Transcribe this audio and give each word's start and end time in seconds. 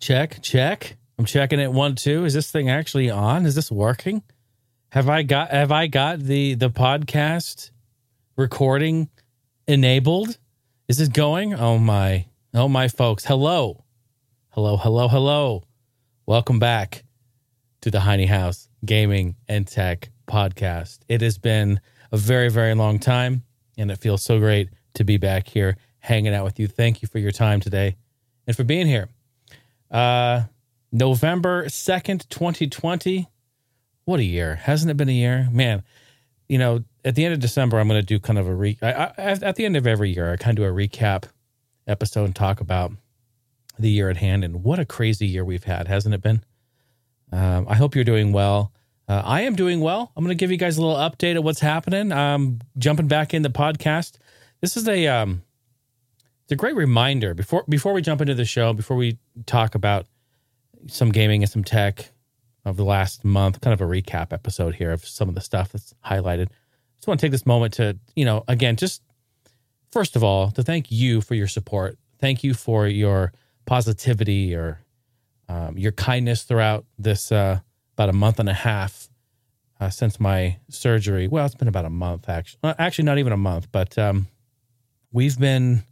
Check, 0.00 0.40
check. 0.40 0.96
I'm 1.18 1.26
checking 1.26 1.60
it 1.60 1.70
one 1.70 1.94
two. 1.94 2.24
Is 2.24 2.32
this 2.32 2.50
thing 2.50 2.70
actually 2.70 3.10
on? 3.10 3.44
Is 3.44 3.54
this 3.54 3.70
working? 3.70 4.22
Have 4.92 5.10
I 5.10 5.22
got 5.22 5.50
have 5.50 5.70
I 5.70 5.88
got 5.88 6.20
the 6.20 6.54
the 6.54 6.70
podcast 6.70 7.70
recording 8.34 9.10
enabled? 9.68 10.38
Is 10.88 10.96
this 10.96 11.08
going? 11.08 11.52
Oh 11.52 11.76
my. 11.76 12.24
Oh 12.54 12.66
my 12.66 12.88
folks. 12.88 13.26
Hello. 13.26 13.84
Hello, 14.48 14.78
hello, 14.78 15.06
hello. 15.06 15.64
Welcome 16.24 16.58
back 16.58 17.04
to 17.82 17.90
the 17.90 18.00
Heiny 18.00 18.24
House 18.24 18.70
Gaming 18.82 19.36
and 19.48 19.68
Tech 19.68 20.08
Podcast. 20.26 21.00
It 21.08 21.20
has 21.20 21.36
been 21.36 21.78
a 22.10 22.16
very, 22.16 22.48
very 22.48 22.74
long 22.74 22.98
time, 23.00 23.42
and 23.76 23.90
it 23.90 23.98
feels 23.98 24.22
so 24.22 24.38
great 24.38 24.70
to 24.94 25.04
be 25.04 25.18
back 25.18 25.46
here 25.46 25.76
hanging 25.98 26.32
out 26.32 26.44
with 26.44 26.58
you. 26.58 26.68
Thank 26.68 27.02
you 27.02 27.08
for 27.08 27.18
your 27.18 27.32
time 27.32 27.60
today 27.60 27.96
and 28.46 28.56
for 28.56 28.64
being 28.64 28.86
here. 28.86 29.10
Uh, 29.90 30.44
November 30.92 31.66
2nd, 31.66 32.28
2020. 32.28 33.28
What 34.04 34.20
a 34.20 34.24
year. 34.24 34.56
Hasn't 34.56 34.90
it 34.90 34.96
been 34.96 35.08
a 35.08 35.12
year? 35.12 35.48
Man, 35.50 35.82
you 36.48 36.58
know, 36.58 36.84
at 37.04 37.14
the 37.14 37.24
end 37.24 37.34
of 37.34 37.40
December, 37.40 37.78
I'm 37.78 37.88
going 37.88 38.00
to 38.00 38.06
do 38.06 38.18
kind 38.18 38.38
of 38.38 38.46
a 38.46 38.54
re. 38.54 38.78
I, 38.82 38.92
I, 38.92 39.12
at 39.18 39.56
the 39.56 39.64
end 39.64 39.76
of 39.76 39.86
every 39.86 40.10
year, 40.10 40.32
I 40.32 40.36
kind 40.36 40.58
of 40.58 40.64
do 40.64 40.68
a 40.68 40.72
recap 40.72 41.24
episode 41.86 42.24
and 42.24 42.34
talk 42.34 42.60
about 42.60 42.92
the 43.78 43.90
year 43.90 44.10
at 44.10 44.18
hand 44.18 44.44
and 44.44 44.62
what 44.62 44.78
a 44.78 44.84
crazy 44.84 45.26
year 45.26 45.44
we've 45.44 45.64
had, 45.64 45.88
hasn't 45.88 46.14
it 46.14 46.22
been? 46.22 46.44
Um, 47.32 47.66
I 47.68 47.76
hope 47.76 47.94
you're 47.94 48.04
doing 48.04 48.32
well. 48.32 48.72
Uh, 49.08 49.22
I 49.24 49.42
am 49.42 49.56
doing 49.56 49.80
well. 49.80 50.12
I'm 50.16 50.24
going 50.24 50.36
to 50.36 50.40
give 50.40 50.50
you 50.50 50.56
guys 50.56 50.76
a 50.76 50.82
little 50.82 50.96
update 50.96 51.36
of 51.36 51.44
what's 51.44 51.60
happening. 51.60 52.12
I'm 52.12 52.60
jumping 52.78 53.08
back 53.08 53.32
in 53.34 53.42
the 53.42 53.48
podcast. 53.48 54.18
This 54.60 54.76
is 54.76 54.86
a 54.88 55.06
um, 55.06 55.42
it's 56.50 56.54
a 56.54 56.56
great 56.56 56.74
reminder 56.74 57.32
before 57.32 57.64
before 57.68 57.92
we 57.92 58.02
jump 58.02 58.20
into 58.20 58.34
the 58.34 58.44
show. 58.44 58.72
Before 58.72 58.96
we 58.96 59.18
talk 59.46 59.76
about 59.76 60.06
some 60.88 61.12
gaming 61.12 61.44
and 61.44 61.50
some 61.50 61.62
tech 61.62 62.10
of 62.64 62.76
the 62.76 62.82
last 62.84 63.24
month, 63.24 63.60
kind 63.60 63.72
of 63.72 63.80
a 63.80 63.84
recap 63.84 64.32
episode 64.32 64.74
here 64.74 64.90
of 64.90 65.06
some 65.06 65.28
of 65.28 65.36
the 65.36 65.40
stuff 65.40 65.70
that's 65.70 65.94
highlighted. 66.04 66.48
Just 66.96 67.06
want 67.06 67.20
to 67.20 67.24
take 67.24 67.30
this 67.30 67.46
moment 67.46 67.74
to 67.74 67.96
you 68.16 68.24
know 68.24 68.42
again 68.48 68.74
just 68.74 69.00
first 69.92 70.16
of 70.16 70.24
all 70.24 70.50
to 70.50 70.64
thank 70.64 70.90
you 70.90 71.20
for 71.20 71.36
your 71.36 71.46
support. 71.46 71.96
Thank 72.18 72.42
you 72.42 72.52
for 72.52 72.88
your 72.88 73.32
positivity 73.64 74.52
or 74.52 74.80
um, 75.48 75.78
your 75.78 75.92
kindness 75.92 76.42
throughout 76.42 76.84
this 76.98 77.30
uh, 77.30 77.60
about 77.92 78.08
a 78.08 78.12
month 78.12 78.40
and 78.40 78.48
a 78.48 78.54
half 78.54 79.08
uh, 79.78 79.88
since 79.88 80.18
my 80.18 80.56
surgery. 80.68 81.28
Well, 81.28 81.46
it's 81.46 81.54
been 81.54 81.68
about 81.68 81.84
a 81.84 81.90
month 81.90 82.28
actually. 82.28 82.74
Actually, 82.76 83.04
not 83.04 83.18
even 83.18 83.32
a 83.32 83.36
month, 83.36 83.68
but 83.70 83.96
um, 83.96 84.26
we've 85.12 85.38
been 85.38 85.84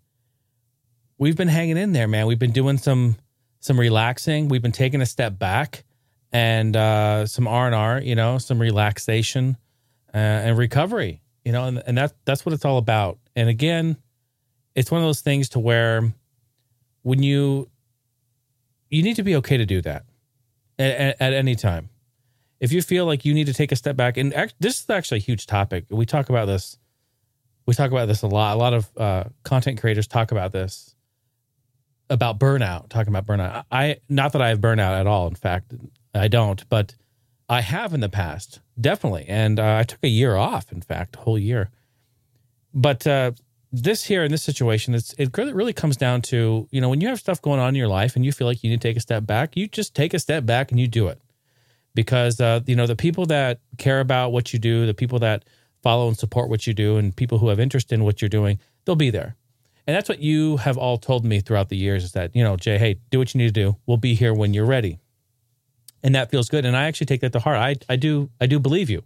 we've 1.19 1.37
been 1.37 1.49
hanging 1.49 1.77
in 1.77 1.93
there, 1.93 2.09
man. 2.09 2.27
We've 2.27 2.39
been 2.39 2.53
doing 2.53 2.79
some 2.79 3.17
some 3.61 3.79
relaxing. 3.79 4.49
We've 4.49 4.63
been 4.63 4.73
taking 4.73 5.01
a 5.01 5.07
step 5.07 5.39
back 5.39 5.85
and 6.33 6.77
uh, 6.77 7.27
some 7.27 7.49
R 7.49 7.67
and 7.67 7.75
R, 7.75 8.01
you 8.01 8.15
know, 8.15 8.39
some 8.39 8.61
relaxation 8.61 9.57
uh, 10.15 10.17
and 10.19 10.57
recovery, 10.57 11.21
you 11.45 11.53
know, 11.53 11.65
and, 11.65 11.83
and 11.87 11.99
that 11.99 12.15
that's 12.25 12.47
what 12.47 12.53
it's 12.53 12.65
all 12.65 12.79
about. 12.79 13.19
And 13.35 13.49
again, 13.49 13.97
it's 14.75 14.91
one 14.91 15.01
of 15.01 15.07
those 15.07 15.21
things 15.21 15.51
to 15.51 15.59
where 15.59 16.13
when 17.03 17.23
you 17.23 17.69
you 18.91 19.03
need 19.03 19.17
to 19.17 19.23
be 19.23 19.37
okay 19.37 19.57
to 19.57 19.67
do 19.67 19.83
that 19.83 20.05
at, 20.79 21.17
at, 21.21 21.33
any 21.35 21.55
time. 21.55 21.91
If 22.59 22.73
you 22.73 22.81
feel 22.81 23.05
like 23.05 23.25
you 23.25 23.35
need 23.35 23.47
to 23.47 23.53
take 23.53 23.71
a 23.71 23.77
step 23.77 23.97
back, 23.97 24.17
and 24.17 24.33
act, 24.35 24.55
this 24.59 24.81
is 24.81 24.91
actually 24.91 25.19
a 25.19 25.21
huge 25.21 25.47
topic. 25.47 25.85
We 25.91 26.07
talk 26.07 26.29
about 26.29 26.47
this. 26.47 26.79
We 27.67 27.75
talk 27.75 27.91
about 27.91 28.09
this 28.09 28.23
a 28.23 28.27
lot. 28.27 28.57
A 28.57 28.59
lot 28.59 28.73
of 28.73 28.91
uh, 28.97 29.25
content 29.43 29.79
creators 29.79 30.07
talk 30.07 30.33
about 30.33 30.53
this 30.53 30.97
about 32.11 32.39
burnout. 32.39 32.89
Talking 32.89 33.15
about 33.15 33.27
burnout. 33.27 33.65
I 33.71 33.99
not 34.09 34.33
that 34.33 34.43
I 34.43 34.49
have 34.49 34.61
burnout 34.61 34.99
at 34.99 35.07
all. 35.07 35.27
In 35.29 35.35
fact, 35.35 35.75
I 36.15 36.29
don't. 36.29 36.69
But 36.69 36.95
I 37.49 37.61
have 37.61 37.95
in 37.95 38.01
the 38.01 38.09
past, 38.09 38.61
definitely. 38.81 39.25
And 39.29 39.59
uh, 39.59 39.79
I 39.79 39.83
took 39.85 40.01
a 40.03 40.09
year 40.09 40.37
off. 40.37 40.73
In 40.73 40.83
fact, 40.83 41.17
a 41.17 41.21
whole 41.21 41.39
year. 41.39 41.71
But 42.75 43.07
uh, 43.07 43.33
this 43.73 44.05
here 44.05 44.25
in 44.25 44.31
this 44.31 44.43
situation, 44.43 44.95
it's 44.95 45.15
it 45.19 45.37
really 45.37 45.73
comes 45.73 45.97
down 45.97 46.23
to 46.23 46.69
you 46.71 46.81
know 46.81 46.89
when 46.89 47.01
you 47.01 47.09
have 47.09 47.19
stuff 47.19 47.43
going 47.43 47.61
on 47.61 47.71
in 47.71 47.75
your 47.75 47.89
life 47.89 48.17
and 48.17 48.25
you 48.25 48.33
feel 48.33 48.47
like 48.47 48.63
you 48.63 48.71
need 48.71 48.81
to 48.81 48.89
take 48.89 48.97
a 48.97 49.01
step 49.01 49.27
back, 49.27 49.57
you 49.57 49.69
just 49.69 49.95
take 49.95 50.15
a 50.15 50.19
step 50.19 50.47
back 50.47 50.71
and 50.71 50.81
you 50.81 50.87
do 50.87 51.09
it 51.09 51.21
because 51.95 52.41
uh, 52.41 52.61
you 52.67 52.77
know 52.77 52.87
the 52.87 52.97
people 52.97 53.27
that 53.27 53.61
care 53.77 54.01
about 54.01 54.33
what 54.33 54.53
you 54.53 54.59
do, 54.59 54.87
the 54.87 54.95
people 54.95 55.19
that 55.19 55.45
follow 55.83 56.09
and 56.09 56.17
support 56.17 56.49
what 56.49 56.67
you 56.67 56.75
do, 56.75 56.97
and 56.97 57.15
people 57.15 57.39
who 57.39 57.49
have 57.49 57.61
interest 57.61 57.93
in 57.93 58.05
what 58.05 58.23
you're 58.23 58.29
doing, 58.29 58.59
they'll 58.85 58.97
be 58.97 59.11
there. 59.11 59.37
And 59.89 59.97
that's 59.97 60.07
what 60.11 60.21
you 60.21 60.59
have 60.59 60.77
all 60.77 60.99
told 60.99 61.25
me 61.25 61.41
throughout 61.41 61.71
the 61.71 61.77
years 61.77 62.05
is 62.05 62.13
that 62.13 62.37
you 62.37 62.45
know 62.45 62.59
Jay, 62.59 62.77
hey, 62.77 63.01
do 63.09 63.19
what 63.19 63.35
you 63.35 63.39
need 63.39 63.47
to 63.47 63.53
do. 63.53 63.77
We'll 63.87 63.97
be 63.97 64.15
here 64.15 64.35
when 64.35 64.53
you're 64.53 64.67
ready, 64.67 64.99
and 66.03 66.15
that 66.15 66.31
feels 66.31 66.51
good. 66.51 66.67
And 66.67 66.77
I 66.77 66.85
actually 66.85 67.07
take 67.07 67.23
that 67.23 67.33
to 67.33 67.41
heart. 67.41 67.57
I 67.57 67.75
I 67.89 67.97
do 67.97 68.29
I 68.39 68.45
do 68.45 68.61
believe 68.61 68.91
you. 68.91 69.03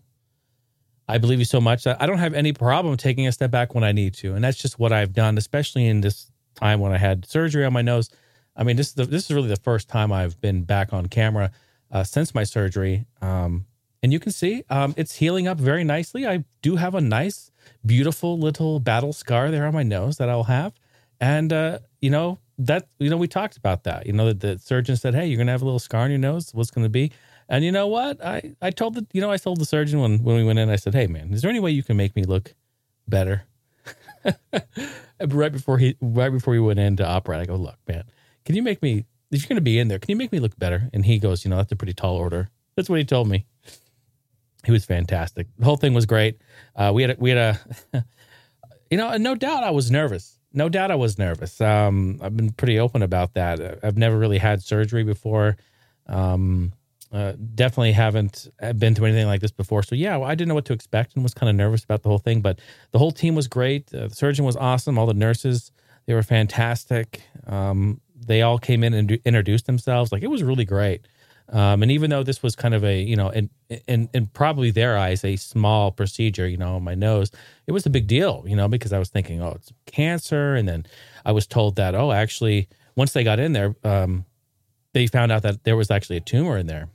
I 1.08 1.18
believe 1.18 1.38
you 1.38 1.44
so 1.44 1.60
much 1.60 1.84
that 1.84 2.02
I 2.02 2.06
don't 2.06 2.18
have 2.18 2.34
any 2.34 2.52
problem 2.52 2.96
taking 2.96 3.28
a 3.28 3.32
step 3.32 3.52
back 3.52 3.76
when 3.76 3.84
I 3.84 3.92
need 3.92 4.14
to, 4.14 4.34
and 4.34 4.42
that's 4.42 4.58
just 4.58 4.80
what 4.80 4.92
I've 4.92 5.12
done, 5.12 5.38
especially 5.38 5.86
in 5.86 6.00
this 6.00 6.32
time 6.56 6.80
when 6.80 6.90
I 6.90 6.98
had 6.98 7.26
surgery 7.26 7.64
on 7.64 7.72
my 7.72 7.82
nose. 7.82 8.10
I 8.56 8.64
mean, 8.64 8.74
this 8.74 8.88
is 8.88 8.94
the, 8.94 9.04
this 9.04 9.26
is 9.26 9.30
really 9.30 9.48
the 9.48 9.56
first 9.62 9.88
time 9.88 10.10
I've 10.10 10.40
been 10.40 10.64
back 10.64 10.92
on 10.92 11.06
camera 11.06 11.52
uh, 11.92 12.02
since 12.02 12.34
my 12.34 12.42
surgery, 12.42 13.06
um, 13.20 13.66
and 14.02 14.12
you 14.12 14.18
can 14.18 14.32
see 14.32 14.64
um, 14.68 14.94
it's 14.96 15.14
healing 15.14 15.46
up 15.46 15.58
very 15.58 15.84
nicely. 15.84 16.26
I 16.26 16.42
do 16.60 16.74
have 16.74 16.96
a 16.96 17.00
nice, 17.00 17.51
beautiful 17.84 18.38
little 18.38 18.80
battle 18.80 19.12
scar 19.12 19.50
there 19.50 19.66
on 19.66 19.74
my 19.74 19.82
nose 19.82 20.16
that 20.18 20.28
I'll 20.28 20.44
have, 20.44 20.72
and 21.20 21.52
uh, 21.52 21.78
you 22.00 22.10
know 22.10 22.38
that 22.58 22.88
you 22.98 23.10
know 23.10 23.16
we 23.16 23.28
talked 23.28 23.56
about 23.56 23.84
that. 23.84 24.06
You 24.06 24.12
know 24.12 24.26
that 24.26 24.40
the 24.40 24.58
surgeon 24.58 24.96
said, 24.96 25.14
"Hey, 25.14 25.26
you're 25.26 25.38
gonna 25.38 25.52
have 25.52 25.62
a 25.62 25.64
little 25.64 25.78
scar 25.78 26.02
on 26.02 26.10
your 26.10 26.18
nose. 26.18 26.50
What's 26.52 26.70
going 26.70 26.84
to 26.84 26.90
be?" 26.90 27.12
And 27.48 27.64
you 27.64 27.72
know 27.72 27.86
what? 27.86 28.24
I, 28.24 28.54
I 28.62 28.70
told 28.70 28.94
the 28.94 29.06
you 29.12 29.20
know 29.20 29.30
I 29.30 29.36
told 29.36 29.60
the 29.60 29.64
surgeon 29.64 30.00
when 30.00 30.22
when 30.22 30.36
we 30.36 30.44
went 30.44 30.58
in. 30.58 30.70
I 30.70 30.76
said, 30.76 30.94
"Hey 30.94 31.06
man, 31.06 31.32
is 31.32 31.42
there 31.42 31.50
any 31.50 31.60
way 31.60 31.70
you 31.70 31.82
can 31.82 31.96
make 31.96 32.16
me 32.16 32.24
look 32.24 32.54
better?" 33.08 33.44
right 35.28 35.52
before 35.52 35.78
he 35.78 35.96
right 36.00 36.30
before 36.30 36.52
we 36.52 36.60
went 36.60 36.78
in 36.78 36.96
to 36.96 37.06
operate, 37.06 37.40
I 37.40 37.44
go, 37.46 37.56
"Look, 37.56 37.78
man, 37.88 38.04
can 38.44 38.54
you 38.54 38.62
make 38.62 38.82
me? 38.82 39.04
If 39.30 39.42
you're 39.42 39.48
going 39.48 39.56
to 39.56 39.62
be 39.62 39.78
in 39.78 39.88
there, 39.88 39.98
can 39.98 40.10
you 40.10 40.16
make 40.16 40.32
me 40.32 40.38
look 40.38 40.58
better?" 40.58 40.88
And 40.92 41.04
he 41.04 41.18
goes, 41.18 41.44
"You 41.44 41.50
know, 41.50 41.56
that's 41.56 41.72
a 41.72 41.76
pretty 41.76 41.94
tall 41.94 42.16
order." 42.16 42.48
That's 42.76 42.88
what 42.88 42.98
he 42.98 43.04
told 43.04 43.28
me. 43.28 43.44
He 44.64 44.72
was 44.72 44.84
fantastic. 44.84 45.48
The 45.58 45.64
whole 45.64 45.76
thing 45.76 45.94
was 45.94 46.06
great. 46.06 46.40
Uh, 46.76 46.92
we 46.94 47.02
had 47.02 47.12
a, 47.12 47.16
we 47.18 47.30
had 47.30 47.38
a, 47.94 48.04
you 48.90 48.96
know, 48.96 49.16
no 49.16 49.34
doubt 49.34 49.64
I 49.64 49.70
was 49.70 49.90
nervous. 49.90 50.38
No 50.52 50.68
doubt 50.68 50.90
I 50.90 50.94
was 50.94 51.18
nervous. 51.18 51.60
Um, 51.60 52.20
I've 52.22 52.36
been 52.36 52.52
pretty 52.52 52.78
open 52.78 53.02
about 53.02 53.34
that. 53.34 53.78
I've 53.82 53.96
never 53.96 54.18
really 54.18 54.38
had 54.38 54.62
surgery 54.62 55.02
before. 55.02 55.56
Um, 56.06 56.72
uh, 57.12 57.32
definitely 57.54 57.92
haven't 57.92 58.48
uh, 58.62 58.72
been 58.72 58.94
through 58.94 59.06
anything 59.06 59.26
like 59.26 59.40
this 59.40 59.50
before. 59.50 59.82
So 59.82 59.94
yeah, 59.94 60.16
well, 60.16 60.28
I 60.28 60.34
didn't 60.34 60.48
know 60.48 60.54
what 60.54 60.64
to 60.66 60.72
expect 60.72 61.14
and 61.14 61.22
was 61.22 61.34
kind 61.34 61.50
of 61.50 61.56
nervous 61.56 61.84
about 61.84 62.02
the 62.02 62.08
whole 62.08 62.18
thing. 62.18 62.40
But 62.40 62.58
the 62.90 62.98
whole 62.98 63.12
team 63.12 63.34
was 63.34 63.48
great. 63.48 63.92
Uh, 63.94 64.08
the 64.08 64.14
surgeon 64.14 64.44
was 64.44 64.56
awesome. 64.56 64.98
All 64.98 65.06
the 65.06 65.14
nurses 65.14 65.72
they 66.06 66.14
were 66.14 66.22
fantastic. 66.22 67.22
Um, 67.46 68.00
they 68.14 68.42
all 68.42 68.58
came 68.58 68.82
in 68.84 68.94
and 68.94 69.10
introduced 69.24 69.66
themselves. 69.66 70.12
Like 70.12 70.22
it 70.22 70.28
was 70.28 70.42
really 70.42 70.64
great. 70.64 71.06
Um, 71.52 71.82
and 71.82 71.92
even 71.92 72.10
though 72.10 72.22
this 72.22 72.42
was 72.42 72.56
kind 72.56 72.74
of 72.74 72.82
a 72.82 73.00
you 73.00 73.14
know 73.14 73.28
in, 73.28 73.50
in 73.86 74.08
in 74.14 74.26
probably 74.28 74.70
their 74.70 74.96
eyes 74.96 75.24
a 75.24 75.36
small 75.36 75.92
procedure, 75.92 76.48
you 76.48 76.56
know, 76.56 76.76
on 76.76 76.82
my 76.84 76.94
nose, 76.94 77.30
it 77.66 77.72
was 77.72 77.86
a 77.86 77.90
big 77.90 78.06
deal, 78.06 78.44
you 78.46 78.56
know, 78.56 78.68
because 78.68 78.92
I 78.92 78.98
was 78.98 79.10
thinking, 79.10 79.42
oh, 79.42 79.52
it's 79.52 79.72
cancer, 79.86 80.54
and 80.54 80.66
then 80.66 80.86
I 81.24 81.32
was 81.32 81.46
told 81.46 81.76
that 81.76 81.94
oh, 81.94 82.12
actually, 82.12 82.68
once 82.96 83.12
they 83.12 83.22
got 83.22 83.38
in 83.38 83.52
there, 83.52 83.76
um, 83.84 84.24
they 84.94 85.06
found 85.06 85.30
out 85.30 85.42
that 85.42 85.64
there 85.64 85.76
was 85.76 85.90
actually 85.90 86.16
a 86.16 86.20
tumor 86.20 86.56
in 86.56 86.66
there 86.66 86.88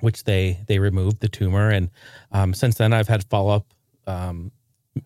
which 0.00 0.24
they 0.24 0.58
they 0.66 0.78
removed 0.78 1.20
the 1.20 1.28
tumor. 1.28 1.70
And 1.70 1.90
um, 2.32 2.54
since 2.54 2.76
then, 2.76 2.92
I've 2.92 3.08
had 3.08 3.24
follow 3.24 3.54
up 3.54 3.66
um, 4.06 4.50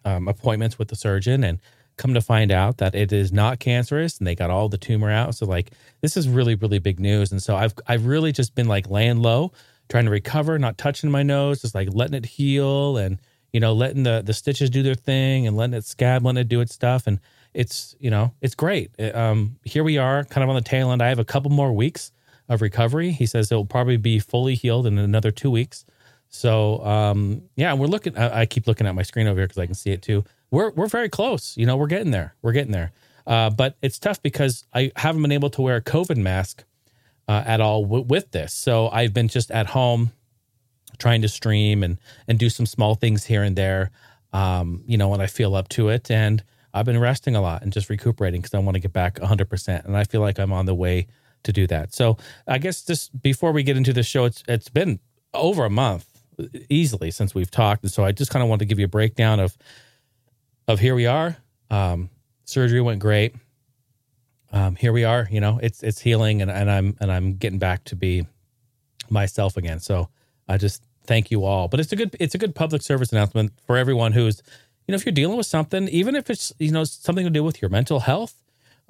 um, 0.04 0.28
appointments 0.28 0.78
with 0.78 0.88
the 0.88 0.96
surgeon, 0.96 1.44
and 1.44 1.60
come 1.96 2.14
to 2.14 2.20
find 2.20 2.50
out 2.50 2.78
that 2.78 2.94
it 2.94 3.12
is 3.12 3.32
not 3.32 3.58
cancerous, 3.60 4.18
and 4.18 4.26
they 4.26 4.34
got 4.34 4.50
all 4.50 4.68
the 4.68 4.78
tumor 4.78 5.10
out. 5.10 5.34
So 5.34 5.46
like 5.46 5.72
this 6.00 6.16
is 6.16 6.28
really 6.28 6.54
really 6.54 6.78
big 6.78 7.00
news. 7.00 7.32
And 7.32 7.42
so 7.42 7.56
I've 7.56 7.74
I've 7.86 8.06
really 8.06 8.32
just 8.32 8.54
been 8.54 8.68
like 8.68 8.90
laying 8.90 9.18
low, 9.18 9.52
trying 9.88 10.04
to 10.04 10.10
recover, 10.10 10.58
not 10.58 10.78
touching 10.78 11.10
my 11.10 11.22
nose, 11.22 11.62
just 11.62 11.74
like 11.74 11.88
letting 11.92 12.14
it 12.14 12.26
heal, 12.26 12.96
and 12.96 13.18
you 13.52 13.60
know 13.60 13.72
letting 13.72 14.02
the 14.02 14.22
the 14.24 14.34
stitches 14.34 14.70
do 14.70 14.82
their 14.82 14.94
thing, 14.94 15.46
and 15.46 15.56
letting 15.56 15.74
it 15.74 15.84
scab, 15.84 16.24
letting 16.24 16.40
it 16.40 16.48
do 16.48 16.60
its 16.60 16.74
stuff, 16.74 17.06
and 17.06 17.20
it's 17.54 17.94
you 17.98 18.10
know 18.10 18.32
it's 18.40 18.54
great. 18.54 18.90
Um, 19.14 19.56
here 19.64 19.84
we 19.84 19.98
are, 19.98 20.24
kind 20.24 20.42
of 20.42 20.50
on 20.50 20.56
the 20.56 20.62
tail 20.62 20.90
end. 20.90 21.02
I 21.02 21.08
have 21.08 21.18
a 21.18 21.24
couple 21.24 21.50
more 21.50 21.72
weeks 21.72 22.12
of 22.48 22.60
recovery. 22.60 23.10
He 23.12 23.26
says 23.26 23.50
it 23.50 23.54
will 23.54 23.64
probably 23.64 23.96
be 23.96 24.18
fully 24.18 24.54
healed 24.54 24.86
in 24.86 24.98
another 24.98 25.30
two 25.30 25.50
weeks. 25.50 25.84
So 26.28 26.84
um, 26.84 27.42
yeah, 27.56 27.74
we're 27.74 27.86
looking. 27.86 28.18
I, 28.18 28.40
I, 28.40 28.46
keep 28.46 28.66
looking 28.66 28.86
at 28.86 28.94
my 28.94 29.02
screen 29.02 29.28
over 29.28 29.38
here 29.38 29.46
because 29.46 29.58
I 29.58 29.66
can 29.66 29.74
see 29.76 29.92
it 29.92 30.02
too. 30.02 30.24
We're 30.54 30.70
we're 30.70 30.86
very 30.86 31.08
close. 31.08 31.56
You 31.56 31.66
know, 31.66 31.76
we're 31.76 31.88
getting 31.88 32.12
there. 32.12 32.36
We're 32.40 32.52
getting 32.52 32.70
there. 32.70 32.92
Uh, 33.26 33.50
but 33.50 33.76
it's 33.82 33.98
tough 33.98 34.22
because 34.22 34.64
I 34.72 34.92
haven't 34.94 35.20
been 35.20 35.32
able 35.32 35.50
to 35.50 35.62
wear 35.62 35.76
a 35.76 35.82
COVID 35.82 36.16
mask 36.16 36.62
uh, 37.26 37.42
at 37.44 37.60
all 37.60 37.82
w- 37.82 38.04
with 38.04 38.30
this. 38.30 38.52
So 38.52 38.88
I've 38.88 39.12
been 39.12 39.26
just 39.26 39.50
at 39.50 39.66
home 39.66 40.12
trying 40.98 41.22
to 41.22 41.28
stream 41.28 41.82
and 41.82 41.98
and 42.28 42.38
do 42.38 42.48
some 42.48 42.66
small 42.66 42.94
things 42.94 43.24
here 43.24 43.42
and 43.42 43.56
there. 43.56 43.90
Um, 44.32 44.84
you 44.86 44.96
know, 44.96 45.08
when 45.08 45.20
I 45.20 45.26
feel 45.26 45.56
up 45.56 45.68
to 45.70 45.88
it, 45.88 46.08
and 46.08 46.44
I've 46.72 46.86
been 46.86 47.00
resting 47.00 47.34
a 47.34 47.40
lot 47.40 47.62
and 47.62 47.72
just 47.72 47.90
recuperating 47.90 48.40
because 48.40 48.54
I 48.54 48.58
want 48.58 48.76
to 48.76 48.80
get 48.80 48.92
back 48.92 49.18
100. 49.18 49.50
percent 49.50 49.86
And 49.86 49.96
I 49.96 50.04
feel 50.04 50.20
like 50.20 50.38
I'm 50.38 50.52
on 50.52 50.66
the 50.66 50.74
way 50.74 51.08
to 51.42 51.52
do 51.52 51.66
that. 51.66 51.92
So 51.92 52.16
I 52.46 52.58
guess 52.58 52.82
just 52.84 53.20
before 53.20 53.50
we 53.50 53.64
get 53.64 53.76
into 53.76 53.92
the 53.92 54.04
show, 54.04 54.24
it's 54.24 54.44
it's 54.46 54.68
been 54.68 55.00
over 55.32 55.64
a 55.64 55.70
month 55.70 56.06
easily 56.68 57.10
since 57.10 57.34
we've 57.34 57.50
talked, 57.50 57.82
and 57.82 57.90
so 57.90 58.04
I 58.04 58.12
just 58.12 58.30
kind 58.30 58.44
of 58.44 58.48
want 58.48 58.60
to 58.60 58.66
give 58.66 58.78
you 58.78 58.84
a 58.84 58.88
breakdown 58.88 59.40
of 59.40 59.56
of 60.66 60.80
here 60.80 60.94
we 60.94 61.06
are. 61.06 61.36
Um, 61.70 62.10
surgery 62.44 62.80
went 62.80 63.00
great. 63.00 63.34
Um, 64.52 64.76
here 64.76 64.92
we 64.92 65.04
are. 65.04 65.26
You 65.30 65.40
know, 65.40 65.58
it's 65.62 65.82
it's 65.82 66.00
healing, 66.00 66.40
and, 66.40 66.50
and 66.50 66.70
I'm 66.70 66.96
and 67.00 67.10
I'm 67.10 67.34
getting 67.34 67.58
back 67.58 67.84
to 67.84 67.96
be 67.96 68.26
myself 69.10 69.56
again. 69.56 69.80
So 69.80 70.08
I 70.48 70.58
just 70.58 70.84
thank 71.06 71.30
you 71.30 71.44
all. 71.44 71.68
But 71.68 71.80
it's 71.80 71.92
a 71.92 71.96
good 71.96 72.16
it's 72.20 72.34
a 72.34 72.38
good 72.38 72.54
public 72.54 72.82
service 72.82 73.12
announcement 73.12 73.52
for 73.66 73.76
everyone 73.76 74.12
who's 74.12 74.42
you 74.86 74.92
know 74.92 74.96
if 74.96 75.04
you're 75.04 75.12
dealing 75.12 75.36
with 75.36 75.46
something, 75.46 75.88
even 75.88 76.14
if 76.14 76.30
it's 76.30 76.52
you 76.58 76.70
know 76.70 76.84
something 76.84 77.24
to 77.24 77.30
do 77.30 77.42
with 77.42 77.60
your 77.60 77.68
mental 77.68 78.00
health, 78.00 78.34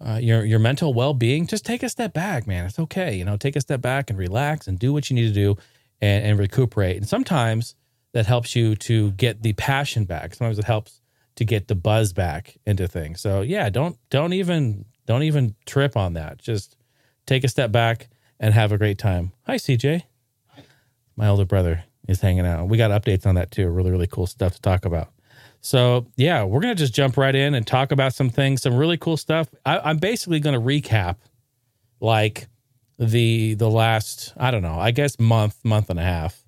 uh, 0.04 0.18
your 0.20 0.44
your 0.44 0.58
mental 0.58 0.92
well 0.92 1.14
being, 1.14 1.46
just 1.46 1.64
take 1.64 1.82
a 1.82 1.88
step 1.88 2.12
back, 2.12 2.46
man. 2.46 2.66
It's 2.66 2.78
okay. 2.78 3.16
You 3.16 3.24
know, 3.24 3.36
take 3.36 3.56
a 3.56 3.60
step 3.60 3.80
back 3.80 4.10
and 4.10 4.18
relax 4.18 4.68
and 4.68 4.78
do 4.78 4.92
what 4.92 5.08
you 5.08 5.16
need 5.16 5.28
to 5.28 5.34
do 5.34 5.56
and, 6.00 6.24
and 6.26 6.38
recuperate. 6.38 6.96
And 6.96 7.08
sometimes 7.08 7.74
that 8.12 8.26
helps 8.26 8.54
you 8.54 8.76
to 8.76 9.12
get 9.12 9.42
the 9.42 9.54
passion 9.54 10.04
back. 10.04 10.34
Sometimes 10.34 10.58
it 10.58 10.64
helps 10.64 11.00
to 11.36 11.44
get 11.44 11.68
the 11.68 11.74
buzz 11.74 12.12
back 12.12 12.56
into 12.66 12.86
things. 12.86 13.20
So 13.20 13.40
yeah, 13.40 13.70
don't 13.70 13.96
don't 14.10 14.32
even 14.32 14.84
don't 15.06 15.22
even 15.22 15.54
trip 15.66 15.96
on 15.96 16.14
that. 16.14 16.38
Just 16.38 16.76
take 17.26 17.44
a 17.44 17.48
step 17.48 17.72
back 17.72 18.08
and 18.38 18.54
have 18.54 18.72
a 18.72 18.78
great 18.78 18.98
time. 18.98 19.32
Hi 19.46 19.56
CJ. 19.56 20.02
My 21.16 21.28
older 21.28 21.44
brother 21.44 21.84
is 22.08 22.20
hanging 22.20 22.46
out. 22.46 22.68
We 22.68 22.76
got 22.76 22.90
updates 22.90 23.26
on 23.26 23.34
that 23.36 23.50
too. 23.50 23.68
Really 23.68 23.90
really 23.90 24.06
cool 24.06 24.26
stuff 24.26 24.54
to 24.54 24.60
talk 24.60 24.84
about. 24.84 25.08
So 25.60 26.06
yeah, 26.16 26.44
we're 26.44 26.60
gonna 26.60 26.74
just 26.74 26.94
jump 26.94 27.16
right 27.16 27.34
in 27.34 27.54
and 27.54 27.66
talk 27.66 27.90
about 27.90 28.14
some 28.14 28.30
things, 28.30 28.62
some 28.62 28.76
really 28.76 28.98
cool 28.98 29.16
stuff. 29.16 29.48
I, 29.64 29.90
am 29.90 29.98
basically 29.98 30.40
gonna 30.40 30.60
recap 30.60 31.16
like 32.00 32.48
the 32.98 33.54
the 33.54 33.70
last 33.70 34.34
I 34.36 34.50
don't 34.50 34.62
know, 34.62 34.78
I 34.78 34.90
guess 34.90 35.18
month, 35.18 35.56
month 35.64 35.90
and 35.90 35.98
a 35.98 36.02
half 36.02 36.44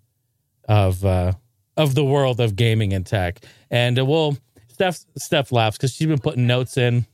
of 0.69 1.05
uh 1.05 1.33
of 1.77 1.95
the 1.95 2.05
world 2.05 2.41
of 2.41 2.57
gaming 2.57 2.93
and 2.93 3.05
tech. 3.05 3.41
And 3.71 3.99
uh, 3.99 4.05
we'll 4.05 4.37
Steph 4.77 5.07
Steph 5.17 5.53
laughs 5.53 5.79
because 5.79 5.95
she's 5.95 6.07
been 6.07 6.19
putting 6.19 6.47
notes 6.47 6.77
in. 6.77 7.07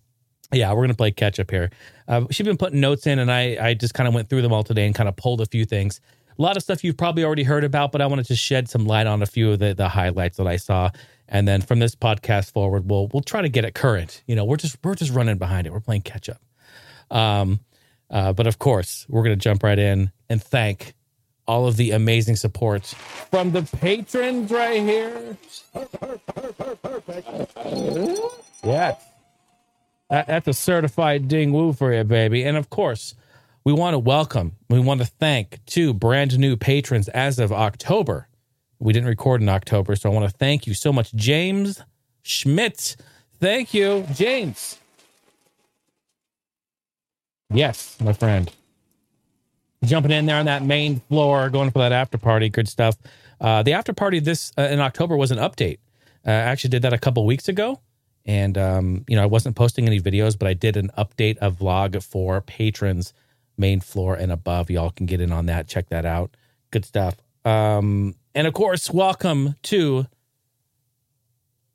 Yeah, 0.52 0.72
we're 0.72 0.82
gonna 0.82 0.94
play 0.94 1.12
catch 1.12 1.38
up 1.38 1.48
here. 1.48 1.70
Uh, 2.08 2.24
she's 2.32 2.44
been 2.44 2.56
putting 2.56 2.80
notes 2.80 3.06
in, 3.06 3.20
and 3.20 3.30
I 3.30 3.56
I 3.60 3.74
just 3.74 3.94
kind 3.94 4.08
of 4.08 4.14
went 4.14 4.28
through 4.28 4.42
them 4.42 4.52
all 4.52 4.64
today 4.64 4.84
and 4.84 4.92
kind 4.96 5.08
of 5.08 5.14
pulled 5.14 5.40
a 5.40 5.46
few 5.46 5.64
things. 5.64 6.00
A 6.36 6.42
lot 6.42 6.56
of 6.56 6.64
stuff 6.64 6.82
you've 6.82 6.96
probably 6.96 7.22
already 7.22 7.44
heard 7.44 7.62
about, 7.62 7.92
but 7.92 8.00
I 8.00 8.06
wanted 8.06 8.26
to 8.26 8.34
shed 8.34 8.68
some 8.68 8.84
light 8.84 9.06
on 9.06 9.22
a 9.22 9.26
few 9.26 9.52
of 9.52 9.60
the 9.60 9.74
the 9.74 9.88
highlights 9.88 10.38
that 10.38 10.48
I 10.48 10.56
saw. 10.56 10.90
And 11.28 11.46
then 11.46 11.62
from 11.62 11.78
this 11.78 11.94
podcast 11.94 12.50
forward, 12.50 12.90
we'll 12.90 13.06
we'll 13.12 13.22
try 13.22 13.42
to 13.42 13.48
get 13.48 13.64
it 13.64 13.76
current. 13.76 14.24
You 14.26 14.34
know, 14.34 14.44
we're 14.44 14.56
just 14.56 14.76
we're 14.82 14.96
just 14.96 15.12
running 15.12 15.38
behind 15.38 15.68
it. 15.68 15.72
We're 15.72 15.78
playing 15.78 16.02
catch 16.02 16.28
up. 16.28 16.42
Um, 17.16 17.60
uh, 18.10 18.32
but 18.32 18.48
of 18.48 18.58
course, 18.58 19.06
we're 19.08 19.22
gonna 19.22 19.36
jump 19.36 19.62
right 19.62 19.78
in 19.78 20.10
and 20.28 20.42
thank 20.42 20.94
all 21.46 21.66
of 21.66 21.76
the 21.76 21.90
amazing 21.90 22.36
support 22.36 22.86
from 23.30 23.52
the 23.52 23.62
patrons 23.62 24.50
right 24.50 24.82
here. 24.82 25.36
Yes. 28.62 29.02
That's 30.08 30.46
a 30.46 30.52
certified 30.52 31.28
ding 31.28 31.52
woo 31.52 31.72
for 31.72 31.92
you, 31.92 32.04
baby. 32.04 32.44
And 32.44 32.56
of 32.56 32.70
course, 32.70 33.14
we 33.64 33.72
want 33.72 33.94
to 33.94 33.98
welcome, 33.98 34.56
we 34.68 34.80
want 34.80 35.00
to 35.00 35.06
thank 35.06 35.64
two 35.66 35.94
brand 35.94 36.38
new 36.38 36.56
patrons 36.56 37.08
as 37.08 37.38
of 37.38 37.52
October. 37.52 38.28
We 38.78 38.92
didn't 38.92 39.08
record 39.08 39.40
in 39.40 39.48
October, 39.48 39.94
so 39.94 40.10
I 40.10 40.12
want 40.12 40.28
to 40.28 40.36
thank 40.36 40.66
you 40.66 40.74
so 40.74 40.92
much, 40.92 41.12
James 41.14 41.80
Schmidt. 42.22 42.96
Thank 43.40 43.72
you, 43.72 44.06
James. 44.12 44.78
Yes, 47.50 47.96
my 48.00 48.12
friend. 48.12 48.50
Jumping 49.84 50.12
in 50.12 50.26
there 50.26 50.36
on 50.36 50.46
that 50.46 50.62
main 50.62 51.00
floor, 51.08 51.50
going 51.50 51.70
for 51.70 51.80
that 51.80 51.92
after 51.92 52.16
party, 52.16 52.48
good 52.48 52.68
stuff. 52.68 52.96
Uh, 53.40 53.62
the 53.62 53.72
after 53.72 53.92
party 53.92 54.20
this 54.20 54.52
uh, 54.56 54.62
in 54.62 54.78
October 54.78 55.16
was 55.16 55.32
an 55.32 55.38
update. 55.38 55.78
Uh, 56.24 56.30
I 56.30 56.34
actually 56.34 56.70
did 56.70 56.82
that 56.82 56.92
a 56.92 56.98
couple 56.98 57.26
weeks 57.26 57.48
ago, 57.48 57.80
and 58.24 58.56
um, 58.56 59.04
you 59.08 59.16
know 59.16 59.22
I 59.22 59.26
wasn't 59.26 59.56
posting 59.56 59.86
any 59.86 60.00
videos, 60.00 60.38
but 60.38 60.46
I 60.46 60.54
did 60.54 60.76
an 60.76 60.90
update, 60.96 61.36
a 61.40 61.50
vlog 61.50 62.00
for 62.02 62.40
patrons, 62.40 63.12
main 63.58 63.80
floor 63.80 64.14
and 64.14 64.30
above. 64.30 64.70
Y'all 64.70 64.90
can 64.90 65.06
get 65.06 65.20
in 65.20 65.32
on 65.32 65.46
that. 65.46 65.66
Check 65.66 65.88
that 65.88 66.06
out. 66.06 66.36
Good 66.70 66.84
stuff. 66.84 67.16
Um, 67.44 68.14
and 68.36 68.46
of 68.46 68.54
course, 68.54 68.90
welcome 68.90 69.56
to 69.64 70.06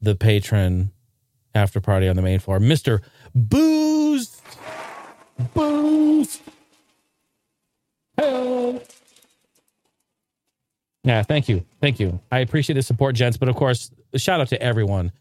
the 0.02 0.16
patron 0.16 0.92
after 1.54 1.82
party 1.82 2.08
on 2.08 2.16
the 2.16 2.22
main 2.22 2.40
floor, 2.40 2.60
Mr. 2.60 3.02
Booze. 3.36 4.42
Booze. 5.54 6.40
Yeah, 11.08 11.24
thank 11.24 11.48
you. 11.48 11.64
Thank 11.80 12.02
you. 12.02 12.20
I 12.32 12.40
appreciate 12.40 12.76
the 12.76 12.82
support, 12.82 13.16
gents. 13.16 13.38
But 13.38 13.48
of 13.48 13.56
course, 13.56 13.92
shout 14.16 14.42
out 14.42 14.50
to 14.50 14.62
everyone 14.62 15.14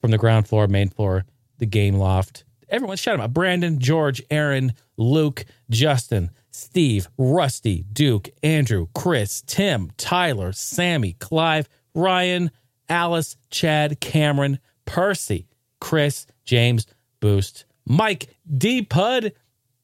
from 0.00 0.12
the 0.12 0.18
ground 0.18 0.46
floor, 0.46 0.68
main 0.68 0.88
floor, 0.88 1.24
the 1.58 1.66
game 1.66 1.96
loft. 1.96 2.44
Everyone, 2.68 2.96
shout 2.96 3.18
out 3.18 3.32
Brandon, 3.32 3.80
George, 3.80 4.22
Aaron, 4.30 4.72
Luke, 4.96 5.44
Justin, 5.68 6.30
Steve, 6.52 7.08
Rusty, 7.18 7.84
Duke, 7.92 8.28
Andrew, 8.42 8.86
Chris, 8.94 9.42
Tim, 9.46 9.90
Tyler, 9.96 10.52
Sammy, 10.52 11.14
Clive, 11.14 11.68
Ryan, 11.94 12.50
Alice, 12.88 13.36
Chad, 13.50 14.00
Cameron, 14.00 14.60
Percy, 14.84 15.48
Chris, 15.80 16.26
James, 16.44 16.86
Boost, 17.20 17.64
Mike, 17.84 18.28
D 18.56 18.82
Pud, 18.82 19.32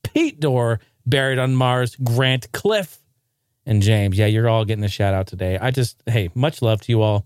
Pete 0.03 0.39
Door, 0.39 0.81
Buried 1.09 1.39
on 1.39 1.55
Mars, 1.55 1.97
Grant, 1.97 2.53
Cliff, 2.53 2.99
and 3.65 3.81
James. 3.81 4.19
Yeah, 4.19 4.27
you're 4.27 4.49
all 4.49 4.67
getting 4.67 4.85
a 4.85 4.89
shout 4.89 5.15
out 5.15 5.27
today. 5.27 5.57
I 5.59 5.71
just, 5.71 6.03
hey, 6.07 6.29
much 6.35 6.61
love 6.61 6.83
to 6.83 6.93
you 6.93 7.01
all. 7.01 7.25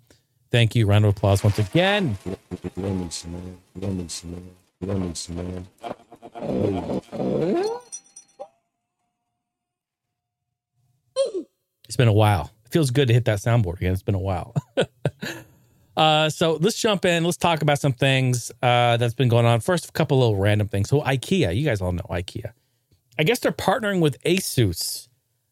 Thank 0.53 0.77
you. 0.77 0.87
Round 0.87 1.05
of 1.05 1.17
applause 1.17 1.43
once 1.43 1.59
again. 1.59 2.17
It's 11.89 11.97
been 11.97 12.09
a 12.09 12.13
while. 12.13 12.51
It 12.65 12.73
feels 12.73 12.91
good 12.91 13.09
to 13.09 13.15
hit 13.15 13.25
that 13.25 13.39
soundboard 13.39 13.79
again. 13.79 13.93
It's 13.93 14.03
been 14.03 14.15
a 14.15 14.19
while. 14.19 14.55
uh, 15.97 16.29
so 16.31 16.59
let's 16.61 16.79
jump 16.79 17.05
in. 17.05 17.25
Let's 17.25 17.37
talk 17.37 17.63
about 17.63 17.81
some 17.81 17.95
things 17.95 18.53
uh, 18.63 18.97
that's 18.99 19.15
been 19.15 19.29
going 19.29 19.47
on. 19.47 19.61
First, 19.61 19.89
a 19.89 19.93
couple 19.93 20.21
little 20.21 20.37
random 20.37 20.69
things. 20.69 20.89
So 20.89 21.01
IKEA, 21.01 21.57
you 21.57 21.65
guys 21.65 21.81
all 21.81 21.93
know 21.93 22.07
IKEA. 22.11 22.53
I 23.19 23.25
guess 23.25 23.39
they're 23.39 23.53
partnering 23.53 24.01
with 24.01 24.23
Asus. 24.25 25.09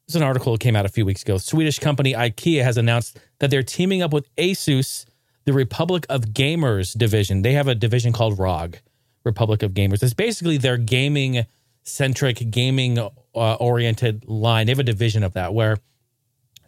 There's 0.06 0.16
an 0.16 0.22
article 0.22 0.52
that 0.52 0.60
came 0.60 0.74
out 0.74 0.86
a 0.86 0.88
few 0.88 1.04
weeks 1.04 1.22
ago. 1.22 1.38
Swedish 1.38 1.78
company 1.78 2.14
IKEA 2.14 2.64
has 2.64 2.76
announced 2.76 3.18
that 3.38 3.50
they're 3.50 3.62
teaming 3.62 4.02
up 4.02 4.12
with 4.12 4.34
Asus, 4.36 5.04
the 5.44 5.52
Republic 5.52 6.06
of 6.08 6.26
Gamers 6.26 6.96
division. 6.96 7.42
They 7.42 7.52
have 7.52 7.68
a 7.68 7.74
division 7.74 8.12
called 8.12 8.38
ROG, 8.38 8.78
Republic 9.24 9.62
of 9.62 9.72
Gamers. 9.72 10.02
It's 10.02 10.14
basically 10.14 10.56
their 10.56 10.76
gaming 10.76 11.46
centric, 11.82 12.50
gaming 12.50 12.98
uh, 12.98 13.10
oriented 13.54 14.28
line. 14.28 14.66
They 14.66 14.72
have 14.72 14.78
a 14.78 14.84
division 14.84 15.22
of 15.22 15.34
that 15.34 15.54
where 15.54 15.78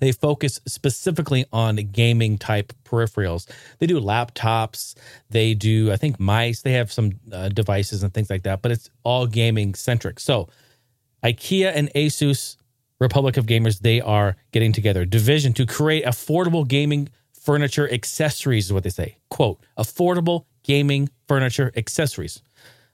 they 0.02 0.10
focus 0.12 0.60
specifically 0.66 1.44
on 1.52 1.76
gaming 1.76 2.36
type 2.36 2.72
peripherals. 2.84 3.48
They 3.78 3.86
do 3.86 4.00
laptops, 4.00 4.96
they 5.30 5.54
do, 5.54 5.92
I 5.92 5.96
think, 5.96 6.18
mice, 6.18 6.62
they 6.62 6.72
have 6.72 6.90
some 6.90 7.12
uh, 7.32 7.50
devices 7.50 8.02
and 8.02 8.12
things 8.12 8.28
like 8.28 8.42
that, 8.42 8.62
but 8.62 8.72
it's 8.72 8.90
all 9.04 9.28
gaming 9.28 9.74
centric. 9.74 10.18
So, 10.18 10.48
IKEA 11.24 11.72
and 11.74 11.92
Asus, 11.94 12.56
Republic 12.98 13.36
of 13.36 13.46
Gamers, 13.46 13.80
they 13.80 14.00
are 14.00 14.36
getting 14.52 14.72
together. 14.72 15.04
Division 15.04 15.52
to 15.54 15.66
create 15.66 16.04
affordable 16.04 16.66
gaming 16.66 17.08
furniture 17.32 17.90
accessories, 17.92 18.66
is 18.66 18.72
what 18.72 18.84
they 18.84 18.90
say. 18.90 19.16
Quote, 19.28 19.60
affordable 19.76 20.44
gaming 20.62 21.08
furniture 21.26 21.72
accessories. 21.76 22.42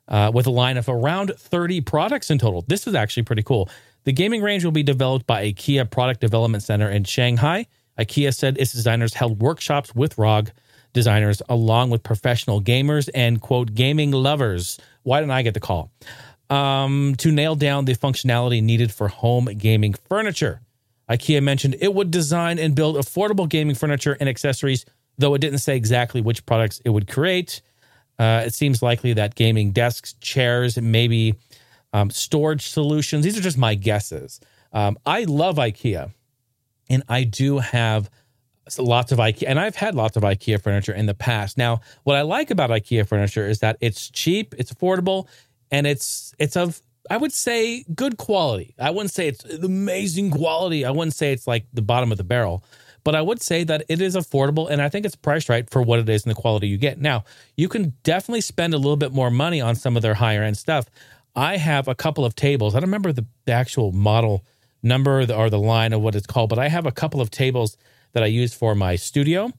Uh, 0.08 0.30
with 0.32 0.46
a 0.46 0.50
line 0.50 0.78
of 0.78 0.88
around 0.88 1.30
30 1.36 1.82
products 1.82 2.30
in 2.30 2.38
total. 2.38 2.64
This 2.66 2.86
is 2.86 2.94
actually 2.94 3.24
pretty 3.24 3.42
cool. 3.42 3.68
The 4.04 4.12
gaming 4.12 4.40
range 4.40 4.64
will 4.64 4.72
be 4.72 4.82
developed 4.82 5.26
by 5.26 5.52
IKEA 5.52 5.90
Product 5.90 6.18
Development 6.18 6.62
Center 6.62 6.88
in 6.88 7.04
Shanghai. 7.04 7.66
IKEA 7.98 8.34
said 8.34 8.56
its 8.56 8.72
designers 8.72 9.12
held 9.12 9.42
workshops 9.42 9.94
with 9.94 10.16
ROG 10.16 10.50
designers 10.94 11.42
along 11.48 11.90
with 11.90 12.02
professional 12.02 12.62
gamers 12.62 13.10
and 13.14 13.40
quote 13.40 13.74
gaming 13.74 14.10
lovers. 14.10 14.78
Why 15.02 15.20
didn't 15.20 15.32
I 15.32 15.42
get 15.42 15.54
the 15.54 15.60
call? 15.60 15.90
Um, 16.50 17.14
to 17.18 17.30
nail 17.30 17.56
down 17.56 17.84
the 17.84 17.94
functionality 17.94 18.62
needed 18.62 18.90
for 18.90 19.08
home 19.08 19.46
gaming 19.58 19.94
furniture. 20.08 20.62
IKEA 21.10 21.42
mentioned 21.42 21.76
it 21.80 21.92
would 21.92 22.10
design 22.10 22.58
and 22.58 22.74
build 22.74 22.96
affordable 22.96 23.48
gaming 23.48 23.74
furniture 23.74 24.16
and 24.18 24.28
accessories, 24.28 24.86
though 25.18 25.34
it 25.34 25.40
didn't 25.40 25.58
say 25.58 25.76
exactly 25.76 26.20
which 26.20 26.46
products 26.46 26.80
it 26.84 26.90
would 26.90 27.08
create. 27.08 27.60
Uh, 28.18 28.42
it 28.46 28.54
seems 28.54 28.82
likely 28.82 29.12
that 29.12 29.34
gaming 29.34 29.72
desks, 29.72 30.14
chairs, 30.14 30.78
maybe 30.78 31.34
um, 31.92 32.10
storage 32.10 32.66
solutions. 32.66 33.24
These 33.24 33.38
are 33.38 33.42
just 33.42 33.58
my 33.58 33.74
guesses. 33.74 34.40
Um, 34.72 34.98
I 35.06 35.24
love 35.24 35.56
IKEA, 35.56 36.12
and 36.90 37.02
I 37.08 37.24
do 37.24 37.58
have 37.58 38.10
lots 38.78 39.12
of 39.12 39.18
IKEA, 39.18 39.44
and 39.46 39.58
I've 39.58 39.76
had 39.76 39.94
lots 39.94 40.16
of 40.16 40.24
IKEA 40.24 40.62
furniture 40.62 40.92
in 40.92 41.06
the 41.06 41.14
past. 41.14 41.56
Now, 41.56 41.80
what 42.04 42.16
I 42.16 42.22
like 42.22 42.50
about 42.50 42.70
IKEA 42.70 43.06
furniture 43.06 43.46
is 43.46 43.60
that 43.60 43.78
it's 43.80 44.10
cheap, 44.10 44.54
it's 44.58 44.72
affordable, 44.72 45.26
and 45.70 45.86
it's 45.86 46.34
it's 46.38 46.56
of 46.56 46.80
I 47.10 47.16
would 47.16 47.32
say 47.32 47.84
good 47.94 48.18
quality. 48.18 48.74
I 48.78 48.90
wouldn't 48.90 49.12
say 49.12 49.28
it's 49.28 49.44
amazing 49.44 50.30
quality. 50.30 50.84
I 50.84 50.90
wouldn't 50.90 51.14
say 51.14 51.32
it's 51.32 51.46
like 51.46 51.66
the 51.72 51.82
bottom 51.82 52.12
of 52.12 52.18
the 52.18 52.24
barrel, 52.24 52.62
but 53.02 53.14
I 53.14 53.22
would 53.22 53.40
say 53.40 53.64
that 53.64 53.84
it 53.88 54.00
is 54.00 54.14
affordable 54.14 54.68
and 54.68 54.82
I 54.82 54.88
think 54.88 55.06
it's 55.06 55.16
priced 55.16 55.48
right 55.48 55.68
for 55.70 55.80
what 55.80 55.98
it 55.98 56.08
is 56.08 56.24
and 56.24 56.30
the 56.30 56.40
quality 56.40 56.68
you 56.68 56.76
get. 56.76 57.00
Now, 57.00 57.24
you 57.56 57.68
can 57.68 57.94
definitely 58.02 58.42
spend 58.42 58.74
a 58.74 58.78
little 58.78 58.96
bit 58.96 59.12
more 59.12 59.30
money 59.30 59.60
on 59.60 59.74
some 59.74 59.96
of 59.96 60.02
their 60.02 60.14
higher 60.14 60.42
end 60.42 60.58
stuff. 60.58 60.86
I 61.34 61.56
have 61.56 61.88
a 61.88 61.94
couple 61.94 62.24
of 62.24 62.34
tables. 62.34 62.74
I 62.74 62.80
don't 62.80 62.88
remember 62.88 63.12
the, 63.12 63.26
actual 63.48 63.92
model 63.92 64.44
number 64.82 65.20
or 65.20 65.48
the 65.48 65.58
line 65.58 65.94
of 65.94 66.02
what 66.02 66.14
it's 66.14 66.26
called, 66.26 66.50
but 66.50 66.58
I 66.58 66.68
have 66.68 66.84
a 66.84 66.92
couple 66.92 67.22
of 67.22 67.30
tables 67.30 67.78
that 68.12 68.22
I 68.22 68.26
use 68.26 68.52
for 68.52 68.74
my 68.74 68.96
studio. 68.96 69.52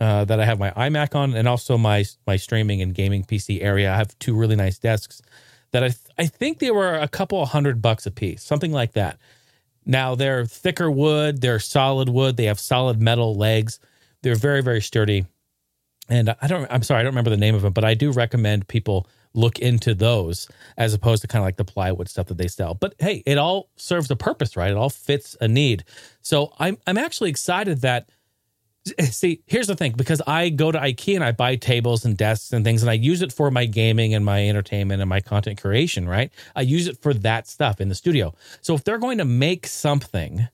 Uh, 0.00 0.24
that 0.24 0.40
I 0.40 0.44
have 0.44 0.58
my 0.58 0.70
iMac 0.72 1.14
on, 1.14 1.34
and 1.34 1.46
also 1.46 1.78
my 1.78 2.04
my 2.26 2.36
streaming 2.36 2.82
and 2.82 2.92
gaming 2.92 3.22
PC 3.22 3.62
area. 3.62 3.92
I 3.92 3.96
have 3.96 4.18
two 4.18 4.34
really 4.34 4.56
nice 4.56 4.76
desks 4.76 5.22
that 5.74 5.82
I 5.82 5.88
th- 5.88 6.14
I 6.16 6.26
think 6.28 6.60
they 6.60 6.70
were 6.70 6.94
a 6.94 7.08
couple 7.08 7.44
hundred 7.46 7.82
bucks 7.82 8.06
a 8.06 8.12
piece, 8.12 8.44
something 8.44 8.70
like 8.70 8.92
that. 8.92 9.18
Now 9.84 10.14
they're 10.14 10.46
thicker 10.46 10.88
wood, 10.88 11.40
they're 11.40 11.58
solid 11.58 12.08
wood, 12.08 12.36
they 12.36 12.44
have 12.44 12.60
solid 12.60 13.02
metal 13.02 13.34
legs. 13.34 13.80
They're 14.22 14.36
very 14.36 14.62
very 14.62 14.80
sturdy. 14.80 15.26
And 16.08 16.32
I 16.40 16.46
don't 16.46 16.70
I'm 16.70 16.84
sorry, 16.84 17.00
I 17.00 17.02
don't 17.02 17.10
remember 17.10 17.30
the 17.30 17.36
name 17.36 17.56
of 17.56 17.62
them, 17.62 17.72
but 17.72 17.84
I 17.84 17.94
do 17.94 18.12
recommend 18.12 18.68
people 18.68 19.08
look 19.34 19.58
into 19.58 19.94
those 19.94 20.48
as 20.76 20.94
opposed 20.94 21.22
to 21.22 21.26
kind 21.26 21.42
of 21.42 21.46
like 21.46 21.56
the 21.56 21.64
plywood 21.64 22.08
stuff 22.08 22.26
that 22.28 22.38
they 22.38 22.46
sell. 22.46 22.74
But 22.74 22.94
hey, 23.00 23.24
it 23.26 23.36
all 23.36 23.68
serves 23.74 24.08
a 24.12 24.16
purpose, 24.16 24.56
right? 24.56 24.70
It 24.70 24.76
all 24.76 24.90
fits 24.90 25.36
a 25.40 25.48
need. 25.48 25.82
So 26.22 26.52
I'm 26.60 26.78
I'm 26.86 26.98
actually 26.98 27.30
excited 27.30 27.80
that 27.80 28.10
Eh, 28.98 29.06
see, 29.06 29.42
here's 29.46 29.66
the 29.66 29.76
thing 29.76 29.92
because 29.92 30.20
I 30.26 30.50
go 30.50 30.70
to 30.70 30.78
IKEA 30.78 31.14
and 31.14 31.24
I 31.24 31.32
buy 31.32 31.56
tables 31.56 32.04
and 32.04 32.16
desks 32.16 32.52
and 32.52 32.64
things 32.64 32.82
and 32.82 32.90
I 32.90 32.94
use 32.94 33.22
it 33.22 33.32
for 33.32 33.50
my 33.50 33.64
gaming 33.64 34.14
and 34.14 34.24
my 34.24 34.46
entertainment 34.46 35.00
and 35.00 35.08
my 35.08 35.20
content 35.20 35.60
creation, 35.60 36.08
right? 36.08 36.30
I 36.54 36.62
use 36.62 36.86
it 36.86 37.00
for 37.00 37.14
that 37.14 37.46
stuff 37.46 37.80
in 37.80 37.88
the 37.88 37.94
studio. 37.94 38.34
So 38.60 38.74
if 38.74 38.84
they're 38.84 38.98
going 38.98 39.18
to 39.18 39.24
make 39.24 39.66
something, 39.66 40.48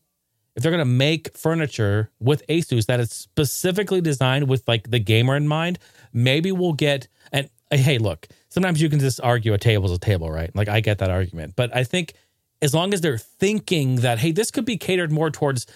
if 0.55 0.63
they're 0.63 0.71
going 0.71 0.79
to 0.81 0.85
make 0.85 1.37
furniture 1.37 2.11
with 2.21 2.47
Asus 2.47 2.87
that 2.87 3.01
is 3.01 3.11
specifically 3.11 4.01
designed 4.01 4.49
with 4.49 4.67
like 4.69 4.91
the 4.91 5.01
gamer 5.01 5.37
in 5.37 5.49
mind, 5.49 5.81
maybe 6.13 6.53
we'll 6.53 6.73
get 6.73 7.09
and 7.33 7.51
eh, 7.73 7.79
hey, 7.79 7.99
look, 7.99 8.29
sometimes 8.49 8.81
you 8.81 8.89
can 8.89 9.01
just 9.01 9.21
argue 9.23 9.55
a 9.55 9.59
table 9.59 9.87
is 9.87 9.93
a 9.93 9.99
table, 9.99 10.31
right? 10.31 10.55
Like 10.55 10.69
I 10.69 10.81
get 10.81 10.99
that 10.99 11.11
argument. 11.11 11.55
But 11.57 11.75
I 11.75 11.83
think 11.83 12.15
as 12.63 12.75
long 12.75 12.95
as 12.95 13.01
they're 13.01 13.19
thinking 13.19 13.97
that, 13.97 14.21
hey, 14.21 14.31
this 14.31 14.53
could 14.53 14.65
be 14.65 14.77
catered 14.77 15.11
more 15.11 15.31
towards 15.31 15.67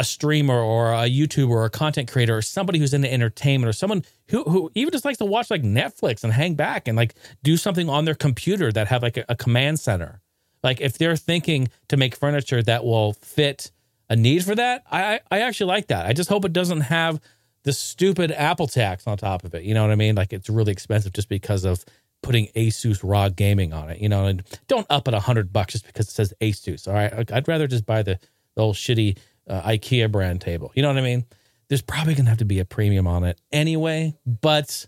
a 0.00 0.04
streamer 0.04 0.58
or 0.58 0.92
a 0.94 1.10
YouTuber 1.10 1.50
or 1.50 1.66
a 1.66 1.70
content 1.70 2.10
creator 2.10 2.38
or 2.38 2.40
somebody 2.40 2.78
who's 2.78 2.94
into 2.94 3.12
entertainment 3.12 3.68
or 3.68 3.72
someone 3.74 4.02
who, 4.30 4.42
who 4.44 4.70
even 4.74 4.90
just 4.90 5.04
likes 5.04 5.18
to 5.18 5.26
watch 5.26 5.50
like 5.50 5.62
Netflix 5.62 6.24
and 6.24 6.32
hang 6.32 6.54
back 6.54 6.88
and 6.88 6.96
like 6.96 7.14
do 7.42 7.58
something 7.58 7.86
on 7.90 8.06
their 8.06 8.14
computer 8.14 8.72
that 8.72 8.88
have 8.88 9.02
like 9.02 9.18
a, 9.18 9.26
a 9.28 9.36
command 9.36 9.78
center. 9.78 10.22
Like 10.64 10.80
if 10.80 10.96
they're 10.96 11.16
thinking 11.16 11.68
to 11.88 11.98
make 11.98 12.16
furniture 12.16 12.62
that 12.62 12.82
will 12.82 13.12
fit 13.12 13.70
a 14.08 14.16
need 14.16 14.42
for 14.42 14.54
that, 14.54 14.84
I 14.90 15.20
I 15.30 15.40
actually 15.40 15.66
like 15.66 15.88
that. 15.88 16.06
I 16.06 16.14
just 16.14 16.30
hope 16.30 16.46
it 16.46 16.54
doesn't 16.54 16.80
have 16.80 17.20
the 17.64 17.74
stupid 17.74 18.32
Apple 18.32 18.68
tax 18.68 19.06
on 19.06 19.18
top 19.18 19.44
of 19.44 19.54
it. 19.54 19.64
You 19.64 19.74
know 19.74 19.82
what 19.82 19.90
I 19.92 19.96
mean? 19.96 20.14
Like 20.14 20.32
it's 20.32 20.48
really 20.48 20.72
expensive 20.72 21.12
just 21.12 21.28
because 21.28 21.66
of 21.66 21.84
putting 22.22 22.46
Asus 22.56 23.00
ROG 23.02 23.36
Gaming 23.36 23.74
on 23.74 23.90
it. 23.90 23.98
You 24.00 24.08
know, 24.08 24.24
and 24.24 24.42
don't 24.66 24.86
up 24.88 25.08
it 25.08 25.12
a 25.12 25.20
hundred 25.20 25.52
bucks 25.52 25.74
just 25.74 25.86
because 25.86 26.08
it 26.08 26.12
says 26.12 26.32
Asus. 26.40 26.88
All 26.88 26.94
right, 26.94 27.30
I'd 27.30 27.48
rather 27.48 27.66
just 27.66 27.84
buy 27.84 28.02
the, 28.02 28.18
the 28.56 28.62
old 28.62 28.76
shitty 28.76 29.18
uh, 29.48 29.62
IKEA 29.62 30.10
brand 30.10 30.40
table. 30.40 30.72
You 30.74 30.82
know 30.82 30.88
what 30.88 30.98
I 30.98 31.02
mean? 31.02 31.24
There's 31.68 31.82
probably 31.82 32.14
gonna 32.14 32.28
have 32.28 32.38
to 32.38 32.44
be 32.44 32.58
a 32.58 32.64
premium 32.64 33.06
on 33.06 33.24
it 33.24 33.40
anyway. 33.52 34.14
But 34.26 34.86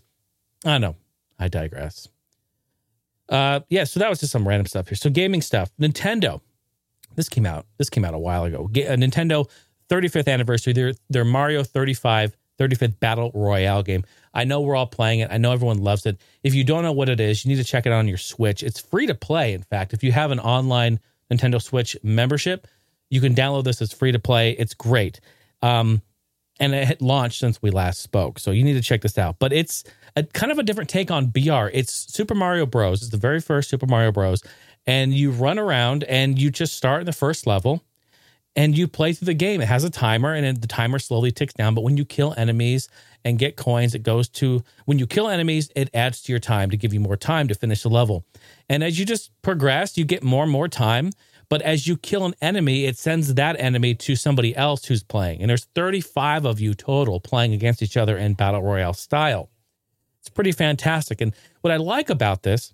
I 0.65 0.71
don't 0.71 0.81
know. 0.81 0.95
I 1.39 1.47
digress. 1.47 2.07
Uh, 3.29 3.61
yeah. 3.69 3.85
So 3.85 3.99
that 3.99 4.09
was 4.09 4.19
just 4.19 4.31
some 4.31 4.47
random 4.47 4.65
stuff 4.67 4.89
here. 4.89 4.95
So 4.95 5.09
gaming 5.09 5.41
stuff. 5.41 5.71
Nintendo. 5.79 6.41
This 7.15 7.29
came 7.29 7.45
out. 7.45 7.65
This 7.77 7.89
came 7.89 8.03
out 8.05 8.13
a 8.13 8.19
while 8.19 8.43
ago. 8.43 8.69
G- 8.71 8.87
uh, 8.87 8.95
Nintendo 8.95 9.47
35th 9.89 10.27
anniversary. 10.27 10.73
Their 10.73 10.93
their 11.09 11.25
Mario 11.25 11.63
35 11.63 12.35
35th 12.59 12.99
Battle 12.99 13.31
Royale 13.33 13.83
game. 13.83 14.03
I 14.33 14.43
know 14.43 14.61
we're 14.61 14.75
all 14.75 14.87
playing 14.87 15.21
it. 15.21 15.29
I 15.31 15.37
know 15.37 15.51
everyone 15.51 15.77
loves 15.79 16.05
it. 16.05 16.19
If 16.43 16.53
you 16.53 16.63
don't 16.63 16.83
know 16.83 16.91
what 16.91 17.09
it 17.09 17.19
is, 17.19 17.43
you 17.43 17.49
need 17.49 17.61
to 17.61 17.63
check 17.63 17.85
it 17.85 17.91
out 17.91 17.99
on 17.99 18.07
your 18.07 18.17
Switch. 18.17 18.63
It's 18.63 18.79
free 18.79 19.07
to 19.07 19.15
play. 19.15 19.53
In 19.53 19.63
fact, 19.63 19.93
if 19.93 20.03
you 20.03 20.11
have 20.11 20.31
an 20.31 20.39
online 20.39 20.99
Nintendo 21.31 21.61
Switch 21.61 21.97
membership, 22.03 22.67
you 23.13 23.21
can 23.21 23.35
download 23.35 23.63
this. 23.63 23.79
It's 23.79 23.93
free 23.93 24.11
to 24.11 24.17
play. 24.17 24.53
It's 24.53 24.73
great. 24.73 25.19
Um, 25.61 26.01
and 26.59 26.73
it 26.73 26.99
launched 26.99 27.39
since 27.39 27.61
we 27.61 27.69
last 27.69 28.01
spoke. 28.01 28.39
So 28.39 28.49
you 28.49 28.63
need 28.63 28.73
to 28.73 28.81
check 28.81 29.01
this 29.01 29.19
out. 29.19 29.37
But 29.37 29.53
it's 29.53 29.83
a 30.15 30.23
kind 30.23 30.51
of 30.51 30.57
a 30.57 30.63
different 30.63 30.89
take 30.89 31.11
on 31.11 31.27
BR. 31.27 31.69
It's 31.73 31.93
Super 31.93 32.33
Mario 32.33 32.65
Bros. 32.65 33.03
It's 33.03 33.11
the 33.11 33.17
very 33.17 33.39
first 33.39 33.69
Super 33.69 33.85
Mario 33.85 34.11
Bros. 34.11 34.41
And 34.87 35.13
you 35.13 35.29
run 35.29 35.59
around 35.59 36.03
and 36.05 36.39
you 36.39 36.49
just 36.49 36.75
start 36.75 37.01
in 37.01 37.05
the 37.05 37.13
first 37.13 37.45
level 37.45 37.83
and 38.55 38.75
you 38.75 38.87
play 38.87 39.13
through 39.13 39.27
the 39.27 39.35
game. 39.35 39.61
It 39.61 39.67
has 39.67 39.83
a 39.83 39.91
timer 39.91 40.33
and 40.33 40.59
the 40.59 40.67
timer 40.67 40.97
slowly 40.97 41.31
ticks 41.31 41.53
down. 41.53 41.75
But 41.75 41.81
when 41.81 41.97
you 41.97 42.05
kill 42.05 42.33
enemies 42.35 42.89
and 43.23 43.37
get 43.37 43.57
coins, 43.57 43.93
it 43.93 44.01
goes 44.01 44.27
to 44.29 44.63
when 44.85 44.97
you 44.97 45.05
kill 45.05 45.27
enemies, 45.27 45.69
it 45.75 45.91
adds 45.93 46.23
to 46.23 46.31
your 46.31 46.39
time 46.39 46.71
to 46.71 46.77
give 46.77 46.95
you 46.95 46.99
more 46.99 47.17
time 47.17 47.47
to 47.47 47.53
finish 47.53 47.83
the 47.83 47.89
level. 47.89 48.25
And 48.69 48.83
as 48.83 48.97
you 48.97 49.05
just 49.05 49.29
progress, 49.43 49.99
you 49.99 50.03
get 50.03 50.23
more 50.23 50.43
and 50.43 50.51
more 50.51 50.67
time. 50.67 51.11
But 51.49 51.61
as 51.61 51.87
you 51.87 51.97
kill 51.97 52.25
an 52.25 52.33
enemy, 52.41 52.85
it 52.85 52.97
sends 52.97 53.33
that 53.33 53.59
enemy 53.59 53.95
to 53.95 54.15
somebody 54.15 54.55
else 54.55 54.85
who's 54.85 55.03
playing. 55.03 55.41
And 55.41 55.49
there's 55.49 55.65
35 55.75 56.45
of 56.45 56.59
you 56.59 56.73
total 56.73 57.19
playing 57.19 57.53
against 57.53 57.81
each 57.81 57.97
other 57.97 58.17
in 58.17 58.33
Battle 58.33 58.61
Royale 58.61 58.93
style. 58.93 59.49
It's 60.19 60.29
pretty 60.29 60.53
fantastic. 60.53 61.21
And 61.21 61.33
what 61.61 61.71
I 61.71 61.77
like 61.77 62.09
about 62.09 62.43
this, 62.43 62.73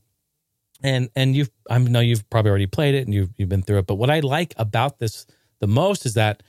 and 0.84 1.10
and 1.16 1.36
you've 1.36 1.50
I 1.70 1.78
know 1.80 2.00
you've 2.00 2.30
probably 2.30 2.50
already 2.50 2.68
played 2.68 2.96
it 2.96 3.06
and 3.06 3.14
you've 3.14 3.32
you've 3.38 3.50
been 3.50 3.64
through 3.64 3.80
it, 3.80 3.88
but 3.88 3.96
what 3.96 4.10
I 4.10 4.20
like 4.20 4.54
about 4.58 5.00
this 5.00 5.26
the 5.60 5.68
most 5.68 6.06
is 6.06 6.14
that 6.14 6.44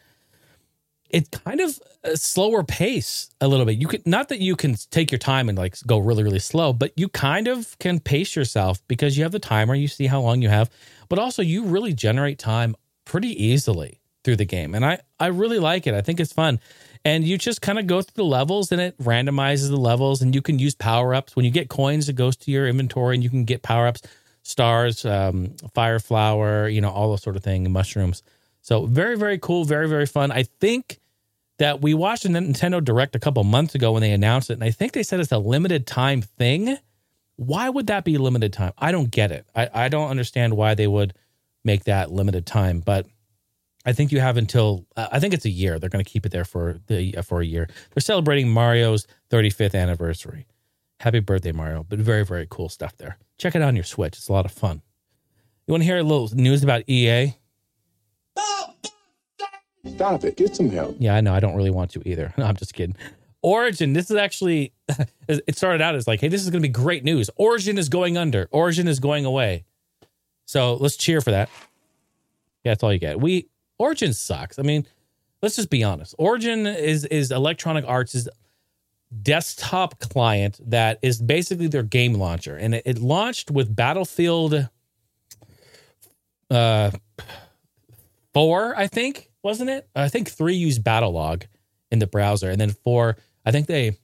it's 1.11 1.29
kind 1.29 1.61
of 1.61 1.79
a 2.05 2.17
slower 2.17 2.63
pace 2.63 3.31
a 3.41 3.49
little 3.49 3.67
bit. 3.67 3.79
You 3.79 3.89
could 3.89 4.07
not 4.07 4.29
that 4.29 4.41
you 4.41 4.57
can 4.57 4.75
take 4.91 5.11
your 5.11 5.19
time 5.19 5.49
and 5.49 5.59
like 5.59 5.77
go 5.87 5.99
really 5.99 6.23
really 6.23 6.39
slow, 6.39 6.73
but 6.73 6.93
you 6.97 7.09
kind 7.09 7.49
of 7.49 7.79
can 7.79 8.01
pace 8.01 8.37
yourself 8.37 8.81
because 8.89 9.17
you 9.17 9.23
have 9.25 9.33
the 9.33 9.39
timer, 9.39 9.75
you 9.75 9.89
see 9.89 10.07
how 10.07 10.21
long 10.21 10.43
you 10.43 10.49
have, 10.49 10.71
but 11.09 11.19
also 11.19 11.43
you 11.43 11.65
really 11.65 11.93
generate 11.93 12.39
time 12.39 12.75
pretty 13.05 13.45
easily 13.45 14.01
through 14.25 14.37
the 14.37 14.45
game. 14.45 14.75
And 14.75 14.85
I 14.85 15.01
I 15.19 15.27
really 15.27 15.59
like 15.59 15.87
it. 15.87 15.95
I 15.95 16.01
think 16.01 16.21
it's 16.21 16.33
fun. 16.33 16.61
And 17.05 17.25
you 17.25 17.39
just 17.39 17.63
kind 17.63 17.79
of 17.79 17.87
go 17.87 18.03
through 18.03 18.23
the 18.23 18.29
levels 18.29 18.73
and 18.73 18.81
it 18.81 18.97
randomizes 18.99 19.71
the 19.71 19.79
levels 19.79 20.21
and 20.21 20.35
you 20.35 20.43
can 20.43 20.59
use 20.59 20.75
power-ups. 20.75 21.35
When 21.35 21.47
you 21.47 21.51
get 21.51 21.71
coins, 21.71 22.11
it 22.11 22.13
goes 22.13 22.37
to 22.37 22.51
your 22.51 22.69
inventory 22.69 23.15
and 23.15 23.25
you 23.25 23.31
can 23.31 23.45
get 23.45 23.63
power-ups, 23.63 24.03
stars, 24.43 25.07
um, 25.07 25.57
fire 25.75 25.99
flower, 25.99 26.69
you 26.69 26.83
know, 26.83 26.91
all 26.91 27.09
those 27.09 27.23
sort 27.23 27.37
of 27.37 27.43
thing, 27.43 27.71
mushrooms. 27.73 28.23
So 28.61 28.85
very, 28.85 29.17
very 29.17 29.39
cool, 29.39 29.65
very, 29.65 29.89
very 29.89 30.05
fun. 30.05 30.31
I 30.31 30.43
think 30.43 31.00
that 31.61 31.83
we 31.83 31.93
watched 31.93 32.25
a 32.25 32.29
Nintendo 32.29 32.83
Direct 32.83 33.15
a 33.15 33.21
couple 33.21 33.45
months 33.45 33.75
ago 33.75 33.93
when 33.93 34.01
they 34.01 34.13
announced 34.13 34.49
it, 34.49 34.55
and 34.55 34.65
I 34.65 34.71
think 34.71 34.93
they 34.93 35.03
said 35.03 35.21
it's 35.21 35.31
a 35.31 35.39
limited 35.39 35.87
time 35.87 36.23
thing. 36.23 36.79
Why 37.37 37.69
would 37.69 37.87
that 37.89 38.03
be 38.03 38.17
limited 38.17 38.53
time? 38.55 38.73
I 38.79 38.93
don't 38.93 39.11
get 39.11 39.31
it. 39.31 39.47
I, 39.55 39.69
I 39.73 39.89
don't 39.89 40.09
understand 40.09 40.57
why 40.57 40.75
they 40.75 40.87
would 40.87 41.13
make 41.63 41.85
that 41.85 42.11
limited 42.11 42.47
time, 42.47 42.81
but 42.81 43.07
I 43.85 43.93
think 43.93 44.11
you 44.11 44.21
have 44.21 44.39
until 44.39 44.87
uh, 44.97 45.09
I 45.13 45.21
think 45.21 45.35
it's 45.35 45.45
a 45.45 45.51
year. 45.51 45.79
They're 45.79 45.91
going 45.91 46.05
to 46.05 46.11
keep 46.11 46.25
it 46.25 46.33
there 46.33 46.47
for 46.47 46.81
the 46.87 47.19
uh, 47.19 47.23
for 47.23 47.43
a 47.43 47.47
year. 47.47 47.69
They're 47.93 48.01
celebrating 48.01 48.49
Mario's 48.49 49.07
35th 49.31 49.75
anniversary. 49.75 50.47
Happy 51.01 51.21
birthday, 51.21 51.53
Mario! 51.53 51.85
But 51.87 51.99
very 51.99 52.25
very 52.25 52.47
cool 52.51 52.71
stuff 52.71 52.97
there. 52.97 53.19
Check 53.37 53.55
it 53.55 53.61
out 53.61 53.69
on 53.69 53.77
your 53.77 53.85
Switch. 53.85 54.17
It's 54.17 54.29
a 54.29 54.33
lot 54.33 54.47
of 54.47 54.53
fun. 54.53 54.81
You 55.67 55.73
want 55.73 55.83
to 55.83 55.87
hear 55.87 55.99
a 55.99 56.03
little 56.03 56.31
news 56.35 56.63
about 56.63 56.89
EA? 56.89 57.35
Stop 59.87 60.25
it. 60.25 60.37
Get 60.37 60.55
some 60.55 60.71
help. 60.71 60.97
Yeah, 60.99 61.15
I 61.15 61.21
know. 61.21 61.35
I 61.35 61.41
don't 61.41 61.57
really 61.57 61.71
want 61.71 61.91
to 61.93 62.03
either. 62.09 62.33
No, 62.39 62.45
I'm 62.45 62.57
just 62.57 62.75
kidding. 62.75 62.97
Origin, 63.43 63.95
this 63.95 64.11
is 64.11 64.17
actually, 64.17 64.73
it 65.29 65.57
started 65.57 65.81
out 65.81 65.95
as 65.95 66.07
like, 66.07 66.21
hey, 66.21 66.29
this 66.29 66.43
is 66.43 66.51
going 66.51 66.63
to 66.63 66.69
be 66.69 66.73
great 66.73 67.05
news. 67.05 67.31
Origin 67.37 67.79
is 67.79 67.89
going 67.89 68.19
under. 68.19 68.49
Origin 68.51 68.87
is 68.87 69.01
going 69.01 69.25
away. 69.25 69.65
So 70.45 70.75
let's 70.75 70.97
cheer 70.97 71.21
for 71.23 71.31
that. 71.31 71.49
Yeah, 72.65 72.73
that's 72.73 72.83
all 72.83 72.93
you 72.93 72.99
get. 72.99 73.19
We, 73.19 73.49
Origin 73.79 74.13
sucks. 74.13 74.59
I 74.59 74.63
mean, 74.63 74.87
let's 75.43 75.57
just 75.57 75.71
be 75.71 75.83
honest. 75.83 76.15
Origin 76.19 76.67
is, 76.67 77.07
is 77.07 77.31
Electronic 77.31 77.87
Arts' 77.87 78.15
is 78.15 78.29
desktop 79.23 79.99
client 79.99 80.61
that 80.71 80.99
is 81.01 81.21
basically 81.21 81.67
their 81.67 81.83
game 81.83 82.15
launcher. 82.15 82.57
And 82.57 82.75
it, 82.75 82.83
it 82.85 82.99
launched 82.99 83.51
with 83.51 83.75
Battlefield 83.75 84.69
uh, 86.51 86.91
4, 88.35 88.77
I 88.77 88.87
think 88.87 89.30
wasn't 89.43 89.71
it? 89.71 89.89
I 89.95 90.09
think 90.09 90.31
three 90.31 90.55
used 90.55 90.83
Battlelog 90.85 91.45
in 91.91 91.99
the 91.99 92.07
browser, 92.07 92.51
and 92.51 92.61
then 92.61 92.71
four, 92.71 93.17
I 93.45 93.51
think 93.51 93.67
they, 93.67 93.97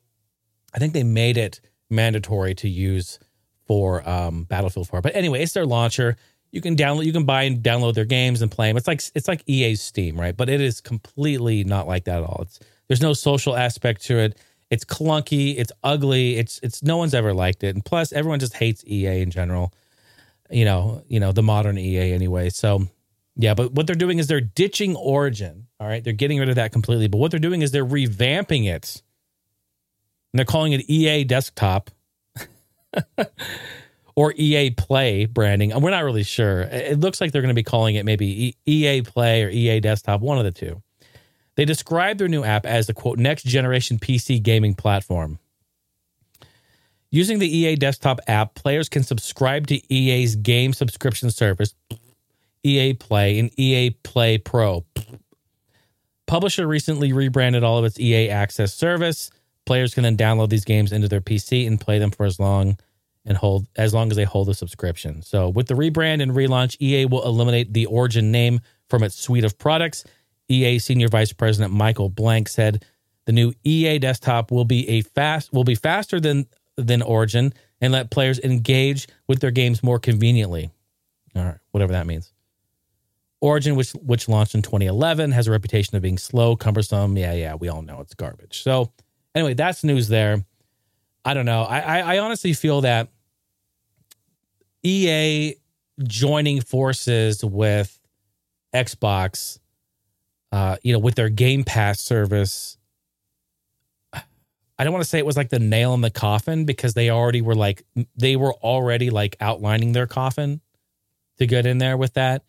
I 0.74 0.78
think 0.78 0.92
they 0.92 1.04
made 1.04 1.36
it 1.36 1.60
mandatory 1.90 2.54
to 2.56 2.68
use 2.68 3.18
for 3.66 4.08
um, 4.08 4.44
Battlefield 4.44 4.88
4. 4.88 5.00
But 5.02 5.16
anyway, 5.16 5.42
it's 5.42 5.52
their 5.52 5.66
launcher. 5.66 6.16
You 6.52 6.60
can 6.60 6.76
download, 6.76 7.04
you 7.04 7.12
can 7.12 7.24
buy 7.24 7.42
and 7.42 7.62
download 7.62 7.94
their 7.94 8.04
games 8.04 8.40
and 8.42 8.50
play 8.50 8.68
them. 8.68 8.76
It's 8.76 8.86
like 8.86 9.02
it's 9.14 9.28
like 9.28 9.42
EA's 9.48 9.82
Steam, 9.82 10.18
right? 10.18 10.36
But 10.36 10.48
it 10.48 10.60
is 10.60 10.80
completely 10.80 11.64
not 11.64 11.86
like 11.86 12.04
that 12.04 12.22
at 12.22 12.24
all. 12.24 12.40
It's 12.42 12.60
there's 12.88 13.02
no 13.02 13.12
social 13.12 13.56
aspect 13.56 14.02
to 14.06 14.18
it. 14.18 14.38
It's 14.70 14.84
clunky. 14.84 15.56
It's 15.58 15.72
ugly. 15.82 16.36
It's 16.36 16.60
it's 16.62 16.82
no 16.82 16.96
one's 16.96 17.14
ever 17.14 17.34
liked 17.34 17.62
it, 17.64 17.74
and 17.74 17.84
plus 17.84 18.12
everyone 18.12 18.38
just 18.40 18.54
hates 18.54 18.84
EA 18.86 19.20
in 19.22 19.30
general. 19.30 19.72
you 20.50 20.64
know, 20.64 21.02
you 21.08 21.20
know, 21.20 21.32
the 21.32 21.42
modern 21.42 21.78
EA 21.78 22.12
anyway. 22.12 22.50
So 22.50 22.86
yeah, 23.36 23.54
but 23.54 23.72
what 23.72 23.86
they're 23.86 23.94
doing 23.94 24.18
is 24.18 24.26
they're 24.26 24.40
ditching 24.40 24.96
Origin. 24.96 25.66
All 25.78 25.86
right. 25.86 26.02
They're 26.02 26.14
getting 26.14 26.38
rid 26.38 26.48
of 26.48 26.54
that 26.54 26.72
completely. 26.72 27.06
But 27.06 27.18
what 27.18 27.30
they're 27.30 27.40
doing 27.40 27.62
is 27.62 27.70
they're 27.70 27.84
revamping 27.84 28.66
it. 28.66 29.02
And 30.32 30.38
they're 30.38 30.46
calling 30.46 30.72
it 30.72 30.88
EA 30.88 31.24
Desktop 31.24 31.90
or 34.16 34.32
EA 34.36 34.70
Play 34.70 35.26
branding. 35.26 35.72
And 35.72 35.82
we're 35.82 35.90
not 35.90 36.04
really 36.04 36.22
sure. 36.22 36.62
It 36.62 36.98
looks 36.98 37.20
like 37.20 37.32
they're 37.32 37.42
going 37.42 37.54
to 37.54 37.54
be 37.54 37.62
calling 37.62 37.96
it 37.96 38.06
maybe 38.06 38.56
EA 38.64 39.02
Play 39.02 39.42
or 39.42 39.50
EA 39.50 39.80
Desktop, 39.80 40.22
one 40.22 40.38
of 40.38 40.44
the 40.44 40.50
two. 40.50 40.82
They 41.56 41.66
describe 41.66 42.18
their 42.18 42.28
new 42.28 42.42
app 42.42 42.64
as 42.64 42.86
the 42.86 42.94
quote 42.94 43.18
next 43.18 43.44
generation 43.44 43.98
PC 43.98 44.42
gaming 44.42 44.74
platform. 44.74 45.38
Using 47.10 47.38
the 47.38 47.48
EA 47.48 47.76
Desktop 47.76 48.20
app, 48.26 48.54
players 48.54 48.88
can 48.88 49.02
subscribe 49.02 49.66
to 49.68 49.94
EA's 49.94 50.36
game 50.36 50.72
subscription 50.72 51.30
service, 51.30 51.74
EA 52.66 52.94
Play, 52.94 53.38
and 53.38 53.50
EA 53.58 53.90
Play 53.90 54.38
Pro. 54.38 54.84
Publisher 56.26 56.66
recently 56.66 57.12
rebranded 57.12 57.62
all 57.62 57.78
of 57.78 57.84
its 57.84 58.00
EA 58.00 58.28
Access 58.30 58.74
service. 58.74 59.30
Players 59.64 59.94
can 59.94 60.02
then 60.02 60.16
download 60.16 60.48
these 60.48 60.64
games 60.64 60.92
into 60.92 61.08
their 61.08 61.20
PC 61.20 61.66
and 61.66 61.80
play 61.80 61.98
them 61.98 62.10
for 62.10 62.26
as 62.26 62.40
long 62.40 62.78
and 63.24 63.36
hold 63.36 63.66
as 63.76 63.92
long 63.92 64.10
as 64.10 64.16
they 64.16 64.24
hold 64.24 64.48
a 64.48 64.54
subscription. 64.54 65.22
So, 65.22 65.48
with 65.48 65.66
the 65.66 65.74
rebrand 65.74 66.22
and 66.22 66.32
relaunch, 66.32 66.76
EA 66.80 67.06
will 67.06 67.24
eliminate 67.24 67.72
the 67.72 67.86
Origin 67.86 68.30
name 68.30 68.60
from 68.88 69.02
its 69.02 69.16
suite 69.16 69.44
of 69.44 69.58
products. 69.58 70.04
EA 70.48 70.78
Senior 70.78 71.08
Vice 71.08 71.32
President 71.32 71.72
Michael 71.72 72.08
Blank 72.08 72.48
said 72.48 72.84
the 73.26 73.32
new 73.32 73.52
EA 73.64 73.98
desktop 73.98 74.52
will 74.52 74.64
be 74.64 74.88
a 74.88 75.02
fast 75.02 75.52
will 75.52 75.64
be 75.64 75.74
faster 75.74 76.20
than 76.20 76.46
than 76.76 77.02
Origin 77.02 77.52
and 77.80 77.92
let 77.92 78.10
players 78.10 78.38
engage 78.38 79.08
with 79.26 79.40
their 79.40 79.50
games 79.50 79.82
more 79.82 79.98
conveniently. 79.98 80.70
All 81.34 81.44
right, 81.44 81.58
whatever 81.72 81.92
that 81.92 82.06
means. 82.06 82.32
Origin, 83.40 83.76
which 83.76 83.92
which 83.92 84.28
launched 84.28 84.54
in 84.54 84.62
2011, 84.62 85.32
has 85.32 85.46
a 85.46 85.50
reputation 85.50 85.96
of 85.96 86.02
being 86.02 86.18
slow, 86.18 86.56
cumbersome. 86.56 87.16
Yeah, 87.16 87.32
yeah, 87.34 87.54
we 87.54 87.68
all 87.68 87.82
know 87.82 88.00
it's 88.00 88.14
garbage. 88.14 88.62
So, 88.62 88.92
anyway, 89.34 89.54
that's 89.54 89.84
news 89.84 90.08
there. 90.08 90.44
I 91.24 91.34
don't 91.34 91.44
know. 91.46 91.62
I, 91.62 91.80
I, 91.80 92.14
I 92.14 92.18
honestly 92.18 92.52
feel 92.52 92.82
that 92.82 93.08
EA 94.82 95.56
joining 96.02 96.60
forces 96.60 97.44
with 97.44 97.98
Xbox, 98.74 99.58
uh, 100.52 100.76
you 100.82 100.92
know, 100.92 100.98
with 100.98 101.16
their 101.16 101.28
Game 101.28 101.64
Pass 101.64 102.00
service. 102.00 102.78
I 104.78 104.84
don't 104.84 104.92
want 104.92 105.04
to 105.04 105.08
say 105.08 105.18
it 105.18 105.26
was 105.26 105.38
like 105.38 105.48
the 105.48 105.58
nail 105.58 105.94
in 105.94 106.02
the 106.02 106.10
coffin 106.10 106.66
because 106.66 106.94
they 106.94 107.10
already 107.10 107.40
were 107.40 107.54
like 107.54 107.82
they 108.16 108.36
were 108.36 108.52
already 108.54 109.08
like 109.10 109.36
outlining 109.40 109.92
their 109.92 110.06
coffin 110.06 110.60
to 111.38 111.46
get 111.46 111.66
in 111.66 111.78
there 111.78 111.96
with 111.96 112.14
that 112.14 112.44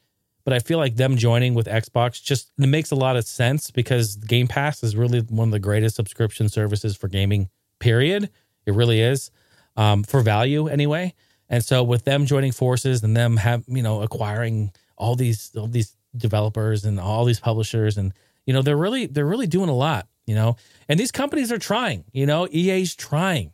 but 0.47 0.53
I 0.53 0.59
feel 0.59 0.77
like 0.77 0.95
them 0.95 1.17
joining 1.17 1.55
with 1.55 1.67
Xbox 1.67 2.23
just 2.23 2.53
it 2.57 2.67
makes 2.67 2.91
a 2.91 2.95
lot 2.95 3.17
of 3.17 3.25
sense 3.25 3.69
because 3.69 4.15
Game 4.15 4.47
Pass 4.47 4.81
is 4.81 4.95
really 4.95 5.19
one 5.19 5.49
of 5.49 5.51
the 5.51 5.59
greatest 5.59 5.97
subscription 5.97 6.47
services 6.47 6.95
for 6.95 7.09
gaming. 7.09 7.49
Period. 7.79 8.29
It 8.65 8.73
really 8.73 9.01
is 9.01 9.29
um, 9.75 10.03
for 10.03 10.21
value 10.21 10.69
anyway. 10.69 11.13
And 11.49 11.65
so 11.65 11.83
with 11.83 12.05
them 12.05 12.25
joining 12.25 12.53
forces 12.53 13.03
and 13.03 13.13
them 13.13 13.35
have 13.35 13.65
you 13.67 13.83
know 13.83 14.01
acquiring 14.01 14.71
all 14.97 15.15
these 15.15 15.51
all 15.57 15.67
these 15.67 15.97
developers 16.15 16.85
and 16.85 16.97
all 16.97 17.25
these 17.25 17.41
publishers 17.41 17.97
and 17.97 18.13
you 18.45 18.53
know 18.53 18.61
they're 18.61 18.77
really 18.77 19.05
they're 19.05 19.25
really 19.25 19.47
doing 19.47 19.67
a 19.67 19.75
lot 19.75 20.07
you 20.25 20.33
know 20.33 20.55
and 20.87 20.97
these 20.97 21.11
companies 21.11 21.51
are 21.51 21.59
trying 21.59 22.05
you 22.13 22.25
know 22.25 22.47
EA's 22.49 22.95
trying 22.95 23.51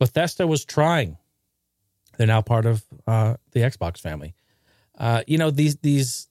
Bethesda 0.00 0.44
was 0.44 0.64
trying 0.64 1.18
they're 2.16 2.26
now 2.26 2.42
part 2.42 2.66
of 2.66 2.82
uh, 3.06 3.36
the 3.52 3.60
Xbox 3.60 4.00
family 4.00 4.34
uh, 4.96 5.22
you 5.26 5.38
know 5.38 5.50
these 5.50 5.76
these 5.76 6.28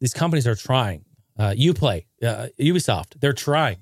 these 0.00 0.14
companies 0.14 0.46
are 0.46 0.54
trying. 0.54 1.04
Uh, 1.38 1.54
UPlay, 1.56 2.04
uh, 2.22 2.48
Ubisoft, 2.58 3.18
they're 3.18 3.32
trying 3.32 3.78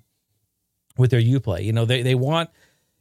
with 0.96 1.10
their 1.10 1.20
UPlay. 1.20 1.64
You 1.64 1.72
know 1.72 1.84
they 1.84 2.02
they 2.02 2.14
want 2.14 2.50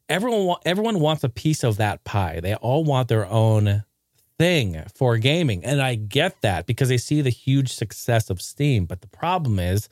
everyone 0.09 0.57
everyone 0.65 0.99
wants 0.99 1.23
a 1.23 1.29
piece 1.29 1.63
of 1.63 1.77
that 1.77 2.03
pie. 2.03 2.39
They 2.39 2.55
all 2.55 2.83
want 2.83 3.07
their 3.07 3.27
own 3.27 3.83
thing 4.39 4.83
for 4.95 5.17
gaming, 5.17 5.63
and 5.63 5.81
I 5.81 5.95
get 5.95 6.41
that 6.41 6.65
because 6.65 6.89
they 6.89 6.97
see 6.97 7.21
the 7.21 7.29
huge 7.29 7.73
success 7.73 8.29
of 8.29 8.41
Steam. 8.41 8.85
But 8.85 9.01
the 9.01 9.07
problem 9.07 9.59
is, 9.59 9.89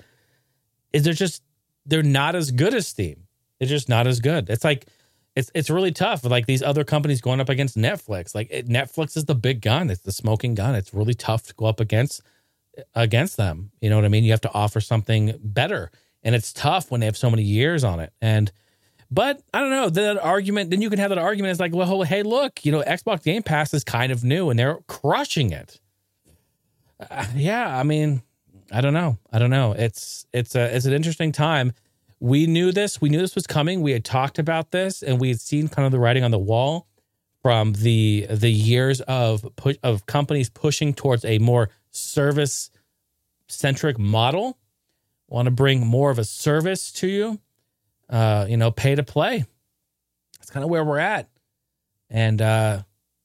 is 0.94 1.04
they're 1.04 1.14
just 1.14 1.44
they're 1.86 2.04
not 2.04 2.36
as 2.36 2.52
good 2.52 2.74
as 2.74 2.88
Steam. 2.88 3.28
They're 3.60 3.68
just 3.68 3.90
not 3.90 4.08
as 4.08 4.20
good. 4.20 4.50
It's 4.50 4.64
like 4.64 4.88
it's 5.36 5.52
it's 5.54 5.70
really 5.70 5.92
tough. 5.92 6.24
Like 6.24 6.46
these 6.46 6.64
other 6.64 6.84
companies 6.84 7.22
going 7.22 7.40
up 7.40 7.50
against 7.50 7.78
Netflix. 7.78 8.34
Like 8.34 8.48
it, 8.50 8.68
Netflix 8.68 9.18
is 9.18 9.26
the 9.26 9.36
big 9.36 9.62
gun. 9.62 9.90
It's 9.90 10.02
the 10.02 10.12
smoking 10.12 10.56
gun. 10.56 10.76
It's 10.76 10.94
really 10.94 11.14
tough 11.14 11.44
to 11.44 11.54
go 11.54 11.66
up 11.66 11.80
against 11.80 12.22
against 12.94 13.38
them. 13.38 13.72
You 13.82 13.90
know 13.90 13.98
what 13.98 14.06
I 14.06 14.10
mean? 14.10 14.24
You 14.24 14.32
have 14.32 14.42
to 14.42 14.54
offer 14.54 14.80
something 14.80 15.38
better, 15.44 15.92
and 16.24 16.36
it's 16.36 16.54
tough 16.54 16.90
when 16.90 17.02
they 17.02 17.06
have 17.06 17.18
so 17.18 17.30
many 17.30 17.44
years 17.44 17.84
on 17.84 18.00
it. 18.00 18.14
And 18.22 18.52
but 19.12 19.42
I 19.54 19.60
don't 19.60 19.72
know 19.72 19.90
that 19.90 20.18
argument. 20.20 20.70
Then 20.70 20.82
you 20.82 20.90
can 20.90 21.00
have 21.00 21.10
that 21.10 21.18
argument 21.18 21.52
as 21.52 21.60
like, 21.60 21.74
well, 21.76 22.02
hey, 22.04 22.24
look, 22.24 22.66
you 22.66 22.72
know, 22.72 22.82
Xbox 22.82 23.24
Game 23.24 23.44
Pass 23.44 23.74
is 23.74 23.84
kind 23.84 24.12
of 24.12 24.24
new, 24.24 24.50
and 24.50 24.58
they're 24.58 24.80
crushing 24.88 25.52
it. 25.52 25.80
Uh, 27.12 27.26
yeah, 27.36 27.78
I 27.78 27.84
mean, 27.84 28.22
I 28.72 28.80
don't 28.80 28.94
know. 28.94 29.18
I 29.32 29.40
don't 29.40 29.50
know. 29.50 29.74
It's 29.74 30.26
it's 30.32 30.56
a 30.56 30.74
it's 30.76 30.86
an 30.86 30.94
interesting 30.94 31.34
time 31.34 31.74
we 32.26 32.48
knew 32.48 32.72
this. 32.72 33.00
We 33.00 33.10
knew 33.10 33.20
this 33.20 33.36
was 33.36 33.46
coming. 33.46 33.82
We 33.82 33.92
had 33.92 34.04
talked 34.04 34.40
about 34.40 34.72
this, 34.72 35.04
and 35.04 35.22
we 35.22 35.28
had 35.28 35.40
seen 35.40 35.68
kind 35.68 35.86
of 35.86 35.92
the 35.92 36.00
writing 36.00 36.24
on 36.24 36.32
the 36.32 36.40
wall 36.40 36.88
from 37.44 37.74
the 37.74 38.26
the 38.28 38.50
years 38.50 39.00
of 39.02 39.46
push, 39.56 39.76
of 39.84 40.08
companies 40.08 40.50
pushing 40.50 40.96
towards 40.96 41.24
a 41.24 41.38
more 41.38 41.70
service 41.92 42.72
centric 43.48 44.00
model. 44.00 44.58
Want 45.28 45.46
to 45.46 45.52
bring 45.52 45.86
more 45.86 46.10
of 46.10 46.18
a 46.18 46.24
service 46.24 46.92
to 46.94 47.08
you, 47.08 47.40
uh, 48.10 48.48
you 48.50 48.58
know, 48.58 48.72
pay 48.72 48.96
to 48.96 49.04
play. 49.04 49.46
That's 50.40 50.50
kind 50.50 50.64
of 50.64 50.72
where 50.72 50.84
we're 50.84 50.98
at, 50.98 51.30
and 52.10 52.42
uh, 52.42 52.82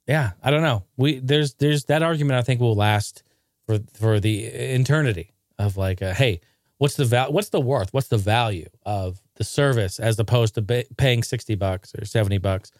yeah, 0.06 0.32
I 0.42 0.50
don't 0.50 0.62
know. 0.62 0.84
We 0.98 1.20
there's 1.20 1.54
there's 1.54 1.86
that 1.86 2.02
argument 2.02 2.38
I 2.38 2.42
think 2.42 2.60
will 2.60 2.74
last 2.74 3.22
for 3.64 3.78
for 3.94 4.20
the 4.20 4.44
eternity 4.44 5.32
of 5.58 5.78
like, 5.78 6.02
uh, 6.02 6.12
hey, 6.12 6.42
what's 6.80 6.94
the 6.94 7.04
val- 7.04 7.30
what's 7.30 7.50
the 7.50 7.60
worth? 7.60 7.92
What's 7.92 8.08
the 8.08 8.16
value 8.16 8.66
of 8.86 9.20
the 9.34 9.44
service 9.44 10.00
as 10.00 10.18
opposed 10.18 10.54
to 10.54 10.62
ba- 10.62 10.86
paying 10.96 11.22
60 11.22 11.54
bucks 11.56 11.92
or 11.94 12.06
70 12.06 12.38
bucks 12.38 12.72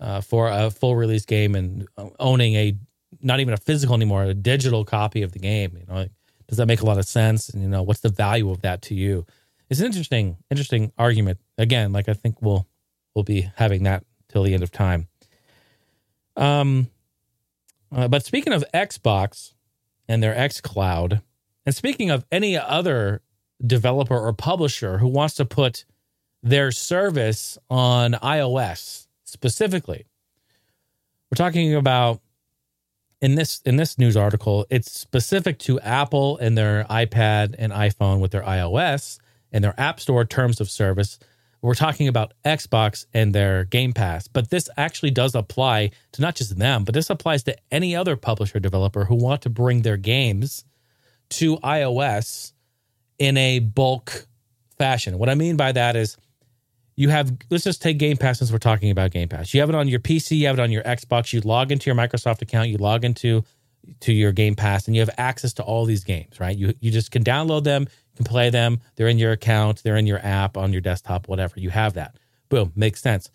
uh, 0.00 0.20
for 0.20 0.48
a 0.48 0.70
full 0.70 0.94
release 0.94 1.26
game 1.26 1.56
and 1.56 1.88
owning 2.20 2.54
a 2.54 2.74
not 3.20 3.40
even 3.40 3.52
a 3.52 3.56
physical 3.56 3.96
anymore 3.96 4.22
a 4.22 4.32
digital 4.32 4.84
copy 4.84 5.22
of 5.22 5.32
the 5.32 5.40
game? 5.40 5.76
You 5.76 5.86
know 5.88 5.94
like, 5.94 6.12
does 6.46 6.58
that 6.58 6.66
make 6.66 6.82
a 6.82 6.86
lot 6.86 6.98
of 6.98 7.04
sense? 7.04 7.48
And 7.48 7.62
you 7.62 7.68
know 7.68 7.82
what's 7.82 8.00
the 8.00 8.10
value 8.10 8.48
of 8.48 8.62
that 8.62 8.80
to 8.82 8.94
you? 8.94 9.26
It's 9.68 9.80
an 9.80 9.86
interesting 9.86 10.36
interesting 10.48 10.92
argument. 10.96 11.40
Again 11.58 11.92
like 11.92 12.08
i 12.08 12.14
think 12.14 12.40
we'll 12.40 12.68
we'll 13.12 13.24
be 13.24 13.50
having 13.56 13.82
that 13.82 14.04
till 14.28 14.44
the 14.44 14.54
end 14.54 14.62
of 14.62 14.70
time. 14.70 15.08
Um 16.36 16.90
uh, 17.90 18.06
but 18.06 18.24
speaking 18.24 18.52
of 18.52 18.64
xbox 18.72 19.52
and 20.06 20.22
their 20.22 20.38
x 20.38 20.60
cloud 20.60 21.22
and 21.66 21.74
speaking 21.74 22.08
of 22.08 22.24
any 22.30 22.56
other 22.56 23.20
developer 23.66 24.16
or 24.18 24.32
publisher 24.32 24.98
who 24.98 25.08
wants 25.08 25.34
to 25.34 25.44
put 25.44 25.84
their 26.42 26.70
service 26.70 27.58
on 27.70 28.12
iOS 28.14 29.06
specifically. 29.24 30.06
We're 31.30 31.36
talking 31.36 31.74
about 31.74 32.20
in 33.20 33.36
this 33.36 33.62
in 33.64 33.76
this 33.76 33.98
news 33.98 34.16
article, 34.16 34.66
it's 34.68 34.90
specific 34.90 35.58
to 35.60 35.80
Apple 35.80 36.36
and 36.38 36.58
their 36.58 36.84
iPad 36.90 37.54
and 37.56 37.72
iPhone 37.72 38.20
with 38.20 38.32
their 38.32 38.42
iOS 38.42 39.18
and 39.52 39.62
their 39.62 39.78
App 39.80 40.00
Store 40.00 40.24
terms 40.24 40.60
of 40.60 40.68
service. 40.68 41.18
We're 41.62 41.74
talking 41.74 42.08
about 42.08 42.34
Xbox 42.44 43.06
and 43.14 43.32
their 43.32 43.64
Game 43.64 43.92
Pass, 43.92 44.26
but 44.26 44.50
this 44.50 44.68
actually 44.76 45.12
does 45.12 45.36
apply 45.36 45.92
to 46.10 46.20
not 46.20 46.34
just 46.34 46.58
them, 46.58 46.82
but 46.82 46.92
this 46.92 47.08
applies 47.08 47.44
to 47.44 47.56
any 47.70 47.94
other 47.94 48.16
publisher 48.16 48.58
developer 48.58 49.04
who 49.04 49.14
want 49.14 49.42
to 49.42 49.48
bring 49.48 49.82
their 49.82 49.96
games 49.96 50.64
to 51.30 51.58
iOS 51.58 52.52
in 53.18 53.36
a 53.36 53.58
bulk 53.60 54.26
fashion. 54.78 55.18
What 55.18 55.28
I 55.28 55.34
mean 55.34 55.56
by 55.56 55.72
that 55.72 55.96
is 55.96 56.16
you 56.96 57.08
have 57.08 57.32
let's 57.50 57.64
just 57.64 57.82
take 57.82 57.98
Game 57.98 58.16
Pass 58.16 58.38
since 58.38 58.52
we're 58.52 58.58
talking 58.58 58.90
about 58.90 59.10
Game 59.10 59.28
Pass. 59.28 59.54
You 59.54 59.60
have 59.60 59.68
it 59.68 59.74
on 59.74 59.88
your 59.88 60.00
PC, 60.00 60.38
you 60.38 60.46
have 60.46 60.58
it 60.58 60.62
on 60.62 60.70
your 60.70 60.82
Xbox, 60.82 61.32
you 61.32 61.40
log 61.40 61.72
into 61.72 61.88
your 61.88 61.96
Microsoft 61.96 62.42
account, 62.42 62.68
you 62.68 62.78
log 62.78 63.04
into 63.04 63.44
to 64.00 64.12
your 64.12 64.32
Game 64.32 64.54
Pass 64.54 64.86
and 64.86 64.94
you 64.94 65.00
have 65.00 65.10
access 65.18 65.52
to 65.54 65.62
all 65.62 65.84
these 65.84 66.04
games, 66.04 66.38
right? 66.40 66.56
You 66.56 66.74
you 66.80 66.90
just 66.90 67.10
can 67.10 67.24
download 67.24 67.64
them, 67.64 67.82
you 67.82 68.16
can 68.16 68.24
play 68.26 68.50
them, 68.50 68.80
they're 68.96 69.08
in 69.08 69.18
your 69.18 69.32
account, 69.32 69.82
they're 69.82 69.96
in 69.96 70.06
your 70.06 70.18
app 70.18 70.56
on 70.56 70.72
your 70.72 70.82
desktop, 70.82 71.28
whatever. 71.28 71.58
You 71.58 71.70
have 71.70 71.94
that. 71.94 72.16
Boom, 72.48 72.72
makes 72.76 73.00
sense. 73.00 73.30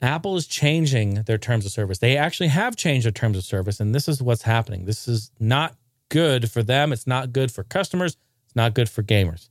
Apple 0.00 0.36
is 0.36 0.46
changing 0.46 1.22
their 1.22 1.38
terms 1.38 1.64
of 1.64 1.72
service. 1.72 1.98
They 1.98 2.16
actually 2.16 2.48
have 2.48 2.74
changed 2.74 3.04
their 3.04 3.12
terms 3.12 3.36
of 3.36 3.44
service 3.44 3.80
and 3.80 3.94
this 3.94 4.08
is 4.08 4.22
what's 4.22 4.42
happening. 4.42 4.84
This 4.84 5.08
is 5.08 5.30
not 5.38 5.76
good 6.08 6.50
for 6.50 6.62
them, 6.62 6.92
it's 6.92 7.06
not 7.06 7.32
good 7.32 7.50
for 7.50 7.64
customers, 7.64 8.16
it's 8.52 8.56
not 8.56 8.74
good 8.74 8.90
for 8.90 9.02
gamers. 9.02 9.48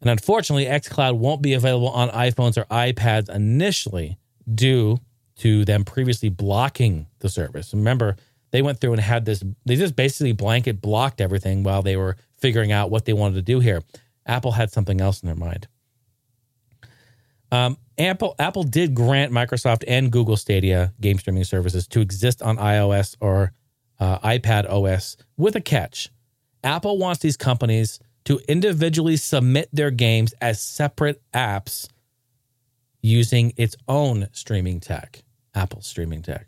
And 0.00 0.08
unfortunately, 0.08 0.66
xCloud 0.66 1.18
won't 1.18 1.42
be 1.42 1.54
available 1.54 1.88
on 1.88 2.08
iPhones 2.10 2.56
or 2.56 2.64
iPads 2.66 3.28
initially 3.28 4.16
due 4.52 4.98
to 5.38 5.64
them 5.64 5.84
previously 5.84 6.28
blocking 6.28 7.08
the 7.18 7.28
service. 7.28 7.74
Remember, 7.74 8.14
they 8.52 8.62
went 8.62 8.80
through 8.80 8.92
and 8.92 9.00
had 9.00 9.24
this. 9.24 9.42
They 9.66 9.74
just 9.74 9.96
basically 9.96 10.32
blanket 10.32 10.80
blocked 10.80 11.20
everything 11.20 11.64
while 11.64 11.82
they 11.82 11.96
were 11.96 12.16
figuring 12.38 12.70
out 12.70 12.92
what 12.92 13.06
they 13.06 13.12
wanted 13.12 13.34
to 13.34 13.42
do 13.42 13.58
here. 13.58 13.82
Apple 14.24 14.52
had 14.52 14.70
something 14.70 15.00
else 15.00 15.20
in 15.20 15.26
their 15.26 15.34
mind. 15.34 15.66
Um, 17.50 17.76
Apple 17.98 18.36
Apple 18.38 18.62
did 18.62 18.94
grant 18.94 19.32
Microsoft 19.32 19.82
and 19.88 20.12
Google 20.12 20.36
Stadia 20.36 20.94
game 21.00 21.18
streaming 21.18 21.42
services 21.42 21.88
to 21.88 22.00
exist 22.00 22.40
on 22.40 22.56
iOS 22.56 23.16
or 23.20 23.52
uh, 23.98 24.20
iPad 24.20 24.70
OS 24.70 25.16
with 25.36 25.56
a 25.56 25.60
catch. 25.60 26.10
Apple 26.62 26.98
wants 26.98 27.20
these 27.20 27.36
companies 27.36 28.00
to 28.24 28.40
individually 28.48 29.16
submit 29.16 29.68
their 29.72 29.90
games 29.90 30.34
as 30.40 30.60
separate 30.60 31.22
apps 31.32 31.88
using 33.02 33.52
its 33.56 33.76
own 33.88 34.28
streaming 34.32 34.80
tech, 34.80 35.22
Apple 35.54 35.80
streaming 35.80 36.22
tech. 36.22 36.46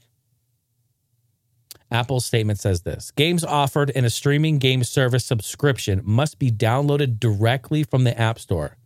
Apple's 1.90 2.24
statement 2.24 2.58
says 2.58 2.82
this 2.82 3.10
Games 3.12 3.44
offered 3.44 3.90
in 3.90 4.04
a 4.04 4.10
streaming 4.10 4.58
game 4.58 4.82
service 4.82 5.26
subscription 5.26 6.00
must 6.04 6.38
be 6.38 6.50
downloaded 6.50 7.20
directly 7.20 7.84
from 7.84 8.04
the 8.04 8.18
App 8.18 8.38
Store, 8.38 8.76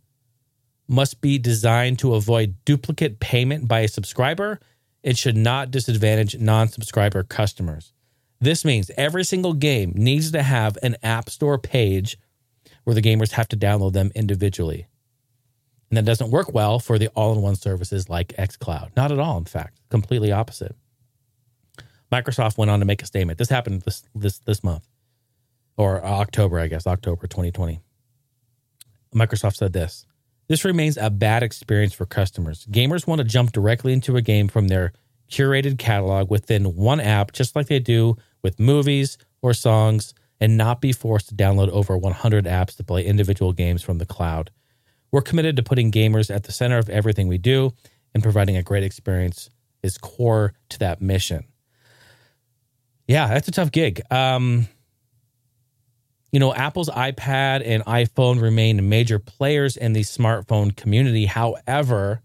must 0.87 1.21
be 1.21 1.37
designed 1.37 1.99
to 1.99 2.15
avoid 2.15 2.55
duplicate 2.65 3.19
payment 3.19 3.67
by 3.67 3.79
a 3.79 3.87
subscriber. 3.87 4.59
It 5.03 5.17
should 5.17 5.37
not 5.37 5.71
disadvantage 5.71 6.37
non 6.37 6.67
subscriber 6.67 7.23
customers. 7.23 7.93
This 8.39 8.63
means 8.63 8.91
every 8.97 9.23
single 9.23 9.53
game 9.53 9.93
needs 9.95 10.31
to 10.31 10.43
have 10.43 10.77
an 10.83 10.95
App 11.01 11.29
Store 11.29 11.57
page 11.57 12.17
where 12.83 12.93
the 12.93 13.01
gamers 13.01 13.31
have 13.31 13.47
to 13.49 13.57
download 13.57 13.93
them 13.93 14.11
individually. 14.15 14.87
And 15.89 15.97
that 15.97 16.05
doesn't 16.05 16.31
work 16.31 16.53
well 16.53 16.79
for 16.79 16.99
the 16.99 17.07
all 17.09 17.33
in 17.33 17.41
one 17.41 17.55
services 17.55 18.09
like 18.09 18.29
xCloud. 18.37 18.95
Not 18.95 19.11
at 19.11 19.19
all, 19.19 19.37
in 19.37 19.45
fact, 19.45 19.79
completely 19.89 20.31
opposite. 20.31 20.75
Microsoft 22.11 22.57
went 22.57 22.71
on 22.71 22.79
to 22.79 22.85
make 22.85 23.01
a 23.01 23.05
statement. 23.05 23.37
This 23.37 23.49
happened 23.49 23.81
this 23.81 24.03
this 24.13 24.39
this 24.39 24.63
month 24.63 24.87
or 25.77 26.03
uh, 26.03 26.09
October, 26.09 26.59
I 26.59 26.67
guess, 26.67 26.87
October 26.87 27.27
2020. 27.27 27.79
Microsoft 29.13 29.55
said 29.55 29.73
this. 29.73 30.05
This 30.47 30.65
remains 30.65 30.97
a 30.97 31.09
bad 31.09 31.43
experience 31.43 31.93
for 31.93 32.05
customers. 32.05 32.65
Gamers 32.67 33.05
want 33.05 33.19
to 33.19 33.25
jump 33.25 33.51
directly 33.51 33.93
into 33.93 34.15
a 34.15 34.21
game 34.21 34.47
from 34.47 34.67
their 34.67 34.93
curated 35.29 35.77
catalog 35.77 36.29
within 36.29 36.75
one 36.75 36.99
app 36.99 37.31
just 37.31 37.55
like 37.55 37.67
they 37.67 37.79
do 37.79 38.15
with 38.43 38.59
movies 38.59 39.17
or 39.41 39.53
songs 39.53 40.13
and 40.39 40.57
not 40.57 40.81
be 40.81 40.91
forced 40.91 41.29
to 41.29 41.35
download 41.35 41.69
over 41.69 41.97
100 41.97 42.45
apps 42.45 42.75
to 42.77 42.83
play 42.83 43.05
individual 43.05 43.53
games 43.53 43.81
from 43.81 43.97
the 43.97 44.05
cloud. 44.05 44.51
We're 45.11 45.21
committed 45.21 45.55
to 45.55 45.63
putting 45.63 45.91
gamers 45.91 46.33
at 46.33 46.43
the 46.43 46.51
center 46.51 46.77
of 46.77 46.89
everything 46.89 47.27
we 47.27 47.37
do, 47.37 47.73
and 48.13 48.23
providing 48.23 48.57
a 48.57 48.63
great 48.63 48.83
experience 48.83 49.49
is 49.83 49.97
core 49.97 50.53
to 50.69 50.79
that 50.79 51.01
mission. 51.01 51.45
Yeah, 53.07 53.27
that's 53.27 53.47
a 53.47 53.51
tough 53.51 53.71
gig. 53.71 54.01
Um, 54.11 54.67
you 56.31 56.39
know, 56.39 56.53
Apple's 56.53 56.89
iPad 56.89 57.61
and 57.65 57.85
iPhone 57.85 58.41
remain 58.41 58.89
major 58.89 59.17
players 59.17 59.77
in 59.77 59.93
the 59.93 60.01
smartphone 60.01 60.75
community. 60.75 61.25
However, 61.25 62.21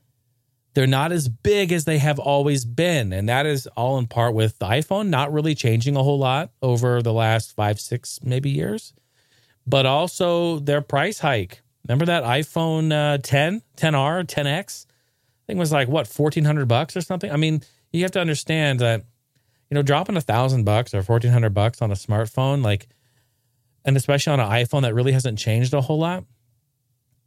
they're 0.75 0.87
not 0.87 1.13
as 1.13 1.29
big 1.29 1.73
as 1.73 1.85
they 1.85 1.99
have 1.99 2.19
always 2.19 2.65
been. 2.65 3.13
And 3.13 3.29
that 3.29 3.47
is 3.47 3.67
all 3.77 3.99
in 3.99 4.07
part 4.07 4.35
with 4.35 4.59
the 4.59 4.67
iPhone 4.67 5.09
not 5.09 5.33
really 5.33 5.55
changing 5.55 5.97
a 5.97 6.03
whole 6.03 6.19
lot 6.19 6.51
over 6.63 7.03
the 7.03 7.13
last 7.13 7.55
five, 7.55 7.79
six, 7.79 8.21
maybe 8.23 8.51
years, 8.51 8.95
but 9.67 9.87
also 9.87 10.59
their 10.59 10.81
price 10.81 11.19
hike. 11.19 11.61
Remember 11.87 12.07
that 12.07 12.25
iPhone 12.25 12.93
uh, 12.93 13.19
10, 13.19 13.63
10R, 13.77 14.25
10X? 14.25 14.87
I 14.87 15.45
think 15.47 15.57
it 15.57 15.61
was 15.61 15.73
like 15.73 15.89
what, 15.89 16.09
1400 16.09 16.67
bucks 16.67 16.97
or 16.97 17.01
something? 17.01 17.31
I 17.31 17.37
mean, 17.37 17.63
you 17.93 18.03
have 18.03 18.13
to 18.13 18.21
understand 18.21 18.81
that 18.81 19.05
you 19.73 19.75
know, 19.75 19.81
dropping 19.81 20.19
a 20.19 20.21
thousand 20.21 20.65
bucks 20.65 20.93
or 20.93 21.03
fourteen 21.03 21.33
hundred 21.33 21.55
bucks 21.55 21.81
on 21.81 21.91
a 21.91 21.95
smartphone, 21.95 22.63
like, 22.63 22.89
and 23.87 23.97
especially 23.97 24.35
on 24.35 24.41
an 24.41 24.51
iPhone 24.51 24.83
that 24.83 24.93
really 24.93 25.13
hasn't 25.13 25.39
changed 25.39 25.73
a 25.73 25.81
whole 25.81 25.99
lot, 25.99 26.25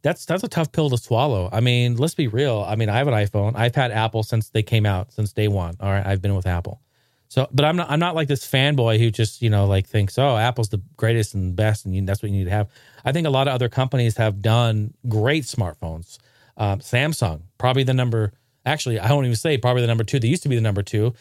that's 0.06 0.24
that's 0.24 0.44
a 0.44 0.48
tough 0.48 0.70
pill 0.70 0.88
to 0.88 0.96
swallow. 0.96 1.50
I 1.52 1.58
mean, 1.58 1.96
let's 1.96 2.14
be 2.14 2.28
real. 2.28 2.64
I 2.66 2.76
mean, 2.76 2.88
I 2.88 2.98
have 2.98 3.08
an 3.08 3.14
iPhone. 3.14 3.56
I've 3.56 3.74
had 3.74 3.90
Apple 3.90 4.22
since 4.22 4.50
they 4.50 4.62
came 4.62 4.86
out, 4.86 5.12
since 5.12 5.32
day 5.32 5.48
one. 5.48 5.76
All 5.80 5.90
right, 5.90 6.06
I've 6.06 6.22
been 6.22 6.36
with 6.36 6.46
Apple. 6.46 6.80
So, 7.26 7.48
but 7.52 7.64
I'm 7.64 7.74
not 7.74 7.90
I'm 7.90 7.98
not 7.98 8.14
like 8.14 8.28
this 8.28 8.46
fanboy 8.46 9.00
who 9.00 9.10
just 9.10 9.42
you 9.42 9.50
know 9.50 9.66
like 9.66 9.88
thinks 9.88 10.16
oh 10.16 10.36
Apple's 10.36 10.68
the 10.68 10.80
greatest 10.96 11.34
and 11.34 11.56
best 11.56 11.84
and 11.84 11.92
you, 11.92 12.06
that's 12.06 12.22
what 12.22 12.30
you 12.30 12.38
need 12.38 12.44
to 12.44 12.50
have. 12.50 12.68
I 13.04 13.10
think 13.10 13.26
a 13.26 13.30
lot 13.30 13.48
of 13.48 13.54
other 13.54 13.68
companies 13.68 14.16
have 14.16 14.40
done 14.40 14.94
great 15.08 15.42
smartphones. 15.42 16.18
Um, 16.56 16.78
Samsung 16.78 17.42
probably 17.58 17.82
the 17.82 17.94
number. 17.94 18.32
Actually, 18.64 19.00
I 19.00 19.12
won't 19.12 19.26
even 19.26 19.34
say 19.34 19.58
probably 19.58 19.82
the 19.82 19.88
number 19.88 20.04
two. 20.04 20.20
They 20.20 20.28
used 20.28 20.44
to 20.44 20.48
be 20.48 20.54
the 20.54 20.62
number 20.62 20.84
two. 20.84 21.14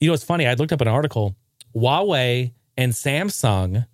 You 0.00 0.08
know, 0.08 0.14
it's 0.14 0.24
funny. 0.24 0.46
I 0.46 0.52
looked 0.52 0.72
up 0.72 0.82
an 0.82 0.88
article. 0.88 1.34
Huawei 1.74 2.52
and 2.76 2.92
Samsung, 2.92 3.86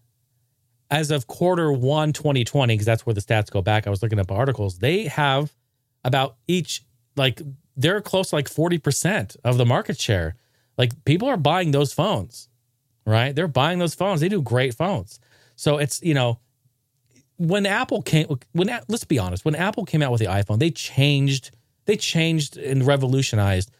as 0.90 1.11
of 1.11 1.27
quarter 1.27 1.72
one 1.72 2.12
2020, 2.12 2.74
because 2.74 2.87
that's 2.87 3.05
where 3.05 3.14
the 3.14 3.20
stats 3.20 3.51
go 3.51 3.62
back. 3.62 3.87
I 3.87 3.90
was 3.90 4.03
looking 4.03 4.18
up 4.18 4.31
articles. 4.31 4.79
They 4.79 5.05
have 5.05 5.55
about 6.05 6.37
each, 6.46 6.85
like, 7.16 7.42
they're 7.77 8.01
close 8.01 8.31
to 8.31 8.37
like 8.37 8.48
40% 8.48 9.37
of 9.44 9.59
the 9.59 9.66
market 9.66 10.01
share. 10.01 10.37
Like, 10.77 11.05
people 11.05 11.29
are 11.29 11.37
buying 11.37 11.70
those 11.72 11.92
phones, 11.92 12.48
right? 13.05 13.35
They're 13.35 13.48
buying 13.48 13.79
those 13.79 13.94
phones. 13.94 14.20
They 14.20 14.29
do 14.29 14.42
great 14.42 14.74
phones. 14.74 15.20
So 15.57 15.79
it's, 15.79 16.03
you 16.03 16.14
know, 16.14 16.40
when 17.37 17.66
Apple 17.66 18.03
came, 18.03 18.27
when, 18.53 18.68
let's 18.88 19.05
be 19.05 19.18
honest, 19.18 19.44
when 19.44 19.55
Apple 19.55 19.85
came 19.85 20.03
out 20.03 20.11
with 20.11 20.20
the 20.20 20.27
iPhone, 20.27 20.59
they 20.59 20.70
changed, 20.70 21.51
they 21.85 21.96
changed 21.96 22.57
and 22.57 22.87
revolutionized 22.87 23.70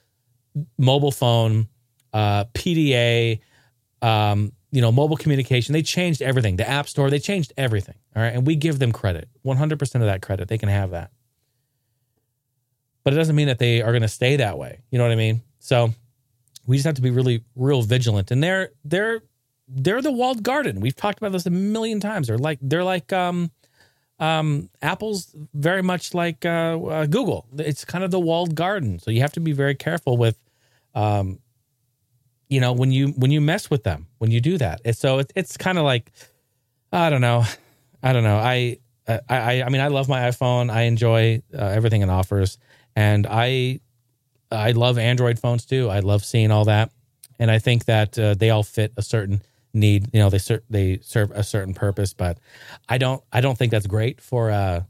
mobile 0.77 1.11
phone 1.11 1.69
uh, 2.13 2.45
PDA, 2.55 3.41
um, 4.03 4.53
you 4.71 4.81
know, 4.81 4.93
mobile 4.93 5.17
communication. 5.17 5.73
They 5.73 5.83
changed 5.83 6.21
everything. 6.21 6.57
The 6.57 6.69
App 6.69 6.89
Store, 6.89 7.11
they 7.11 7.19
changed 7.19 7.53
everything. 7.57 7.95
All 8.15 8.23
right. 8.23 8.35
And 8.35 8.47
we 8.47 8.55
give 8.55 8.79
them 8.79 8.93
credit 8.93 9.29
100% 9.45 9.95
of 9.95 10.01
that 10.03 10.23
credit. 10.23 10.49
They 10.49 10.59
can 10.59 10.69
have 10.69 10.91
that. 10.91 11.11
But 13.03 13.15
it 13.15 13.17
doesn't 13.17 13.37
mean 13.37 13.47
that 13.47 13.59
they 13.59 13.81
are 13.81 13.93
going 13.93 14.03
to 14.03 14.09
stay 14.09 14.37
that 14.37 14.59
way. 14.59 14.83
You 14.91 14.99
know 14.99 15.05
what 15.05 15.13
I 15.13 15.17
mean? 15.17 15.43
So 15.59 15.95
we 16.67 16.77
just 16.77 16.85
have 16.85 16.97
to 16.97 17.03
be 17.03 17.11
really, 17.11 17.45
real 17.57 17.81
vigilant. 17.83 18.31
And 18.31 18.43
they're, 18.43 18.71
they're, 18.85 19.23
they're 19.67 20.03
the 20.03 20.13
walled 20.13 20.43
garden. 20.43 20.81
We've 20.81 20.97
talked 20.97 21.19
about 21.19 21.33
this 21.33 21.47
a 21.47 21.51
million 21.51 22.01
times. 22.01 22.27
They're 22.27 22.39
like, 22.39 22.59
they're 22.61 22.85
like, 22.85 23.13
um, 23.13 23.51
um, 24.21 24.69
Apple's 24.83 25.35
very 25.55 25.83
much 25.83 26.13
like 26.13 26.45
uh, 26.45 26.79
uh, 26.79 27.07
Google. 27.07 27.47
It's 27.57 27.85
kind 27.85 28.05
of 28.05 28.11
the 28.11 28.21
walled 28.21 28.55
garden. 28.55 28.99
So 28.99 29.11
you 29.11 29.21
have 29.21 29.33
to 29.33 29.41
be 29.41 29.53
very 29.53 29.75
careful 29.75 30.17
with, 30.19 30.39
um, 30.95 31.39
you 32.49 32.61
know 32.61 32.73
when 32.73 32.91
you 32.91 33.09
when 33.09 33.31
you 33.31 33.41
mess 33.41 33.71
with 33.71 33.85
them 33.85 34.07
when 34.19 34.31
you 34.31 34.41
do 34.41 34.59
that. 34.59 34.81
And 34.85 34.97
so 34.97 35.19
it, 35.19 35.33
it's 35.35 35.57
kind 35.57 35.79
of 35.79 35.85
like 35.85 36.11
i 36.93 37.11
don't 37.11 37.21
know. 37.21 37.45
I 38.03 38.13
don't 38.13 38.25
know. 38.25 38.37
I 38.37 38.79
i 39.29 39.63
i 39.63 39.69
mean 39.69 39.81
i 39.81 39.89
love 39.89 40.09
my 40.09 40.21
iphone. 40.29 40.71
I 40.71 40.83
enjoy 40.83 41.43
uh, 41.55 41.59
everything 41.59 42.03
it 42.03 42.11
offers. 42.11 42.59
And 42.97 43.27
i 43.29 43.81
i 44.51 44.73
love 44.73 44.99
android 44.99 45.39
phones 45.39 45.67
too. 45.67 45.89
I 45.89 46.01
love 46.01 46.25
seeing 46.25 46.51
all 46.51 46.65
that. 46.67 46.91
And 47.39 47.51
i 47.51 47.59
think 47.59 47.85
that 47.87 48.19
uh, 48.19 48.35
they 48.35 48.51
all 48.51 48.63
fit 48.63 48.93
a 48.97 49.03
certain 49.03 49.43
need 49.75 50.09
you 50.15 50.21
know 50.21 50.31
they 50.31 50.39
ser- 50.39 50.65
they 50.71 50.99
serve 51.03 51.31
a 51.33 51.43
certain 51.45 51.75
purpose. 51.75 52.15
But 52.15 52.39
i 52.89 52.99
don't 52.99 53.23
i 53.33 53.41
don't 53.41 53.57
think 53.59 53.71
that's 53.71 53.87
great 53.87 54.21
for 54.21 54.51
uh 54.51 54.83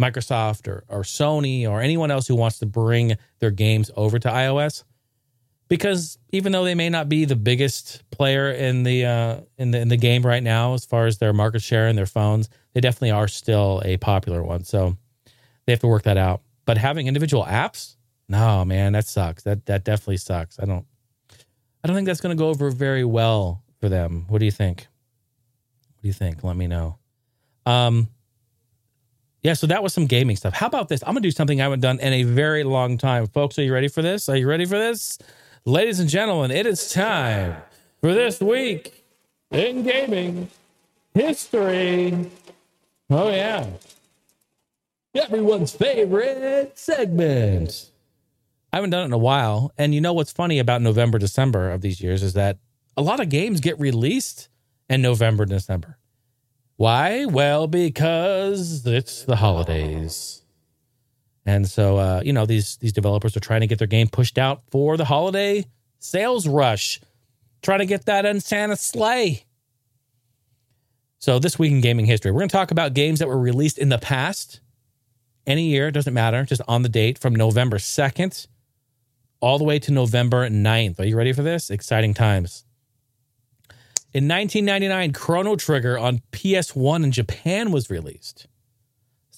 microsoft 0.00 0.66
or, 0.68 0.84
or 0.88 1.02
sony 1.02 1.68
or 1.68 1.80
anyone 1.80 2.10
else 2.10 2.26
who 2.26 2.34
wants 2.34 2.58
to 2.58 2.66
bring 2.66 3.16
their 3.38 3.50
games 3.50 3.90
over 3.96 4.18
to 4.18 4.28
ios 4.28 4.84
because 5.72 6.18
even 6.32 6.52
though 6.52 6.64
they 6.64 6.74
may 6.74 6.90
not 6.90 7.08
be 7.08 7.24
the 7.24 7.34
biggest 7.34 8.02
player 8.10 8.50
in 8.50 8.82
the 8.82 9.06
uh, 9.06 9.40
in 9.56 9.70
the 9.70 9.80
in 9.80 9.88
the 9.88 9.96
game 9.96 10.20
right 10.20 10.42
now 10.42 10.74
as 10.74 10.84
far 10.84 11.06
as 11.06 11.16
their 11.16 11.32
market 11.32 11.62
share 11.62 11.86
and 11.86 11.96
their 11.96 12.04
phones, 12.04 12.50
they 12.74 12.82
definitely 12.82 13.12
are 13.12 13.26
still 13.26 13.80
a 13.82 13.96
popular 13.96 14.42
one. 14.42 14.64
So 14.64 14.98
they 15.64 15.72
have 15.72 15.80
to 15.80 15.86
work 15.86 16.02
that 16.02 16.18
out. 16.18 16.42
But 16.66 16.76
having 16.76 17.06
individual 17.06 17.46
apps, 17.46 17.96
no 18.28 18.66
man, 18.66 18.92
that 18.92 19.06
sucks. 19.06 19.44
That 19.44 19.64
that 19.64 19.82
definitely 19.82 20.18
sucks. 20.18 20.60
I 20.60 20.66
don't 20.66 20.84
I 21.82 21.88
don't 21.88 21.96
think 21.96 22.04
that's 22.04 22.20
going 22.20 22.36
to 22.36 22.38
go 22.38 22.50
over 22.50 22.70
very 22.70 23.06
well 23.06 23.62
for 23.80 23.88
them. 23.88 24.26
What 24.28 24.40
do 24.40 24.44
you 24.44 24.50
think? 24.50 24.88
What 25.94 26.02
do 26.02 26.08
you 26.08 26.12
think? 26.12 26.44
Let 26.44 26.54
me 26.54 26.66
know. 26.66 26.98
Um 27.64 28.08
yeah, 29.42 29.54
so 29.54 29.66
that 29.68 29.82
was 29.82 29.94
some 29.94 30.04
gaming 30.04 30.36
stuff. 30.36 30.52
How 30.52 30.66
about 30.66 30.88
this? 30.88 31.02
I'm 31.06 31.14
to 31.14 31.20
do 31.22 31.30
something 31.30 31.62
I 31.62 31.64
haven't 31.64 31.80
done 31.80 31.98
in 31.98 32.12
a 32.12 32.24
very 32.24 32.62
long 32.62 32.98
time. 32.98 33.26
Folks, 33.26 33.58
are 33.58 33.62
you 33.62 33.72
ready 33.72 33.88
for 33.88 34.02
this? 34.02 34.28
Are 34.28 34.36
you 34.36 34.46
ready 34.46 34.66
for 34.66 34.78
this? 34.78 35.18
Ladies 35.64 36.00
and 36.00 36.08
gentlemen, 36.08 36.50
it 36.50 36.66
is 36.66 36.90
time 36.90 37.54
for 38.00 38.12
this 38.12 38.40
week 38.40 39.04
in 39.52 39.84
gaming 39.84 40.48
history. 41.14 42.28
Oh, 43.08 43.30
yeah. 43.30 43.68
Everyone's 45.14 45.72
favorite 45.72 46.76
segment. 46.76 47.90
I 48.72 48.78
haven't 48.78 48.90
done 48.90 49.02
it 49.02 49.06
in 49.06 49.12
a 49.12 49.18
while. 49.18 49.70
And 49.78 49.94
you 49.94 50.00
know 50.00 50.12
what's 50.12 50.32
funny 50.32 50.58
about 50.58 50.82
November, 50.82 51.20
December 51.20 51.70
of 51.70 51.80
these 51.80 52.00
years 52.00 52.24
is 52.24 52.32
that 52.32 52.58
a 52.96 53.02
lot 53.02 53.20
of 53.20 53.28
games 53.28 53.60
get 53.60 53.78
released 53.78 54.48
in 54.90 55.00
November, 55.00 55.44
December. 55.44 55.96
Why? 56.74 57.24
Well, 57.24 57.68
because 57.68 58.84
it's 58.84 59.22
the 59.22 59.36
holidays. 59.36 60.42
And 61.44 61.68
so, 61.68 61.96
uh, 61.96 62.22
you 62.24 62.32
know, 62.32 62.46
these 62.46 62.76
these 62.76 62.92
developers 62.92 63.36
are 63.36 63.40
trying 63.40 63.62
to 63.62 63.66
get 63.66 63.78
their 63.78 63.88
game 63.88 64.08
pushed 64.08 64.38
out 64.38 64.62
for 64.70 64.96
the 64.96 65.04
holiday 65.04 65.64
sales 65.98 66.46
rush. 66.46 67.00
trying 67.62 67.78
to 67.78 67.86
get 67.86 68.06
that 68.06 68.26
in 68.26 68.40
Santa 68.40 68.76
sleigh. 68.76 69.44
So, 71.18 71.38
this 71.38 71.58
week 71.58 71.72
in 71.72 71.80
gaming 71.80 72.06
history, 72.06 72.32
we're 72.32 72.40
going 72.40 72.48
to 72.48 72.52
talk 72.52 72.72
about 72.72 72.94
games 72.94 73.20
that 73.20 73.28
were 73.28 73.38
released 73.38 73.78
in 73.78 73.88
the 73.88 73.98
past, 73.98 74.60
any 75.46 75.66
year, 75.66 75.90
doesn't 75.92 76.14
matter, 76.14 76.44
just 76.44 76.60
on 76.66 76.82
the 76.82 76.88
date 76.88 77.18
from 77.18 77.34
November 77.34 77.78
2nd 77.78 78.48
all 79.40 79.58
the 79.58 79.64
way 79.64 79.78
to 79.80 79.92
November 79.92 80.48
9th. 80.48 81.00
Are 81.00 81.04
you 81.04 81.16
ready 81.16 81.32
for 81.32 81.42
this? 81.42 81.70
Exciting 81.70 82.14
times. 82.14 82.64
In 84.14 84.28
1999, 84.28 85.12
Chrono 85.12 85.56
Trigger 85.56 85.98
on 85.98 86.22
PS1 86.32 87.02
in 87.02 87.12
Japan 87.12 87.72
was 87.72 87.90
released. 87.90 88.46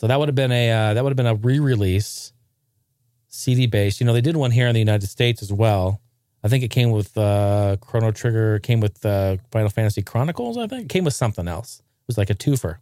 So 0.04 0.08
that 0.08 0.18
would 0.18 0.28
have 0.28 0.34
been 0.34 0.52
a 0.52 0.70
uh, 0.70 0.92
that 0.92 1.02
would 1.02 1.08
have 1.12 1.16
been 1.16 1.24
a 1.24 1.34
re-release, 1.34 2.34
CD 3.28 3.66
based. 3.66 4.00
You 4.00 4.06
know, 4.06 4.12
they 4.12 4.20
did 4.20 4.36
one 4.36 4.50
here 4.50 4.66
in 4.66 4.74
the 4.74 4.78
United 4.78 5.06
States 5.06 5.40
as 5.40 5.50
well. 5.50 6.02
I 6.42 6.48
think 6.48 6.62
it 6.62 6.68
came 6.68 6.90
with 6.90 7.16
uh, 7.16 7.78
Chrono 7.80 8.10
Trigger, 8.10 8.58
came 8.58 8.80
with 8.80 9.02
uh, 9.06 9.38
Final 9.50 9.70
Fantasy 9.70 10.02
Chronicles. 10.02 10.58
I 10.58 10.66
think 10.66 10.82
it 10.82 10.88
came 10.90 11.04
with 11.04 11.14
something 11.14 11.48
else. 11.48 11.78
It 11.78 12.06
was 12.06 12.18
like 12.18 12.28
a 12.28 12.34
twofer. 12.34 12.80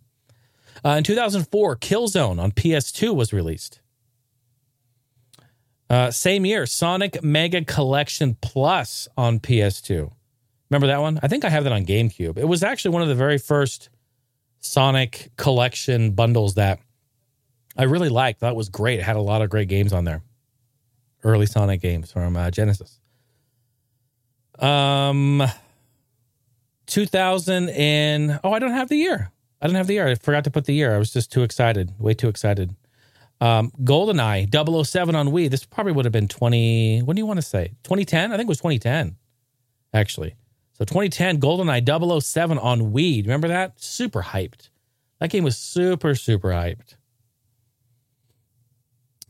Uh, 0.85 0.97
in 0.99 1.05
2004, 1.05 1.77
Killzone 1.77 2.41
on 2.41 2.51
PS2 2.51 3.15
was 3.15 3.33
released. 3.33 3.79
Uh, 5.89 6.11
same 6.11 6.45
year, 6.45 6.67
Sonic 6.67 7.23
Mega 7.23 7.65
Collection 7.65 8.37
Plus 8.41 9.07
on 9.17 9.39
PS2. 9.39 10.11
Remember 10.71 10.89
that 10.89 11.01
one? 11.01 11.21
I 11.23 11.29
think 11.29 11.45
I 11.45 11.51
have 11.51 11.63
that 11.63 11.73
on 11.73 11.87
GameCube. 11.87 12.37
It 12.37 12.49
was 12.49 12.65
actually 12.65 12.95
one 12.95 13.03
of 13.03 13.09
the 13.09 13.15
very 13.15 13.39
first 13.39 13.91
Sonic 14.59 15.31
collection 15.37 16.11
bundles 16.11 16.55
that 16.55 16.81
I 17.77 17.85
really 17.85 18.09
liked. 18.09 18.41
That 18.41 18.57
was 18.57 18.69
great. 18.69 18.99
It 19.01 19.03
had 19.03 19.17
a 19.17 19.21
lot 19.21 19.43
of 19.43 19.51
great 19.51 19.69
games 19.69 19.93
on 19.93 20.05
there. 20.05 20.23
Early 21.25 21.47
Sonic 21.47 21.81
games 21.81 22.13
from 22.13 22.37
uh, 22.37 22.51
Genesis. 22.51 23.01
Um, 24.59 25.43
2000 26.87 27.71
and 27.71 28.41
oh, 28.45 28.53
I 28.53 28.59
don't 28.59 28.73
have 28.73 28.89
the 28.89 28.97
year. 28.97 29.31
I 29.61 29.67
don't 29.67 29.77
have 29.77 29.87
the 29.87 29.95
year. 29.95 30.09
I 30.09 30.15
forgot 30.17 30.45
to 30.45 30.51
put 30.51 30.65
the 30.65 30.75
year. 30.75 30.95
I 30.95 30.99
was 30.99 31.13
just 31.13 31.33
too 31.33 31.43
excited, 31.43 31.93
way 31.99 32.15
too 32.15 32.29
excited. 32.29 32.75
Um, 33.41 33.73
GoldenEye 33.83 34.85
007 34.85 35.15
on 35.15 35.29
Wii. 35.29 35.51
This 35.51 35.65
probably 35.65 35.93
would 35.93 36.05
have 36.05 36.13
been 36.13 36.29
20. 36.29 37.01
What 37.01 37.17
do 37.17 37.21
you 37.21 37.27
want 37.27 37.39
to 37.39 37.43
say? 37.43 37.69
2010? 37.85 38.33
I 38.33 38.37
think 38.37 38.47
it 38.47 38.49
was 38.49 38.59
2010, 38.59 39.17
actually. 39.95 40.35
So 40.73 40.85
2010 40.85 41.41
GoldenEye 41.41 42.23
007 42.23 42.59
on 42.59 42.93
Wii. 42.93 43.23
Remember 43.23 43.49
that? 43.49 43.81
Super 43.81 44.23
hyped. 44.23 44.71
That 45.21 45.31
game 45.31 45.45
was 45.45 45.57
super, 45.57 46.15
super 46.15 46.51
hyped. 46.51 46.97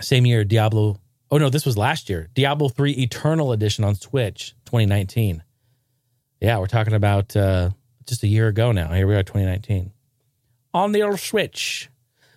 Same 0.03 0.27
year, 0.27 0.45
Diablo. 0.45 0.99
Oh, 1.31 1.39
no, 1.39 1.49
this 1.49 1.65
was 1.65 1.79
last 1.79 2.11
year. 2.11 2.29
Diablo 2.35 2.69
3 2.69 2.93
Eternal 2.93 3.53
Edition 3.53 3.85
on 3.85 3.95
Switch, 3.95 4.55
2019. 4.67 5.43
Yeah, 6.41 6.59
we're 6.59 6.67
talking 6.67 6.95
about 6.95 7.35
uh, 7.37 7.71
just 8.07 8.23
a 8.23 8.27
year 8.27 8.49
ago 8.49 8.73
now. 8.73 8.93
Here 8.93 9.07
we 9.07 9.15
are, 9.15 9.23
2019. 9.23 9.93
On 10.75 10.93
the 10.93 11.03
old 11.03 11.21
Switch. 11.21 11.89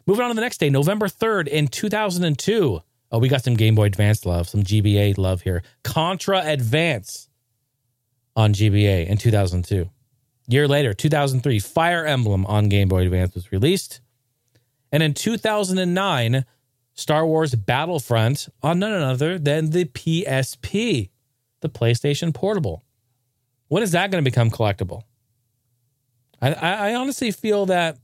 Moving 0.06 0.24
on 0.24 0.30
to 0.30 0.36
the 0.36 0.42
next 0.42 0.60
day, 0.60 0.70
November 0.70 1.08
3rd 1.08 1.48
in 1.48 1.68
2002. 1.68 2.82
Oh, 3.12 3.20
we 3.20 3.28
got 3.28 3.44
some 3.44 3.56
Game 3.56 3.76
Boy 3.76 3.86
Advance 3.86 4.26
love, 4.26 4.48
some 4.48 4.64
GBA 4.64 5.18
love 5.18 5.42
here. 5.42 5.64
Contra 5.84 6.42
Advance 6.46 7.30
on 8.36 8.54
GBA 8.54 9.08
in 9.08 9.18
2002. 9.18 9.90
Year 10.48 10.68
later, 10.68 10.94
2003, 10.94 11.60
Fire 11.60 12.06
Emblem 12.06 12.46
on 12.46 12.70
Game 12.70 12.88
Boy 12.88 13.04
Advance 13.04 13.34
was 13.34 13.52
released. 13.52 14.02
And 14.92 15.02
in 15.02 15.14
2009, 15.16 16.46
Star 16.96 17.28
Wars 17.28 17.54
Battlefront 17.54 18.48
on 18.64 18.80
none 18.80 19.02
other 19.02 19.38
than 19.38 19.70
the 19.70 19.86
PSP, 19.86 21.10
the 21.60 21.70
PlayStation 21.70 22.34
Portable. 22.34 22.84
When 23.68 23.84
is 23.84 23.92
that 23.92 24.12
going 24.12 24.24
to 24.24 24.30
become 24.30 24.50
collectible? 24.50 25.04
I, 26.42 26.54
I, 26.54 26.96
honestly 26.96 27.32
feel 27.32 27.66
that 27.68 27.98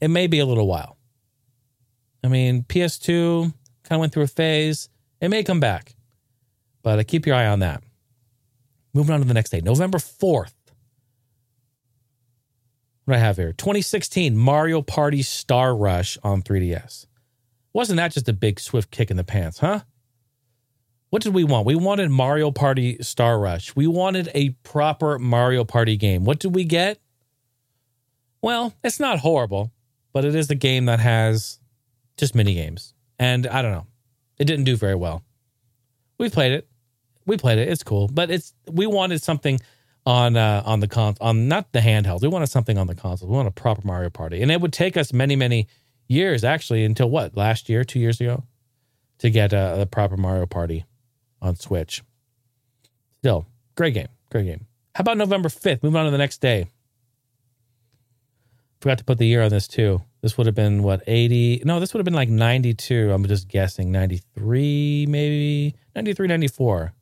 it 0.00 0.08
may 0.08 0.26
be 0.26 0.38
a 0.38 0.46
little 0.46 0.66
while. 0.66 0.96
I 2.22 2.28
mean, 2.28 2.62
PS2 2.62 3.52
kind 3.82 3.96
of 3.96 4.00
went 4.00 4.12
through 4.12 4.24
a 4.24 4.28
phase. 4.28 4.88
It 5.20 5.28
may 5.30 5.42
come 5.42 5.58
back, 5.58 5.94
but 6.82 6.98
uh, 6.98 7.02
keep 7.06 7.26
your 7.26 7.34
eye 7.34 7.46
on 7.46 7.58
that. 7.60 7.82
Moving 8.92 9.14
on 9.14 9.20
to 9.20 9.26
the 9.26 9.34
next 9.34 9.50
day, 9.50 9.60
November 9.60 9.98
4th. 9.98 10.52
What 13.04 13.14
do 13.14 13.14
I 13.14 13.18
have 13.18 13.36
here? 13.36 13.52
2016 13.52 14.36
Mario 14.36 14.80
Party 14.80 15.22
Star 15.22 15.74
Rush 15.74 16.16
on 16.22 16.42
3DS. 16.42 17.06
Wasn't 17.74 17.96
that 17.96 18.12
just 18.12 18.28
a 18.28 18.32
big 18.32 18.60
swift 18.60 18.90
kick 18.90 19.10
in 19.10 19.18
the 19.18 19.24
pants, 19.24 19.58
huh? 19.58 19.80
What 21.10 21.22
did 21.22 21.34
we 21.34 21.44
want? 21.44 21.66
We 21.66 21.74
wanted 21.74 22.10
Mario 22.10 22.50
Party 22.50 22.96
Star 23.02 23.38
Rush. 23.38 23.76
We 23.76 23.86
wanted 23.86 24.30
a 24.32 24.50
proper 24.62 25.18
Mario 25.18 25.64
Party 25.64 25.96
game. 25.96 26.24
What 26.24 26.38
did 26.38 26.54
we 26.54 26.64
get? 26.64 26.98
Well, 28.40 28.74
it's 28.82 29.00
not 29.00 29.18
horrible, 29.18 29.72
but 30.12 30.24
it 30.24 30.34
is 30.34 30.50
a 30.50 30.54
game 30.54 30.86
that 30.86 31.00
has 31.00 31.58
just 32.16 32.34
mini 32.34 32.54
games. 32.54 32.94
And 33.18 33.46
I 33.46 33.60
don't 33.60 33.72
know. 33.72 33.86
It 34.38 34.44
didn't 34.44 34.64
do 34.64 34.76
very 34.76 34.94
well. 34.94 35.22
We 36.18 36.30
played 36.30 36.52
it. 36.52 36.68
We 37.26 37.36
played 37.36 37.58
it. 37.58 37.68
It's 37.68 37.82
cool, 37.82 38.08
but 38.08 38.30
it's 38.30 38.52
we 38.70 38.86
wanted 38.86 39.22
something 39.22 39.58
on 40.06 40.36
uh, 40.36 40.62
on 40.64 40.80
the 40.80 40.88
con 40.88 41.14
on 41.20 41.48
not 41.48 41.72
the 41.72 41.80
handheld. 41.80 42.22
We 42.22 42.28
wanted 42.28 42.48
something 42.48 42.76
on 42.76 42.86
the 42.86 42.94
console. 42.94 43.28
We 43.28 43.36
wanted 43.36 43.50
a 43.50 43.52
proper 43.52 43.82
Mario 43.84 44.10
Party, 44.10 44.42
and 44.42 44.50
it 44.50 44.60
would 44.60 44.72
take 44.72 44.96
us 44.96 45.12
many 45.12 45.36
many 45.36 45.68
years 46.08 46.44
actually 46.44 46.84
until 46.84 47.10
what 47.10 47.36
last 47.36 47.68
year, 47.68 47.84
two 47.84 47.98
years 47.98 48.20
ago, 48.20 48.44
to 49.18 49.30
get 49.30 49.52
a, 49.52 49.82
a 49.82 49.86
proper 49.86 50.16
Mario 50.16 50.46
Party 50.46 50.84
on 51.40 51.56
Switch. 51.56 52.02
Still, 53.18 53.46
great 53.74 53.94
game, 53.94 54.08
great 54.30 54.44
game. 54.44 54.66
How 54.94 55.02
about 55.02 55.16
November 55.16 55.48
fifth? 55.48 55.82
Moving 55.82 55.98
on 55.98 56.04
to 56.06 56.10
the 56.10 56.18
next 56.18 56.40
day. 56.40 56.68
Forgot 58.80 58.98
to 58.98 59.04
put 59.04 59.18
the 59.18 59.26
year 59.26 59.42
on 59.42 59.50
this 59.50 59.66
too. 59.66 60.02
This 60.20 60.36
would 60.38 60.46
have 60.46 60.54
been 60.54 60.82
what, 60.82 61.02
80? 61.06 61.62
No, 61.64 61.80
this 61.80 61.92
would 61.92 61.98
have 61.98 62.04
been 62.04 62.14
like 62.14 62.28
92. 62.28 63.12
I'm 63.12 63.26
just 63.26 63.48
guessing. 63.48 63.90
93, 63.90 65.06
maybe 65.08 65.74
93, 65.94 66.28
94. 66.28 66.92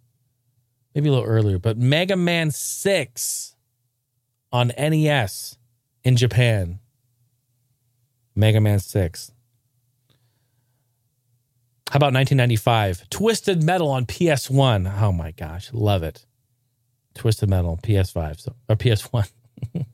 Maybe 0.94 1.08
a 1.08 1.12
little 1.12 1.26
earlier. 1.26 1.58
But 1.58 1.78
Mega 1.78 2.16
Man 2.16 2.50
6 2.50 3.56
on 4.52 4.72
NES 4.78 5.58
in 6.04 6.16
Japan. 6.16 6.78
Mega 8.34 8.60
Man 8.60 8.78
6. 8.78 9.32
How 11.90 11.98
about 11.98 12.14
1995? 12.14 13.10
Twisted 13.10 13.62
Metal 13.62 13.90
on 13.90 14.06
PS1. 14.06 15.02
Oh 15.02 15.12
my 15.12 15.32
gosh, 15.32 15.70
love 15.72 16.02
it. 16.02 16.24
Twisted 17.14 17.50
Metal 17.50 17.78
PS5 17.82 18.40
so, 18.40 18.54
or 18.68 18.76
PS1. 18.76 19.30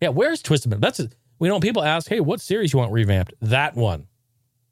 yeah, 0.00 0.08
where's 0.08 0.40
Twisted 0.40 0.70
Metal? 0.70 0.80
That's 0.80 1.00
a, 1.00 1.10
we 1.38 1.48
know 1.48 1.60
people 1.60 1.82
ask, 1.82 2.08
hey, 2.08 2.20
what 2.20 2.40
series 2.40 2.72
you 2.72 2.78
want 2.78 2.92
revamped? 2.92 3.34
That 3.42 3.76
one. 3.76 4.06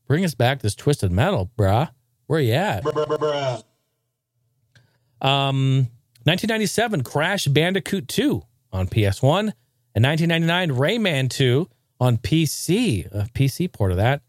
Bring 0.07 0.25
us 0.25 0.35
back 0.35 0.61
this 0.61 0.75
Twisted 0.75 1.13
Metal, 1.13 1.51
bruh. 1.59 1.91
Where 2.27 2.41
you 2.41 2.53
at? 2.53 2.85
Um, 5.21 5.89
1997, 6.25 7.03
Crash 7.03 7.45
Bandicoot 7.47 8.09
2 8.09 8.43
on 8.73 8.87
PS1. 8.89 9.53
And 9.95 10.05
1999, 10.05 10.71
Rayman 10.79 11.29
2 11.29 11.69
on 12.01 12.17
PC, 12.17 13.07
a 13.13 13.29
PC 13.35 13.71
port 13.71 13.91
of 13.93 13.99
that. 13.99 14.23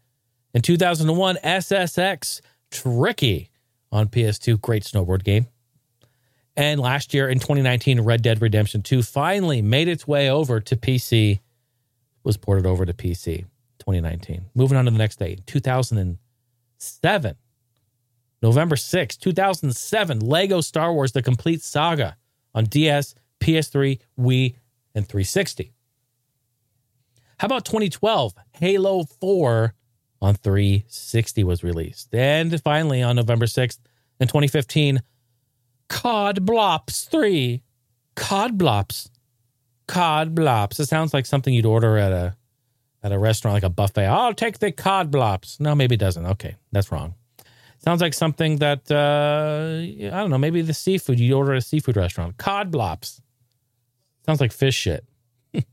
In 0.54 0.62
2001, 0.62 1.36
SSX 1.42 2.40
Tricky 2.70 3.50
on 3.90 4.08
PS2, 4.08 4.60
great 4.60 4.84
snowboard 4.84 5.24
game. 5.24 5.46
And 6.56 6.80
last 6.80 7.14
year 7.14 7.28
in 7.28 7.38
2019, 7.38 8.02
Red 8.02 8.22
Dead 8.22 8.42
Redemption 8.42 8.82
2 8.82 9.02
finally 9.02 9.62
made 9.62 9.88
its 9.88 10.06
way 10.06 10.28
over 10.30 10.60
to 10.60 10.76
PC 10.76 11.40
was 12.24 12.36
ported 12.36 12.66
over 12.66 12.84
to 12.84 12.92
PC 12.92 13.46
2019. 13.78 14.44
Moving 14.54 14.76
on 14.78 14.84
to 14.84 14.90
the 14.90 14.98
next 14.98 15.18
day, 15.18 15.38
2007. 15.46 17.36
November 18.42 18.76
6, 18.76 19.16
2007, 19.16 20.20
Lego 20.20 20.60
Star 20.60 20.92
Wars 20.92 21.12
The 21.12 21.22
Complete 21.22 21.62
Saga 21.62 22.16
on 22.54 22.64
DS, 22.64 23.14
PS3, 23.40 23.98
Wii, 24.18 24.56
and 24.94 25.08
360. 25.08 25.72
How 27.42 27.46
about 27.46 27.64
2012? 27.64 28.34
Halo 28.52 29.02
4 29.02 29.74
on 30.20 30.34
360 30.36 31.42
was 31.42 31.64
released. 31.64 32.14
And 32.14 32.62
finally, 32.62 33.02
on 33.02 33.16
November 33.16 33.46
6th, 33.46 33.80
in 34.20 34.28
2015, 34.28 35.02
COD 35.88 36.46
Blops 36.46 37.08
3. 37.08 37.60
COD 38.14 38.56
Blops 38.56 39.10
cod 39.88 40.36
blops. 40.36 40.78
It 40.78 40.86
sounds 40.86 41.12
like 41.12 41.26
something 41.26 41.52
you'd 41.52 41.66
order 41.66 41.98
at 41.98 42.12
a 42.12 42.36
at 43.02 43.10
a 43.10 43.18
restaurant, 43.18 43.54
like 43.54 43.64
a 43.64 43.68
buffet. 43.68 44.06
I'll 44.06 44.32
take 44.34 44.60
the 44.60 44.70
cod 44.70 45.10
blops. 45.10 45.58
No, 45.58 45.74
maybe 45.74 45.96
it 45.96 45.98
doesn't. 45.98 46.24
Okay, 46.24 46.54
that's 46.70 46.92
wrong. 46.92 47.16
Sounds 47.78 48.00
like 48.00 48.14
something 48.14 48.58
that 48.58 48.88
uh, 48.88 50.14
I 50.14 50.20
don't 50.20 50.30
know. 50.30 50.38
Maybe 50.38 50.62
the 50.62 50.74
seafood 50.74 51.18
you 51.18 51.34
order 51.34 51.54
at 51.54 51.58
a 51.58 51.62
seafood 51.62 51.96
restaurant. 51.96 52.36
Cod 52.36 52.70
blops. 52.70 53.20
Sounds 54.24 54.40
like 54.40 54.52
fish 54.52 54.76
shit. 54.76 55.04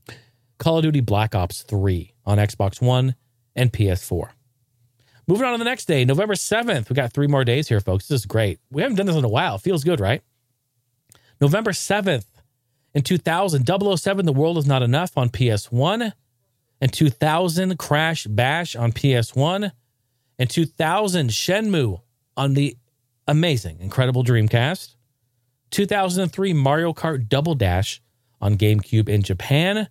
Call 0.59 0.77
of 0.77 0.83
Duty 0.83 0.99
Black 1.01 1.33
Ops 1.33 1.63
3 1.63 2.13
on 2.25 2.37
Xbox 2.37 2.81
One 2.81 3.15
and 3.55 3.73
PS4. 3.73 4.29
Moving 5.27 5.45
on 5.45 5.53
to 5.53 5.57
the 5.57 5.63
next 5.63 5.85
day, 5.85 6.05
November 6.05 6.33
7th. 6.35 6.89
We 6.89 6.95
got 6.95 7.13
three 7.13 7.27
more 7.27 7.43
days 7.43 7.67
here, 7.67 7.79
folks. 7.79 8.07
This 8.07 8.21
is 8.21 8.25
great. 8.25 8.59
We 8.71 8.81
haven't 8.81 8.97
done 8.97 9.05
this 9.07 9.15
in 9.15 9.23
a 9.23 9.29
while. 9.29 9.57
Feels 9.57 9.83
good, 9.83 9.99
right? 9.99 10.21
November 11.41 11.71
7th, 11.71 12.25
In 12.93 13.01
2000, 13.03 13.65
007 13.97 14.25
The 14.25 14.33
World 14.33 14.57
Is 14.57 14.65
Not 14.67 14.81
Enough 14.83 15.17
on 15.17 15.29
PS1. 15.29 16.11
and 16.81 16.93
2000, 16.93 17.77
Crash 17.77 18.25
Bash 18.25 18.75
on 18.75 18.91
PS1. 18.91 19.71
and 20.39 20.49
2000, 20.49 21.29
Shenmue 21.29 22.01
on 22.35 22.53
the 22.55 22.75
amazing, 23.27 23.77
incredible 23.79 24.23
Dreamcast. 24.23 24.95
2003, 25.71 26.53
Mario 26.53 26.93
Kart 26.93 27.29
Double 27.29 27.53
Dash 27.55 28.01
on 28.41 28.57
GameCube 28.57 29.07
in 29.07 29.21
Japan, 29.21 29.89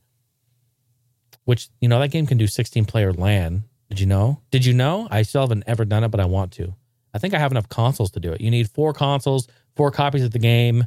which, 1.48 1.70
you 1.80 1.88
know, 1.88 1.98
that 1.98 2.10
game 2.10 2.26
can 2.26 2.36
do 2.36 2.46
16 2.46 2.84
player 2.84 3.10
LAN. 3.10 3.64
Did 3.88 4.00
you 4.00 4.04
know? 4.04 4.42
Did 4.50 4.66
you 4.66 4.74
know? 4.74 5.08
I 5.10 5.22
still 5.22 5.40
haven't 5.40 5.64
ever 5.66 5.86
done 5.86 6.04
it, 6.04 6.10
but 6.10 6.20
I 6.20 6.26
want 6.26 6.52
to. 6.52 6.74
I 7.14 7.18
think 7.18 7.32
I 7.32 7.38
have 7.38 7.50
enough 7.50 7.70
consoles 7.70 8.10
to 8.10 8.20
do 8.20 8.32
it. 8.32 8.42
You 8.42 8.50
need 8.50 8.68
four 8.68 8.92
consoles, 8.92 9.48
four 9.74 9.90
copies 9.90 10.22
of 10.22 10.32
the 10.32 10.38
game, 10.38 10.84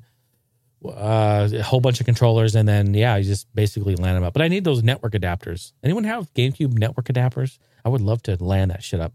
uh, 0.85 1.49
a 1.51 1.63
whole 1.63 1.81
bunch 1.81 1.99
of 1.99 2.05
controllers, 2.05 2.53
and 2.53 2.69
then 2.69 2.93
yeah, 2.93 3.15
you 3.15 3.23
just 3.23 3.47
basically 3.55 3.95
LAN 3.95 4.13
them 4.13 4.23
up. 4.23 4.33
But 4.33 4.43
I 4.43 4.49
need 4.49 4.63
those 4.63 4.83
network 4.83 5.13
adapters. 5.13 5.71
Anyone 5.83 6.03
have 6.03 6.31
GameCube 6.35 6.77
network 6.77 7.07
adapters? 7.07 7.57
I 7.83 7.89
would 7.89 8.01
love 8.01 8.21
to 8.23 8.37
LAN 8.39 8.67
that 8.67 8.83
shit 8.83 8.99
up. 8.99 9.13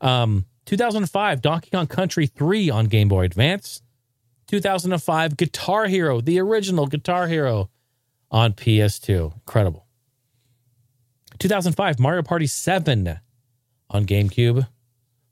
Um, 0.00 0.46
2005, 0.64 1.42
Donkey 1.42 1.68
Kong 1.72 1.88
Country 1.88 2.26
3 2.26 2.70
on 2.70 2.86
Game 2.86 3.08
Boy 3.08 3.24
Advance. 3.24 3.82
2005, 4.46 5.36
Guitar 5.36 5.88
Hero, 5.88 6.22
the 6.22 6.40
original 6.40 6.86
Guitar 6.86 7.28
Hero 7.28 7.68
on 8.30 8.54
PS2. 8.54 9.34
Incredible. 9.34 9.86
2005, 11.40 11.98
Mario 11.98 12.22
Party 12.22 12.46
7 12.46 13.18
on 13.88 14.06
GameCube. 14.06 14.68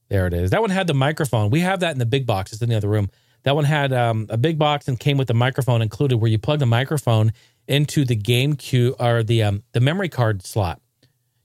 There 0.08 0.26
it 0.26 0.32
is. 0.32 0.50
That 0.50 0.62
one 0.62 0.70
had 0.70 0.86
the 0.86 0.94
microphone. 0.94 1.50
We 1.50 1.60
have 1.60 1.80
that 1.80 1.92
in 1.92 1.98
the 1.98 2.06
big 2.06 2.26
box. 2.26 2.52
It's 2.52 2.62
in 2.62 2.70
the 2.70 2.76
other 2.76 2.88
room. 2.88 3.10
That 3.44 3.54
one 3.54 3.64
had 3.64 3.92
um, 3.92 4.26
a 4.30 4.36
big 4.38 4.58
box 4.58 4.88
and 4.88 4.98
came 4.98 5.18
with 5.18 5.28
the 5.28 5.34
microphone 5.34 5.82
included, 5.82 6.16
where 6.16 6.30
you 6.30 6.38
plug 6.38 6.58
the 6.58 6.66
microphone 6.66 7.32
into 7.68 8.04
the 8.04 8.16
GameCube 8.16 8.96
or 8.98 9.22
the 9.22 9.42
um, 9.42 9.62
the 9.72 9.80
memory 9.80 10.08
card 10.08 10.44
slot. 10.44 10.80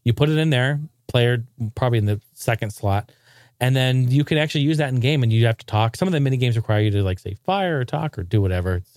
You 0.03 0.13
put 0.13 0.29
it 0.29 0.37
in 0.37 0.49
there, 0.49 0.79
player 1.07 1.43
probably 1.75 1.99
in 1.99 2.05
the 2.05 2.21
second 2.33 2.71
slot, 2.71 3.11
and 3.59 3.75
then 3.75 4.09
you 4.09 4.23
can 4.23 4.37
actually 4.37 4.61
use 4.61 4.77
that 4.77 4.89
in 4.89 4.99
game. 5.01 5.23
And 5.23 5.31
you 5.31 5.45
have 5.45 5.57
to 5.57 5.65
talk. 5.65 5.95
Some 5.95 6.07
of 6.07 6.13
the 6.13 6.19
mini 6.19 6.37
games 6.37 6.55
require 6.55 6.81
you 6.81 6.91
to 6.91 7.03
like 7.03 7.19
say 7.19 7.35
fire 7.45 7.79
or 7.81 7.85
talk 7.85 8.17
or 8.17 8.23
do 8.23 8.41
whatever. 8.41 8.77
It's 8.77 8.92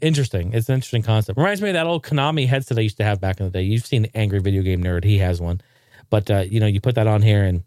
interesting. 0.00 0.52
It's 0.52 0.68
an 0.68 0.74
interesting 0.74 1.02
concept. 1.02 1.36
Reminds 1.38 1.60
me 1.60 1.70
of 1.70 1.74
that 1.74 1.86
old 1.86 2.02
Konami 2.04 2.46
headset 2.46 2.78
I 2.78 2.82
used 2.82 2.98
to 2.98 3.04
have 3.04 3.20
back 3.20 3.40
in 3.40 3.46
the 3.46 3.50
day. 3.50 3.62
You've 3.62 3.86
seen 3.86 4.06
Angry 4.14 4.40
Video 4.40 4.62
Game 4.62 4.82
Nerd. 4.82 5.04
He 5.04 5.18
has 5.18 5.40
one, 5.40 5.60
but 6.10 6.30
uh, 6.30 6.44
you 6.48 6.60
know 6.60 6.66
you 6.66 6.80
put 6.80 6.94
that 6.94 7.06
on 7.06 7.22
here 7.22 7.44
and 7.44 7.62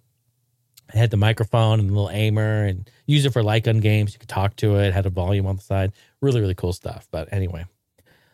it 0.93 0.97
had 0.97 1.11
the 1.11 1.17
microphone 1.17 1.79
and 1.79 1.89
a 1.89 1.93
little 1.93 2.09
aimer 2.11 2.65
and 2.65 2.89
use 3.05 3.25
it 3.25 3.33
for 3.33 3.43
light 3.43 3.63
gun 3.63 3.79
games. 3.79 4.13
You 4.13 4.19
could 4.19 4.29
talk 4.29 4.55
to 4.57 4.77
it, 4.77 4.93
had 4.93 5.05
a 5.05 5.09
volume 5.09 5.47
on 5.47 5.55
the 5.55 5.61
side. 5.61 5.91
Really, 6.21 6.41
really 6.41 6.55
cool 6.55 6.73
stuff. 6.73 7.07
But 7.11 7.31
anyway, 7.33 7.65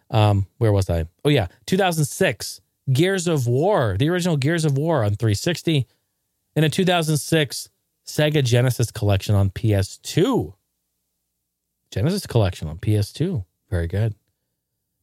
um, 0.09 0.47
where 0.57 0.71
was 0.71 0.89
I? 0.89 1.05
Oh, 1.23 1.29
yeah. 1.29 1.47
2006, 1.65 2.61
Gears 2.91 3.27
of 3.27 3.47
War, 3.47 3.95
the 3.97 4.09
original 4.09 4.37
Gears 4.37 4.65
of 4.65 4.77
War 4.77 5.03
on 5.03 5.15
360. 5.15 5.87
And 6.55 6.65
a 6.65 6.69
2006 6.69 7.69
Sega 8.05 8.43
Genesis 8.43 8.91
collection 8.91 9.35
on 9.35 9.49
PS2. 9.51 10.53
Genesis 11.91 12.27
collection 12.27 12.67
on 12.67 12.77
PS2. 12.77 13.45
Very 13.71 13.87
good. 13.87 14.13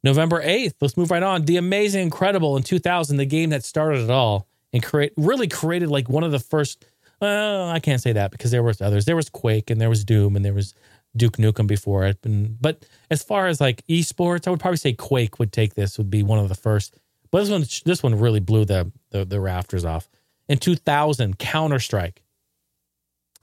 November 0.05 0.41
8th, 0.41 0.75
let's 0.81 0.97
move 0.97 1.11
right 1.11 1.23
on. 1.23 1.45
The 1.45 1.57
Amazing 1.57 2.03
Incredible 2.03 2.57
in 2.57 2.63
2000, 2.63 3.17
the 3.17 3.25
game 3.25 3.51
that 3.51 3.65
started 3.65 4.05
it 4.05 4.11
all 4.11 4.47
and 4.73 4.81
create 4.83 5.13
really 5.17 5.49
created 5.49 5.89
like 5.89 6.09
one 6.09 6.23
of 6.23 6.31
the 6.31 6.39
first 6.39 6.85
well, 7.21 7.69
I 7.69 7.81
can't 7.81 8.01
say 8.01 8.13
that 8.13 8.31
because 8.31 8.53
there 8.53 8.63
was 8.63 8.81
others. 8.81 9.05
There 9.05 9.17
was 9.17 9.29
Quake 9.29 9.71
and 9.71 9.81
there 9.81 9.89
was 9.89 10.05
Doom 10.05 10.37
and 10.37 10.45
there 10.45 10.55
was 10.55 10.75
Duke 11.17 11.37
Nukem 11.37 11.67
before 11.67 12.05
it. 12.05 12.19
And, 12.25 12.61
but 12.61 12.87
as 13.11 13.25
far 13.25 13.49
as 13.49 13.61
like 13.61 13.85
esports, 13.89 14.47
I 14.47 14.51
would 14.51 14.61
probably 14.61 14.77
say 14.77 14.93
Quake 14.93 15.41
would 15.41 15.53
take 15.53 15.75
this 15.75 15.99
would 15.99 16.11
be 16.11 16.23
one 16.23 16.39
of 16.39 16.49
the 16.49 16.55
first. 16.55 16.97
But 17.31 17.41
this 17.41 17.51
one, 17.51 17.65
this 17.85 18.03
one 18.03 18.19
really 18.19 18.41
blew 18.41 18.65
the 18.65 18.93
the, 19.11 19.25
the 19.25 19.41
rafters 19.41 19.85
off. 19.85 20.09
In 20.49 20.59
2000, 20.59 21.39
Counter 21.39 21.79
Strike, 21.79 22.23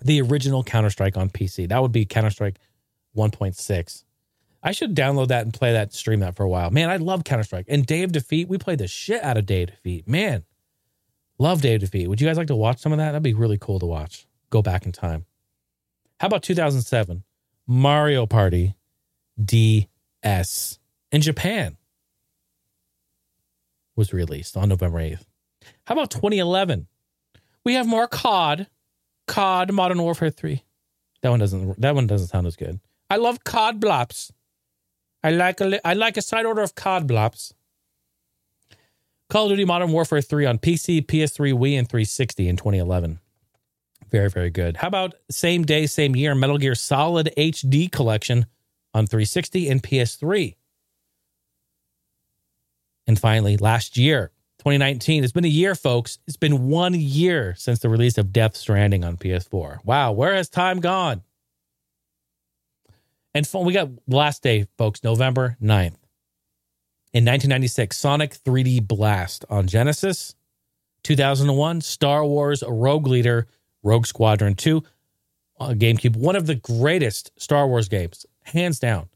the 0.02 0.22
original 0.22 0.64
Counter 0.64 0.90
Strike 0.90 1.18
on 1.18 1.30
PC. 1.30 1.68
That 1.68 1.82
would 1.82 1.92
be 1.92 2.06
Counter 2.06 2.32
Strike 2.32 2.60
1.6. 3.16 4.05
I 4.66 4.72
should 4.72 4.96
download 4.96 5.28
that 5.28 5.44
and 5.44 5.54
play 5.54 5.74
that, 5.74 5.94
stream 5.94 6.22
that 6.22 6.36
for 6.36 6.44
a 6.44 6.50
while. 6.50 6.72
Man, 6.72 6.90
I 6.90 6.98
love 6.98 7.24
Counter 7.24 7.44
Strike. 7.44 7.68
And 7.70 7.86
Day 7.86 8.02
of 8.02 8.12
Defeat, 8.12 8.50
we 8.50 8.58
played 8.58 8.80
the 8.80 8.88
shit 8.88 9.24
out 9.24 9.38
of 9.38 9.46
Day 9.46 9.64
of 9.64 9.70
Defeat. 9.70 10.08
Man, 10.08 10.44
Love 11.38 11.62
Day 11.62 11.76
of 11.76 11.82
Defeat. 11.82 12.08
Would 12.08 12.20
you 12.20 12.28
guys 12.28 12.38
like 12.38 12.48
to 12.48 12.56
watch 12.56 12.80
some 12.80 12.92
of 12.92 12.98
that? 12.98 13.12
That'd 13.12 13.22
be 13.22 13.36
really 13.36 13.60
cool 13.60 13.78
to 13.80 13.86
watch. 13.86 14.28
Go 14.50 14.64
back 14.64 14.88
in 14.88 14.92
time. 14.92 15.26
How 16.20 16.28
about 16.28 16.42
2007? 16.42 17.24
Mario 17.68 18.26
Party 18.26 18.76
DS 19.44 20.80
in 21.12 21.22
Japan 21.22 21.78
was 23.96 24.14
released 24.14 24.58
on 24.58 24.70
November 24.70 24.98
8th. 24.98 25.26
How 25.86 25.94
about 25.94 26.10
2011? 26.10 26.88
We 27.64 27.76
have 27.76 27.86
more 27.86 28.08
COD. 28.08 28.68
COD 29.28 29.72
Modern 29.72 30.02
Warfare 30.02 30.32
3. 30.32 30.64
That 31.22 31.30
one 31.30 31.40
doesn't 31.40 31.82
that 31.82 31.96
one 31.96 32.08
doesn't 32.08 32.28
sound 32.28 32.48
as 32.48 32.56
good. 32.56 32.80
I 33.10 33.18
love 33.18 33.44
COD 33.44 33.80
Blops. 33.80 34.32
I 35.26 35.32
like 35.32 35.60
a 35.60 35.88
I 35.88 35.94
like 35.94 36.18
a 36.18 36.22
side 36.22 36.46
order 36.46 36.62
of 36.62 36.76
COD 36.76 37.08
Blops. 37.08 37.52
Call 39.28 39.46
of 39.46 39.50
Duty 39.50 39.66
Modern 39.66 39.92
Warfare 39.92 40.22
3 40.22 40.46
on 40.46 40.60
PC, 40.60 41.04
PS3, 41.04 41.52
Wii, 41.52 41.80
and 41.80 41.90
360 41.90 42.48
in 42.48 42.58
2011. 42.58 43.20
Very, 44.12 44.30
very 44.30 44.52
good. 44.52 44.78
How 44.78 44.88
about 44.88 45.16
same 45.32 45.64
day, 45.64 45.88
same 45.88 46.16
year, 46.16 46.36
Metal 46.36 46.60
Gear 46.60 46.76
Solid 46.76 47.32
HD 47.36 47.92
Collection 47.92 48.46
on 48.94 49.08
360 49.08 49.68
and 49.68 49.82
PS3? 49.82 50.58
And 53.08 53.18
finally, 53.18 53.58
last 53.58 53.98
year, 53.98 54.30
2019. 54.60 55.24
It's 55.24 55.34
been 55.34 55.44
a 55.44 55.48
year, 55.48 55.74
folks. 55.74 56.20
It's 56.28 56.38
been 56.38 56.70
one 56.70 56.94
year 56.94 57.56
since 57.58 57.80
the 57.80 57.90
release 57.90 58.20
of 58.20 58.32
Death 58.32 58.56
Stranding 58.56 59.04
on 59.04 59.18
PS4. 59.18 59.80
Wow, 59.86 60.12
where 60.12 60.36
has 60.36 60.50
time 60.50 60.82
gone? 60.82 61.24
And 63.36 63.46
we 63.54 63.74
got 63.74 63.90
last 64.08 64.44
day, 64.44 64.66
folks, 64.78 65.04
November 65.04 65.58
9th. 65.62 65.98
In 67.12 67.26
1996, 67.26 67.98
Sonic 67.98 68.34
3D 68.34 68.88
Blast 68.88 69.44
on 69.50 69.68
Genesis. 69.68 70.36
2001, 71.04 71.82
Star 71.82 72.26
Wars 72.26 72.64
Rogue 72.66 73.08
Leader, 73.08 73.48
Rogue 73.84 74.06
Squadron 74.06 74.56
2 74.56 74.82
on 75.58 75.78
GameCube. 75.78 76.16
One 76.16 76.38
of 76.38 76.48
the 76.48 76.56
greatest 76.56 77.32
Star 77.38 77.68
Wars 77.68 77.90
games, 77.90 78.26
hands 78.44 78.80
down. 78.80 79.10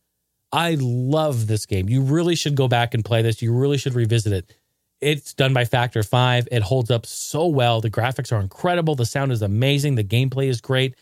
I 0.52 0.76
love 0.80 1.48
this 1.48 1.66
game. 1.66 1.88
You 1.88 2.02
really 2.02 2.36
should 2.36 2.56
go 2.56 2.68
back 2.68 2.94
and 2.94 3.06
play 3.06 3.22
this. 3.22 3.42
You 3.42 3.54
really 3.54 3.78
should 3.78 3.94
revisit 3.94 4.34
it. 4.34 4.54
It's 5.00 5.34
done 5.34 5.54
by 5.54 5.64
Factor 5.64 6.04
5. 6.04 6.50
It 6.52 6.62
holds 6.62 6.92
up 6.92 7.06
so 7.06 7.48
well. 7.48 7.80
The 7.80 7.90
graphics 7.90 8.34
are 8.34 8.42
incredible. 8.42 8.96
The 8.96 9.06
sound 9.06 9.32
is 9.32 9.42
amazing. 9.42 9.96
The 9.96 10.04
gameplay 10.04 10.48
is 10.50 10.60
great. 10.60 10.96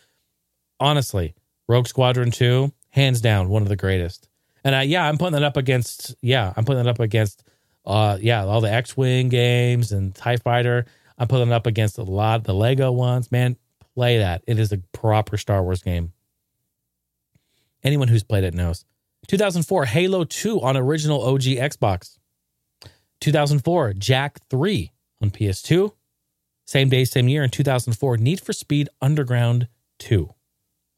Honestly, 0.80 1.34
Rogue 1.68 1.88
Squadron 1.88 2.30
2, 2.30 2.72
hands 2.98 3.22
down, 3.22 3.48
one 3.48 3.62
of 3.62 3.70
the 3.70 3.76
greatest. 3.76 4.28
And 4.64 4.76
I, 4.76 4.82
yeah, 4.82 5.08
I'm 5.08 5.18
putting 5.18 5.34
that 5.34 5.44
up 5.44 5.56
against, 5.56 6.16
yeah, 6.22 6.52
I'm 6.58 6.66
putting 6.66 6.82
it 6.82 6.90
up 6.90 7.00
against, 7.00 7.48
uh, 7.86 8.18
yeah, 8.20 8.44
all 8.44 8.60
the 8.60 8.74
X 8.74 8.98
Wing 8.98 9.30
games 9.30 9.92
and 9.94 10.14
TIE 10.14 10.38
Fighter. 10.38 10.86
I'm 11.18 11.28
putting 11.28 11.48
it 11.48 11.54
up 11.54 11.68
against 11.68 11.98
a 11.98 12.04
lot 12.04 12.42
of 12.42 12.44
the 12.44 12.54
Lego 12.54 12.92
ones. 12.92 13.32
Man, 13.32 13.56
play 13.96 14.18
that. 14.18 14.44
It 14.48 14.60
is 14.60 14.72
a 14.72 14.80
proper 14.92 15.38
Star 15.38 15.64
Wars 15.64 15.84
game. 15.84 16.12
Anyone 17.84 18.08
who's 18.08 18.24
played 18.24 18.44
it 18.44 18.54
knows. 18.54 18.84
2004, 19.28 19.86
Halo 19.86 20.24
2 20.24 20.62
on 20.62 20.76
original 20.76 21.22
OG 21.22 21.44
Xbox. 21.44 22.18
2004, 23.22 23.94
Jak 23.94 24.40
3 24.50 24.92
on 25.22 25.30
PS2. 25.32 25.92
Same 26.66 26.90
day, 26.90 27.06
same 27.06 27.30
year 27.30 27.44
in 27.44 27.50
2004, 27.50 28.18
Need 28.18 28.42
for 28.42 28.54
Speed 28.54 28.90
Underground 29.02 29.68
2 30.00 30.34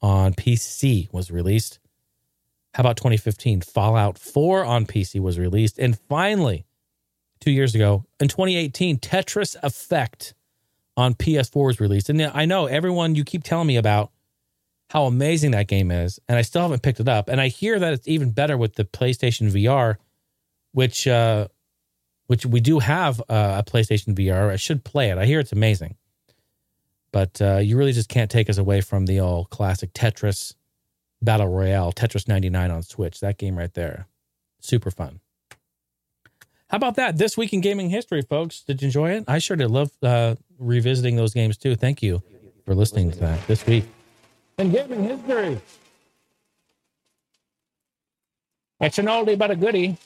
on 0.02 0.34
PC 0.34 1.12
was 1.14 1.32
released. 1.32 1.79
How 2.74 2.82
about 2.82 2.98
2015? 2.98 3.62
Fallout 3.62 4.18
4 4.18 4.64
on 4.64 4.86
PC 4.86 5.20
was 5.20 5.40
released. 5.40 5.80
And 5.80 5.98
finally, 6.08 6.66
two 7.40 7.52
years 7.52 7.76
ago, 7.76 8.06
in 8.20 8.28
2018, 8.28 8.98
Tetris 8.98 9.56
Effect 9.64 10.34
on 10.96 11.16
PS4 11.16 11.66
was 11.66 11.80
released. 11.80 12.10
And 12.10 12.22
I 12.22 12.46
know 12.46 12.66
everyone, 12.66 13.16
you 13.16 13.24
keep 13.24 13.44
telling 13.44 13.68
me 13.68 13.78
about 13.78 14.12
how 14.90 15.06
amazing 15.06 15.52
that 15.52 15.68
game 15.68 15.92
is, 15.92 16.20
and 16.28 16.38
I 16.38 16.42
still 16.42 16.64
haven't 16.64 16.82
picked 16.82 17.00
it 17.00 17.08
up. 17.08 17.30
And 17.30 17.40
I 17.40 17.48
hear 17.48 17.80
that 17.80 17.94
it's 17.94 18.08
even 18.08 18.32
better 18.32 18.58
with 18.58 18.76
the 18.76 18.86
PlayStation 18.86 19.52
VR, 19.52 19.96
which 20.72 21.08
uh, 21.08 21.48
which 22.28 22.46
we 22.46 22.60
do 22.60 22.80
have 22.80 23.20
uh, 23.22 23.62
a 23.66 23.70
PlayStation 23.70 24.16
VR. 24.16 24.52
I 24.52 24.56
should 24.56 24.84
play 24.84 25.12
it. 25.12 25.18
I 25.18 25.26
hear 25.26 25.40
it's 25.40 25.52
amazing, 25.52 25.96
but 27.12 27.40
uh, 27.42 27.58
you 27.58 27.78
really 27.78 27.94
just 27.94 28.10
can't 28.10 28.32
take 28.32 28.50
us 28.50 28.58
away 28.58 28.82
from 28.82 29.06
the 29.06 29.20
old 29.20 29.52
classic 29.52 29.94
Tetris 29.94 30.56
Battle 31.22 31.48
Royale, 31.48 31.92
Tetris 31.92 32.28
99 32.28 32.72
on 32.72 32.84
Switch. 32.84 33.20
That 33.20 33.38
game 33.38 33.58
right 33.58 33.74
there. 33.74 34.08
Super 34.60 34.92
fun. 34.92 35.20
How 36.70 36.78
about 36.78 36.96
that? 36.96 37.18
This 37.18 37.36
week 37.36 37.52
in 37.52 37.62
gaming 37.62 37.90
history, 37.90 38.22
folks. 38.22 38.62
Did 38.62 38.82
you 38.82 38.88
enjoy 38.88 39.12
it? 39.12 39.26
I 39.28 39.40
sure 39.40 39.58
did 39.58 39.72
love 39.72 39.92
uh, 40.04 40.36
revisiting 40.60 41.16
those 41.16 41.34
games 41.34 41.58
too. 41.58 41.76
Thank 41.76 42.04
you 42.04 42.22
for 42.66 42.76
listening 42.76 43.12
to 43.12 43.20
that 43.20 43.46
this 43.48 43.66
week 43.66 43.86
in 44.60 44.72
gaming 44.72 45.04
history. 45.04 45.60
It's 48.80 49.00
an 49.00 49.08
oldie 49.08 49.38
but 49.38 49.52
a 49.52 49.56
goodie. 49.56 49.98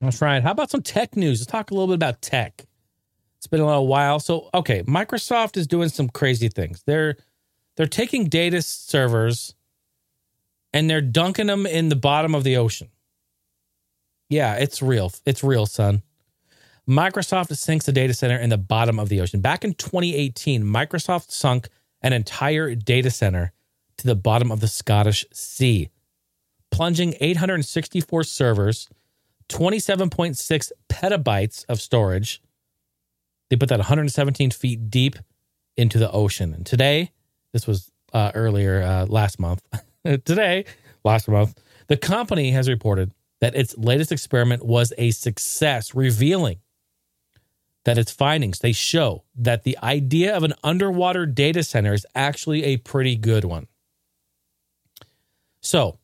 That's 0.00 0.20
right. 0.20 0.42
How 0.42 0.50
about 0.50 0.70
some 0.70 0.82
tech 0.82 1.16
news? 1.16 1.40
Let's 1.40 1.50
talk 1.50 1.70
a 1.70 1.74
little 1.74 1.86
bit 1.86 1.94
about 1.94 2.22
tech. 2.22 2.64
It's 3.38 3.46
been 3.46 3.60
a 3.60 3.66
little 3.66 3.86
while. 3.86 4.18
So, 4.18 4.50
okay, 4.52 4.82
Microsoft 4.82 5.56
is 5.56 5.66
doing 5.66 5.88
some 5.88 6.08
crazy 6.08 6.48
things. 6.48 6.82
They're 6.86 7.16
they're 7.76 7.86
taking 7.86 8.28
data 8.28 8.62
servers 8.62 9.54
and 10.72 10.88
they're 10.88 11.00
dunking 11.00 11.46
them 11.46 11.66
in 11.66 11.88
the 11.88 11.96
bottom 11.96 12.34
of 12.34 12.44
the 12.44 12.56
ocean. 12.56 12.88
Yeah, 14.28 14.54
it's 14.54 14.80
real. 14.80 15.12
It's 15.26 15.42
real, 15.42 15.66
son. 15.66 16.02
Microsoft 16.88 17.56
sinks 17.56 17.86
a 17.88 17.92
data 17.92 18.14
center 18.14 18.36
in 18.36 18.50
the 18.50 18.58
bottom 18.58 18.98
of 18.98 19.08
the 19.08 19.20
ocean. 19.20 19.40
Back 19.40 19.64
in 19.64 19.74
2018, 19.74 20.64
Microsoft 20.64 21.30
sunk 21.30 21.68
an 22.02 22.12
entire 22.12 22.74
data 22.74 23.10
center 23.10 23.52
to 23.98 24.06
the 24.06 24.14
bottom 24.14 24.50
of 24.50 24.60
the 24.60 24.68
Scottish 24.68 25.24
Sea, 25.32 25.90
plunging 26.70 27.14
864 27.20 28.24
servers, 28.24 28.88
27.6 29.48 30.72
petabytes 30.88 31.64
of 31.68 31.80
storage. 31.80 32.42
They 33.50 33.56
put 33.56 33.68
that 33.68 33.78
117 33.78 34.50
feet 34.52 34.90
deep 34.90 35.16
into 35.76 35.98
the 35.98 36.10
ocean. 36.10 36.54
And 36.54 36.64
today, 36.64 37.10
this 37.52 37.66
was 37.66 37.90
uh, 38.12 38.30
earlier 38.34 38.82
uh, 38.82 39.06
last 39.06 39.38
month. 39.38 39.62
today, 40.24 40.64
last 41.04 41.28
month, 41.28 41.60
the 41.88 41.96
company 41.96 42.50
has 42.52 42.68
reported 42.68 43.12
that 43.40 43.54
its 43.54 43.76
latest 43.76 44.12
experiment 44.12 44.64
was 44.64 44.92
a 44.98 45.10
success, 45.10 45.94
revealing 45.94 46.58
that 47.84 47.98
its 47.98 48.12
findings 48.12 48.58
they 48.58 48.72
show 48.72 49.24
that 49.34 49.64
the 49.64 49.78
idea 49.82 50.36
of 50.36 50.42
an 50.42 50.52
underwater 50.62 51.24
data 51.26 51.62
center 51.62 51.94
is 51.94 52.06
actually 52.14 52.64
a 52.64 52.76
pretty 52.76 53.16
good 53.16 53.44
one. 53.44 53.66
So, 55.62 55.98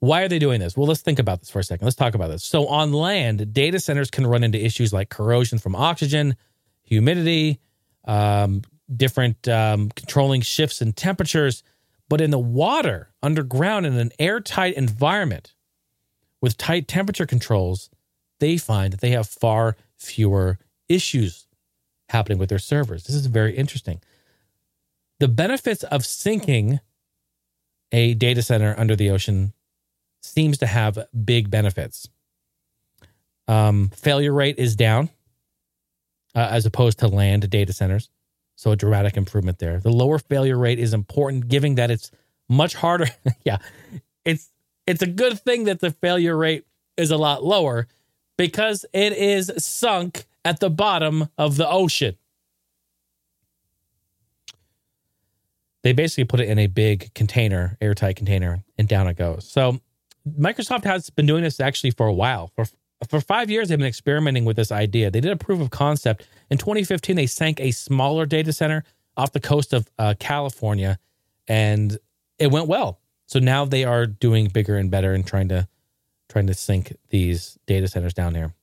why 0.00 0.22
are 0.22 0.28
they 0.28 0.38
doing 0.38 0.60
this? 0.60 0.76
Well, 0.76 0.86
let's 0.86 1.02
think 1.02 1.18
about 1.18 1.40
this 1.40 1.50
for 1.50 1.58
a 1.58 1.64
second. 1.64 1.84
Let's 1.84 1.96
talk 1.96 2.14
about 2.14 2.28
this. 2.30 2.44
So, 2.44 2.68
on 2.68 2.92
land, 2.92 3.52
data 3.52 3.80
centers 3.80 4.10
can 4.10 4.26
run 4.26 4.44
into 4.44 4.64
issues 4.64 4.92
like 4.92 5.08
corrosion 5.08 5.58
from 5.58 5.74
oxygen, 5.74 6.36
humidity, 6.82 7.58
um, 8.04 8.62
different 8.96 9.48
um, 9.48 9.90
controlling 9.90 10.40
shifts 10.40 10.80
in 10.80 10.92
temperatures. 10.92 11.64
But 12.08 12.20
in 12.20 12.30
the 12.30 12.38
water, 12.38 13.07
underground, 13.22 13.86
in 13.86 13.94
an 13.94 14.12
airtight 14.18 14.74
environment 14.74 15.54
with 16.40 16.56
tight 16.56 16.88
temperature 16.88 17.26
controls, 17.26 17.90
they 18.40 18.56
find 18.56 18.92
that 18.92 19.00
they 19.00 19.10
have 19.10 19.28
far 19.28 19.76
fewer 19.96 20.58
issues 20.88 21.46
happening 22.08 22.38
with 22.38 22.48
their 22.48 22.58
servers. 22.58 23.04
This 23.04 23.16
is 23.16 23.26
very 23.26 23.56
interesting. 23.56 24.00
The 25.20 25.28
benefits 25.28 25.82
of 25.84 26.06
sinking 26.06 26.80
a 27.90 28.14
data 28.14 28.42
center 28.42 28.74
under 28.78 28.94
the 28.94 29.10
ocean 29.10 29.52
seems 30.22 30.58
to 30.58 30.66
have 30.66 30.98
big 31.24 31.50
benefits. 31.50 32.08
Um, 33.46 33.90
failure 33.94 34.32
rate 34.32 34.58
is 34.58 34.76
down 34.76 35.10
uh, 36.34 36.48
as 36.50 36.66
opposed 36.66 36.98
to 37.00 37.08
land 37.08 37.48
data 37.50 37.72
centers. 37.72 38.10
So 38.56 38.72
a 38.72 38.76
dramatic 38.76 39.16
improvement 39.16 39.58
there. 39.58 39.80
The 39.80 39.92
lower 39.92 40.18
failure 40.18 40.58
rate 40.58 40.78
is 40.78 40.92
important, 40.92 41.48
given 41.48 41.76
that 41.76 41.90
it's 41.90 42.10
much 42.48 42.74
harder. 42.74 43.08
yeah, 43.44 43.58
it's 44.24 44.50
it's 44.86 45.02
a 45.02 45.06
good 45.06 45.38
thing 45.40 45.64
that 45.64 45.80
the 45.80 45.90
failure 45.90 46.36
rate 46.36 46.64
is 46.96 47.10
a 47.10 47.16
lot 47.16 47.44
lower 47.44 47.86
because 48.36 48.86
it 48.92 49.12
is 49.12 49.52
sunk 49.58 50.24
at 50.44 50.60
the 50.60 50.70
bottom 50.70 51.28
of 51.36 51.56
the 51.56 51.68
ocean. 51.68 52.16
They 55.82 55.92
basically 55.92 56.24
put 56.24 56.40
it 56.40 56.48
in 56.48 56.58
a 56.58 56.66
big 56.66 57.14
container, 57.14 57.76
airtight 57.80 58.16
container, 58.16 58.64
and 58.76 58.88
down 58.88 59.06
it 59.06 59.16
goes. 59.16 59.48
So 59.48 59.80
Microsoft 60.28 60.84
has 60.84 61.10
been 61.10 61.26
doing 61.26 61.42
this 61.42 61.60
actually 61.60 61.92
for 61.92 62.06
a 62.06 62.12
while. 62.12 62.50
For 62.54 62.66
for 63.08 63.20
five 63.20 63.48
years, 63.48 63.68
they've 63.68 63.78
been 63.78 63.86
experimenting 63.86 64.44
with 64.44 64.56
this 64.56 64.72
idea. 64.72 65.10
They 65.10 65.20
did 65.20 65.30
a 65.30 65.36
proof 65.36 65.60
of 65.60 65.70
concept 65.70 66.26
in 66.50 66.58
2015. 66.58 67.14
They 67.14 67.26
sank 67.26 67.60
a 67.60 67.70
smaller 67.70 68.26
data 68.26 68.52
center 68.52 68.82
off 69.16 69.32
the 69.32 69.40
coast 69.40 69.72
of 69.72 69.88
uh, 69.98 70.14
California, 70.18 70.98
and 71.46 71.98
it 72.38 72.50
went 72.50 72.68
well. 72.68 73.00
So 73.26 73.38
now 73.38 73.64
they 73.64 73.84
are 73.84 74.06
doing 74.06 74.48
bigger 74.48 74.76
and 74.76 74.90
better 74.90 75.12
and 75.12 75.26
trying 75.26 75.48
to 75.48 75.68
trying 76.28 76.46
to 76.46 76.54
sink 76.54 76.96
these 77.08 77.58
data 77.66 77.88
centers 77.88 78.14
down 78.14 78.34
here. 78.34 78.54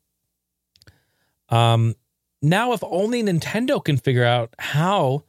Um, 1.49 1.95
now, 2.41 2.73
if 2.73 2.83
only 2.83 3.23
Nintendo 3.23 3.83
can 3.83 3.97
figure 3.97 4.23
out 4.23 4.53
how 4.59 5.23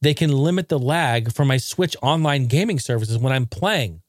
they 0.00 0.14
can 0.14 0.30
limit 0.32 0.68
the 0.68 0.78
lag 0.78 1.32
for 1.32 1.44
my 1.44 1.56
Switch 1.56 1.96
online 2.02 2.46
gaming 2.46 2.78
services 2.78 3.18
when 3.18 3.32
I'm 3.32 3.46
playing. 3.46 4.02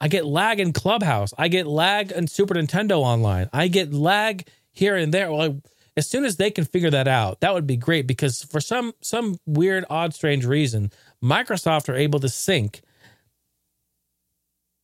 I 0.00 0.08
get 0.08 0.26
lag 0.26 0.60
in 0.60 0.72
Clubhouse. 0.72 1.32
I 1.38 1.48
get 1.48 1.66
lag 1.66 2.12
in 2.12 2.28
Super 2.28 2.54
Nintendo 2.54 2.98
Online. 2.98 3.48
I 3.52 3.68
get 3.68 3.92
lag 3.92 4.46
here 4.70 4.94
and 4.94 5.12
there. 5.12 5.32
Well, 5.32 5.60
as 5.96 6.08
soon 6.08 6.24
as 6.24 6.36
they 6.36 6.50
can 6.50 6.64
figure 6.64 6.90
that 6.90 7.08
out, 7.08 7.40
that 7.40 7.54
would 7.54 7.66
be 7.66 7.76
great 7.76 8.06
because 8.06 8.44
for 8.44 8.60
some 8.60 8.92
some 9.00 9.38
weird, 9.46 9.84
odd, 9.90 10.14
strange 10.14 10.44
reason, 10.44 10.92
Microsoft 11.22 11.88
are 11.88 11.96
able 11.96 12.20
to 12.20 12.28
sink 12.28 12.82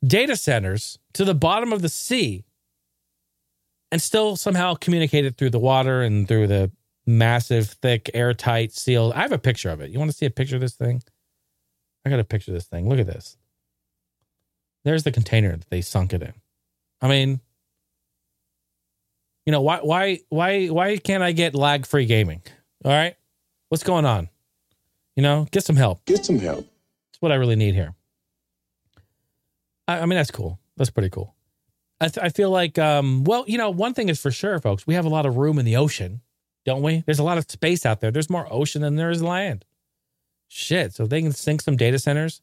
data 0.04 0.36
centers 0.36 0.98
to 1.14 1.24
the 1.24 1.34
bottom 1.34 1.72
of 1.72 1.82
the 1.82 1.88
sea 1.88 2.44
and 3.90 4.02
still 4.02 4.36
somehow 4.36 4.74
communicate 4.74 5.24
it 5.24 5.36
through 5.36 5.50
the 5.50 5.58
water 5.58 6.02
and 6.02 6.26
through 6.26 6.46
the 6.46 6.70
massive, 7.06 7.68
thick, 7.68 8.10
airtight 8.14 8.72
seal. 8.72 9.12
I 9.14 9.22
have 9.22 9.32
a 9.32 9.38
picture 9.38 9.70
of 9.70 9.80
it. 9.80 9.90
You 9.90 9.98
want 9.98 10.10
to 10.10 10.16
see 10.16 10.26
a 10.26 10.30
picture 10.30 10.56
of 10.56 10.60
this 10.60 10.74
thing? 10.74 11.02
I 12.04 12.10
got 12.10 12.20
a 12.20 12.24
picture 12.24 12.50
of 12.50 12.54
this 12.54 12.66
thing. 12.66 12.88
Look 12.88 12.98
at 12.98 13.06
this. 13.06 13.36
There's 14.84 15.04
the 15.04 15.12
container 15.12 15.56
that 15.56 15.70
they 15.70 15.80
sunk 15.80 16.12
it 16.12 16.22
in. 16.22 16.34
I 17.00 17.08
mean, 17.08 17.40
you 19.46 19.52
know, 19.52 19.62
why 19.62 19.78
why 19.78 20.20
why 20.28 20.66
why 20.66 20.96
can't 20.96 21.22
I 21.22 21.32
get 21.32 21.54
lag 21.54 21.86
free 21.86 22.06
gaming? 22.06 22.42
All 22.84 22.92
right. 22.92 23.16
What's 23.68 23.84
going 23.84 24.04
on? 24.04 24.28
You 25.16 25.22
know, 25.22 25.46
get 25.50 25.64
some 25.64 25.76
help. 25.76 26.04
Get 26.04 26.24
some 26.24 26.38
help. 26.38 26.66
That's 26.66 27.20
what 27.20 27.32
I 27.32 27.36
really 27.36 27.56
need 27.56 27.74
here. 27.74 27.94
I, 29.88 30.00
I 30.00 30.06
mean, 30.06 30.16
that's 30.16 30.30
cool. 30.30 30.58
That's 30.76 30.90
pretty 30.90 31.10
cool. 31.10 31.34
I, 32.00 32.08
th- 32.08 32.24
I 32.24 32.28
feel 32.28 32.50
like, 32.50 32.78
um, 32.78 33.24
well, 33.24 33.44
you 33.46 33.56
know, 33.56 33.70
one 33.70 33.94
thing 33.94 34.08
is 34.08 34.20
for 34.20 34.30
sure, 34.30 34.58
folks, 34.58 34.86
we 34.86 34.94
have 34.94 35.04
a 35.04 35.08
lot 35.08 35.26
of 35.26 35.36
room 35.36 35.58
in 35.58 35.64
the 35.64 35.76
ocean, 35.76 36.20
don't 36.64 36.82
we? 36.82 37.02
There's 37.06 37.20
a 37.20 37.24
lot 37.24 37.38
of 37.38 37.48
space 37.50 37.86
out 37.86 38.00
there. 38.00 38.10
There's 38.10 38.28
more 38.28 38.46
ocean 38.52 38.82
than 38.82 38.96
there 38.96 39.10
is 39.10 39.22
land. 39.22 39.64
Shit. 40.48 40.92
So 40.92 41.06
they 41.06 41.22
can 41.22 41.32
sink 41.32 41.62
some 41.62 41.76
data 41.76 41.98
centers 41.98 42.42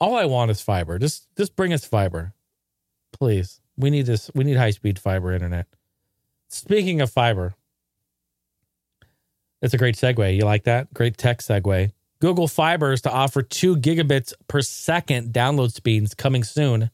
all 0.00 0.16
I 0.16 0.24
want 0.24 0.50
is 0.50 0.62
fiber. 0.62 0.98
Just 0.98 1.28
just 1.36 1.54
bring 1.54 1.72
us 1.72 1.84
fiber. 1.84 2.32
Please. 3.12 3.60
We 3.76 3.90
need 3.90 4.06
this 4.06 4.30
we 4.34 4.44
need 4.44 4.56
high 4.56 4.70
speed 4.70 4.98
fiber 4.98 5.32
internet. 5.32 5.66
Speaking 6.48 7.00
of 7.00 7.10
fiber, 7.10 7.54
it's 9.62 9.74
a 9.74 9.78
great 9.78 9.96
segue. 9.96 10.36
You 10.36 10.44
like 10.44 10.64
that? 10.64 10.92
Great 10.94 11.16
tech 11.16 11.38
segue. 11.38 11.92
Google 12.20 12.48
Fiber 12.48 12.92
is 12.92 13.00
to 13.02 13.10
offer 13.10 13.42
two 13.42 13.76
gigabits 13.76 14.32
per 14.46 14.60
second 14.60 15.32
download 15.32 15.72
speeds 15.72 16.14
coming 16.14 16.44
soon. 16.44 16.90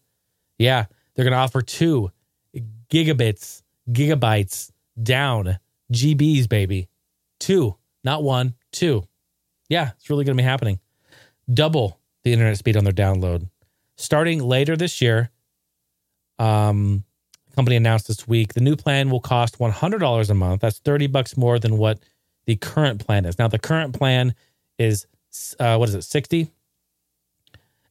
Yeah, 0.58 0.86
they're 1.14 1.24
going 1.24 1.32
to 1.32 1.38
offer 1.38 1.62
two 1.62 2.10
gigabits, 2.90 3.62
gigabytes 3.90 4.70
down, 5.02 5.58
GBs, 5.92 6.48
baby. 6.48 6.88
Two, 7.38 7.76
not 8.04 8.22
one, 8.22 8.54
two. 8.72 9.06
Yeah, 9.68 9.90
it's 9.96 10.08
really 10.08 10.24
going 10.24 10.36
to 10.36 10.42
be 10.42 10.46
happening. 10.46 10.78
Double 11.52 11.98
the 12.22 12.32
internet 12.32 12.56
speed 12.56 12.76
on 12.76 12.84
their 12.84 12.92
download. 12.92 13.48
Starting 13.96 14.40
later 14.42 14.76
this 14.76 15.00
year, 15.00 15.30
um, 16.38 17.04
company 17.54 17.76
announced 17.76 18.08
this 18.08 18.28
week 18.28 18.54
the 18.54 18.60
new 18.60 18.76
plan 18.76 19.10
will 19.10 19.20
cost 19.20 19.58
$100 19.58 20.30
a 20.30 20.34
month. 20.34 20.60
That's 20.60 20.78
30 20.78 21.08
bucks 21.08 21.36
more 21.36 21.58
than 21.58 21.78
what 21.78 21.98
the 22.46 22.56
current 22.56 23.04
plan 23.04 23.24
is. 23.24 23.38
Now, 23.38 23.48
the 23.48 23.58
current 23.58 23.94
plan 23.94 24.34
is, 24.78 25.06
uh, 25.58 25.76
what 25.76 25.88
is 25.88 25.94
it, 25.94 26.02
60? 26.02 26.50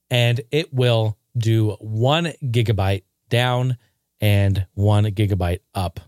And 0.09 0.41
it 0.51 0.73
will 0.73 1.17
do 1.37 1.71
one 1.79 2.33
gigabyte 2.43 3.03
down 3.29 3.77
and 4.21 4.65
one 4.73 5.05
gigabyte 5.05 5.59
up. 5.73 5.99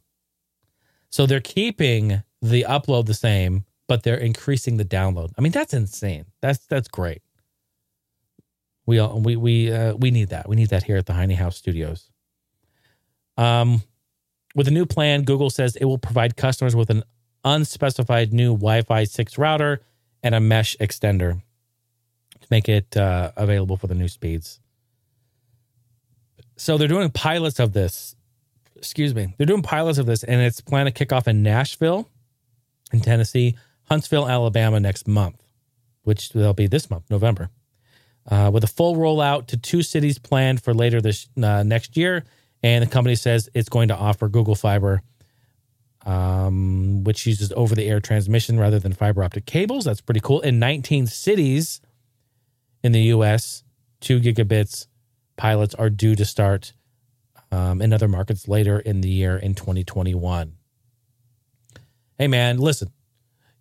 So 1.09 1.25
they're 1.25 1.39
keeping 1.39 2.23
the 2.41 2.65
upload 2.67 3.05
the 3.05 3.13
same, 3.13 3.65
but 3.87 4.03
they're 4.03 4.15
increasing 4.15 4.77
the 4.77 4.85
download. 4.85 5.31
I 5.37 5.41
mean, 5.41 5.51
that's 5.51 5.73
insane. 5.73 6.25
That's 6.41 6.65
that's 6.67 6.87
great. 6.87 7.21
We 8.85 8.99
all, 8.99 9.19
we 9.19 9.35
we 9.35 9.71
uh, 9.71 9.95
we 9.95 10.11
need 10.11 10.29
that. 10.29 10.47
We 10.47 10.55
need 10.55 10.69
that 10.69 10.83
here 10.83 10.97
at 10.97 11.05
the 11.05 11.13
Heine 11.13 11.31
House 11.31 11.57
Studios. 11.57 12.09
Um, 13.37 13.83
with 14.55 14.67
a 14.67 14.71
new 14.71 14.85
plan, 14.85 15.23
Google 15.23 15.49
says 15.49 15.75
it 15.75 15.85
will 15.85 15.97
provide 15.97 16.35
customers 16.35 16.75
with 16.75 16.89
an 16.89 17.03
unspecified 17.43 18.33
new 18.33 18.53
Wi-Fi 18.53 19.03
six 19.05 19.37
router 19.37 19.81
and 20.23 20.35
a 20.35 20.39
mesh 20.39 20.75
extender 20.77 21.41
to 22.41 22.47
make 22.49 22.69
it 22.69 22.97
uh, 22.97 23.31
available 23.37 23.77
for 23.77 23.87
the 23.87 23.95
new 23.95 24.07
speeds. 24.07 24.59
So 26.57 26.77
they're 26.77 26.87
doing 26.87 27.09
pilots 27.09 27.59
of 27.59 27.73
this. 27.73 28.15
Excuse 28.75 29.13
me. 29.15 29.33
They're 29.37 29.47
doing 29.47 29.61
pilots 29.61 29.97
of 29.97 30.05
this, 30.05 30.23
and 30.23 30.41
it's 30.41 30.61
planned 30.61 30.87
to 30.87 30.91
kick 30.91 31.11
off 31.11 31.27
in 31.27 31.43
Nashville, 31.43 32.09
in 32.93 32.99
Tennessee, 32.99 33.55
Huntsville, 33.83 34.27
Alabama 34.29 34.79
next 34.79 35.07
month, 35.07 35.41
which 36.03 36.31
will 36.33 36.53
be 36.53 36.67
this 36.67 36.89
month, 36.89 37.05
November. 37.09 37.49
uh, 38.29 38.51
with 38.53 38.63
a 38.63 38.67
full 38.67 38.95
rollout 38.95 39.47
to 39.47 39.57
two 39.57 39.81
cities 39.81 40.17
planned 40.19 40.61
for 40.61 40.73
later 40.73 41.01
this 41.01 41.27
uh, 41.41 41.63
next 41.63 41.97
year. 41.97 42.25
And 42.63 42.83
the 42.83 42.89
company 42.89 43.15
says 43.15 43.49
it's 43.53 43.69
going 43.69 43.89
to 43.89 43.95
offer 43.95 44.27
Google 44.27 44.55
Fiber, 44.55 45.01
um, 46.07 47.03
which 47.03 47.27
uses 47.27 47.51
over 47.57 47.75
the 47.75 47.85
air 47.85 47.99
transmission 47.99 48.57
rather 48.57 48.79
than 48.79 48.93
fiber 48.93 49.23
optic 49.23 49.45
cables. 49.45 49.83
That's 49.83 49.99
pretty 49.99 50.21
cool. 50.21 50.39
In 50.39 50.57
19 50.57 51.05
cities 51.05 51.81
in 52.81 52.93
the 52.93 53.01
US, 53.13 53.63
two 53.99 54.21
gigabits 54.21 54.87
pilots 55.35 55.75
are 55.75 55.89
due 55.89 56.15
to 56.15 56.25
start 56.25 56.73
um, 57.51 57.81
in 57.81 57.93
other 57.93 58.07
markets 58.07 58.47
later 58.47 58.79
in 58.79 59.01
the 59.01 59.09
year 59.09 59.37
in 59.37 59.53
2021. 59.53 60.53
Hey, 62.17 62.27
man, 62.27 62.57
listen, 62.57 62.89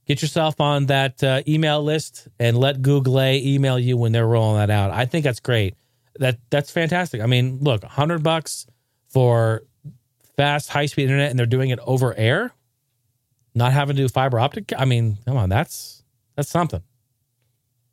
get 0.06 0.22
yourself 0.22 0.60
on 0.60 0.86
that 0.86 1.22
uh, 1.22 1.42
email 1.48 1.82
list 1.82 2.28
and 2.38 2.56
let 2.56 2.80
Google 2.80 3.20
a 3.20 3.44
email 3.44 3.78
you 3.78 3.96
when 3.96 4.12
they're 4.12 4.26
rolling 4.26 4.58
that 4.58 4.70
out. 4.70 4.92
I 4.92 5.04
think 5.04 5.24
that's 5.24 5.40
great. 5.40 5.74
That 6.18 6.38
that's 6.48 6.70
fantastic. 6.70 7.20
I 7.20 7.26
mean, 7.26 7.58
look, 7.60 7.82
100 7.82 8.22
bucks 8.22 8.66
for 9.08 9.64
fast 10.36 10.70
high 10.70 10.86
speed 10.86 11.04
internet 11.04 11.30
and 11.30 11.38
they're 11.38 11.46
doing 11.46 11.70
it 11.70 11.78
over 11.86 12.14
air, 12.16 12.52
not 13.54 13.72
having 13.72 13.96
to 13.96 14.02
do 14.02 14.08
fiber 14.08 14.38
optic. 14.38 14.72
I 14.76 14.84
mean, 14.84 15.18
come 15.24 15.36
on, 15.36 15.48
that's 15.48 16.02
that's 16.36 16.48
something. 16.50 16.82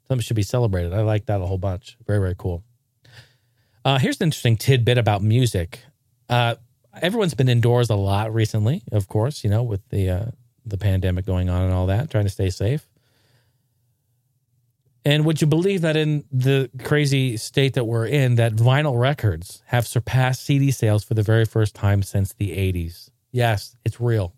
Something 0.08 0.24
should 0.24 0.36
be 0.36 0.44
celebrated. 0.44 0.94
I 0.94 1.02
like 1.02 1.28
that 1.28 1.42
a 1.42 1.46
whole 1.46 1.58
bunch. 1.58 1.98
Very 2.06 2.20
very 2.20 2.36
cool. 2.38 2.64
Uh, 3.86 4.00
here's 4.00 4.20
an 4.22 4.26
interesting 4.26 4.56
tidbit 4.56 4.98
about 4.98 5.22
music. 5.22 5.80
Uh, 6.30 6.56
everyone's 7.02 7.34
been 7.34 7.50
indoors 7.50 7.90
a 7.90 7.96
lot 7.96 8.34
recently, 8.34 8.84
of 8.92 9.08
course, 9.08 9.44
you 9.44 9.50
know, 9.50 9.64
with 9.64 9.88
the 9.90 10.10
uh, 10.10 10.26
the 10.66 10.78
pandemic 10.78 11.26
going 11.26 11.50
on 11.50 11.64
and 11.64 11.74
all 11.74 11.88
that, 11.88 12.10
trying 12.10 12.26
to 12.26 12.30
stay 12.30 12.50
safe. 12.50 12.88
And 15.06 15.26
would 15.26 15.42
you 15.42 15.48
believe 15.48 15.82
that 15.82 15.98
in 15.98 16.24
the 16.32 16.70
crazy 16.82 17.36
state 17.36 17.74
that 17.74 17.84
we're 17.86 18.06
in, 18.06 18.36
that 18.36 18.54
vinyl 18.54 18.98
records 18.98 19.62
have 19.68 19.86
surpassed 19.86 20.44
CD 20.44 20.72
sales 20.72 21.04
for 21.04 21.14
the 21.14 21.24
very 21.24 21.46
first 21.46 21.76
time 21.76 22.04
since 22.04 22.34
the 22.34 22.52
80s? 22.52 23.10
Yes, 23.32 23.76
it's 23.84 24.00
real. 24.00 24.34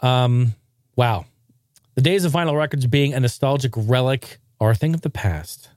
Um, 0.00 0.54
wow. 0.96 1.24
The 1.94 2.02
days 2.02 2.24
of 2.24 2.32
vinyl 2.32 2.56
records 2.58 2.86
being 2.86 3.14
a 3.14 3.20
nostalgic 3.20 3.72
relic 3.76 4.38
are 4.60 4.70
a 4.70 4.74
thing 4.74 4.94
of 4.94 5.02
the 5.02 5.10
past. 5.10 5.70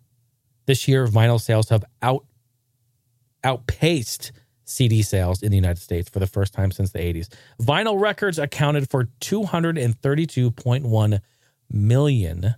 This 0.66 0.88
year, 0.88 1.06
vinyl 1.08 1.40
sales 1.40 1.70
have 1.70 1.86
out 2.02 2.26
outpaced 3.44 4.32
CD 4.68 5.02
sales 5.02 5.42
in 5.42 5.50
the 5.50 5.56
United 5.56 5.82
States 5.82 6.08
for 6.10 6.20
the 6.20 6.28
first 6.28 6.54
time 6.54 6.70
since 6.72 6.92
the 6.92 7.00
80s. 7.00 7.30
Vinyl 7.60 8.00
records 8.00 8.38
accounted 8.38 8.88
for 8.90 9.06
232.1 9.22 11.20
million 11.72 12.54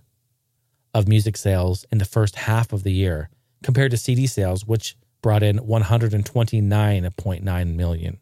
of 0.92 1.08
music 1.08 1.36
sales 1.36 1.86
in 1.92 1.98
the 1.98 2.04
first 2.04 2.34
half 2.34 2.72
of 2.72 2.82
the 2.82 2.92
year, 2.92 3.30
compared 3.62 3.92
to 3.92 3.96
CD 3.96 4.26
sales, 4.26 4.66
which 4.66 4.96
brought 5.22 5.44
in 5.44 5.58
129.9 5.58 7.74
million, 7.74 8.18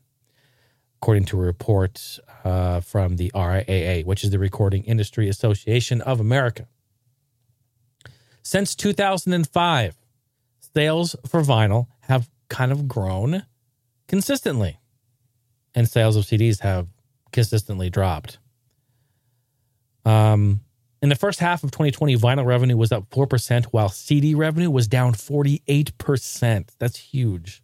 according 1.01 1.25
to 1.25 1.41
a 1.41 1.45
report 1.45 2.19
uh, 2.45 2.81
from 2.81 3.17
the 3.17 3.33
RIAA, 3.35 4.05
which 4.05 4.23
is 4.23 4.29
the 4.31 4.39
Recording 4.39 4.85
Industry 4.85 5.31
Association 5.31 6.03
of 6.03 6.21
America. 6.21 6.69
Since 8.43 8.75
2005, 8.75 9.97
sales 10.75 11.17
for 11.27 11.41
vinyl 11.41 11.87
have 12.01 12.29
kind 12.49 12.73
of 12.73 12.89
grown 12.89 13.45
consistently, 14.09 14.81
and 15.75 15.89
sales 15.89 16.17
of 16.17 16.25
CDs 16.25 16.61
have 16.61 16.89
consistently 17.31 17.91
dropped. 17.91 18.39
Um, 20.05 20.61
in 21.01 21.11
the 21.11 21.15
first 21.15 21.39
half 21.39 21.63
of 21.63 21.71
2020, 21.71 22.17
vinyl 22.17 22.45
revenue 22.45 22.77
was 22.77 22.91
up 22.91 23.09
4%, 23.11 23.67
while 23.67 23.89
CD 23.89 24.35
revenue 24.35 24.71
was 24.71 24.89
down 24.89 25.13
48%. 25.13 26.71
That's 26.79 26.97
huge. 26.97 27.63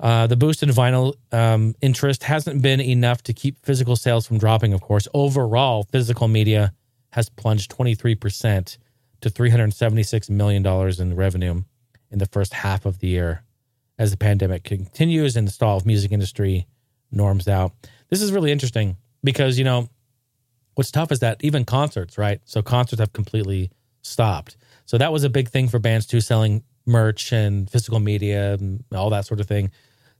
Uh, 0.00 0.26
the 0.26 0.36
boost 0.36 0.62
in 0.62 0.68
vinyl 0.68 1.14
um, 1.32 1.74
interest 1.80 2.24
hasn't 2.24 2.62
been 2.62 2.80
enough 2.80 3.22
to 3.22 3.32
keep 3.32 3.64
physical 3.64 3.96
sales 3.96 4.26
from 4.26 4.38
dropping, 4.38 4.72
of 4.72 4.80
course. 4.80 5.08
Overall, 5.14 5.84
physical 5.84 6.28
media 6.28 6.72
has 7.10 7.28
plunged 7.28 7.70
23% 7.70 8.78
to 9.20 9.30
$376 9.30 10.30
million 10.30 10.66
in 11.00 11.16
revenue 11.16 11.62
in 12.10 12.18
the 12.18 12.26
first 12.26 12.52
half 12.52 12.86
of 12.86 13.00
the 13.00 13.08
year 13.08 13.42
as 13.98 14.10
the 14.10 14.16
pandemic 14.16 14.64
continues 14.64 15.36
and 15.36 15.46
the 15.46 15.52
stall 15.52 15.76
of 15.76 15.86
music 15.86 16.12
industry 16.12 16.66
norms 17.10 17.48
out. 17.48 17.72
This 18.08 18.22
is 18.22 18.32
really 18.32 18.52
interesting 18.52 18.96
because, 19.24 19.58
you 19.58 19.64
know, 19.64 19.88
what's 20.74 20.90
tough 20.90 21.10
is 21.10 21.20
that 21.20 21.42
even 21.42 21.64
concerts, 21.64 22.16
right? 22.16 22.40
So 22.44 22.62
concerts 22.62 23.00
have 23.00 23.12
completely 23.12 23.70
stopped. 24.02 24.56
So 24.86 24.98
that 24.98 25.12
was 25.12 25.24
a 25.24 25.30
big 25.30 25.48
thing 25.48 25.68
for 25.68 25.78
bands 25.78 26.06
too, 26.06 26.20
selling 26.20 26.62
merch 26.86 27.32
and 27.32 27.68
physical 27.68 28.00
media 28.00 28.54
and 28.54 28.84
all 28.94 29.10
that 29.10 29.26
sort 29.26 29.40
of 29.40 29.46
thing. 29.46 29.70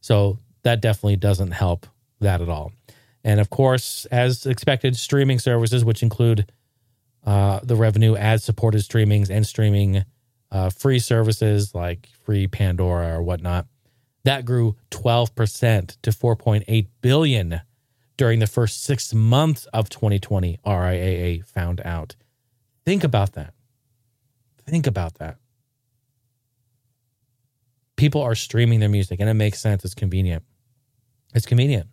So 0.00 0.38
that 0.62 0.80
definitely 0.80 1.16
doesn't 1.16 1.52
help 1.52 1.86
that 2.20 2.40
at 2.40 2.48
all. 2.48 2.72
And 3.24 3.40
of 3.40 3.50
course, 3.50 4.06
as 4.06 4.46
expected, 4.46 4.96
streaming 4.96 5.38
services, 5.38 5.84
which 5.84 6.02
include 6.02 6.50
uh, 7.24 7.60
the 7.62 7.76
revenue 7.76 8.16
ad 8.16 8.42
supported 8.42 8.80
streamings 8.82 9.30
and 9.30 9.46
streaming 9.46 10.04
uh, 10.50 10.70
free 10.70 10.98
services 10.98 11.74
like 11.74 12.08
free 12.24 12.46
Pandora 12.46 13.16
or 13.16 13.22
whatnot. 13.22 13.66
That 14.24 14.44
grew 14.44 14.76
12% 14.90 15.96
to 16.02 16.10
4.8 16.10 16.86
billion 17.00 17.60
during 18.16 18.40
the 18.40 18.46
first 18.46 18.82
six 18.82 19.14
months 19.14 19.66
of 19.66 19.88
2020, 19.88 20.58
RIAA 20.66 21.44
found 21.46 21.80
out. 21.84 22.16
Think 22.84 23.04
about 23.04 23.34
that. 23.34 23.54
Think 24.66 24.86
about 24.86 25.14
that. 25.14 25.36
People 27.96 28.20
are 28.22 28.34
streaming 28.34 28.80
their 28.80 28.88
music 28.88 29.20
and 29.20 29.30
it 29.30 29.34
makes 29.34 29.60
sense. 29.60 29.84
It's 29.84 29.94
convenient. 29.94 30.42
It's 31.34 31.46
convenient. 31.46 31.86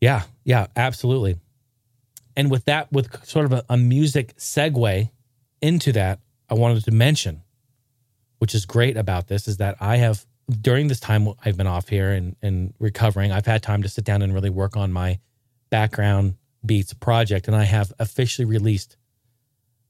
Yeah, 0.00 0.22
yeah, 0.44 0.66
absolutely. 0.76 1.36
And 2.36 2.50
with 2.50 2.66
that, 2.66 2.92
with 2.92 3.24
sort 3.26 3.46
of 3.46 3.52
a, 3.52 3.64
a 3.68 3.76
music 3.76 4.36
segue 4.36 5.10
into 5.60 5.92
that, 5.92 6.20
I 6.48 6.54
wanted 6.54 6.84
to 6.84 6.90
mention, 6.90 7.42
which 8.38 8.54
is 8.54 8.66
great 8.66 8.96
about 8.96 9.28
this, 9.28 9.48
is 9.48 9.58
that 9.58 9.76
I 9.80 9.96
have 9.96 10.24
during 10.60 10.88
this 10.88 11.00
time 11.00 11.28
I've 11.44 11.56
been 11.56 11.66
off 11.66 11.88
here 11.88 12.10
and, 12.10 12.36
and 12.40 12.72
recovering, 12.78 13.32
I've 13.32 13.46
had 13.46 13.62
time 13.62 13.82
to 13.82 13.88
sit 13.88 14.04
down 14.04 14.22
and 14.22 14.32
really 14.32 14.50
work 14.50 14.76
on 14.76 14.92
my 14.92 15.18
background 15.70 16.36
beats 16.64 16.94
project. 16.94 17.48
And 17.48 17.56
I 17.56 17.64
have 17.64 17.92
officially 17.98 18.46
released 18.46 18.96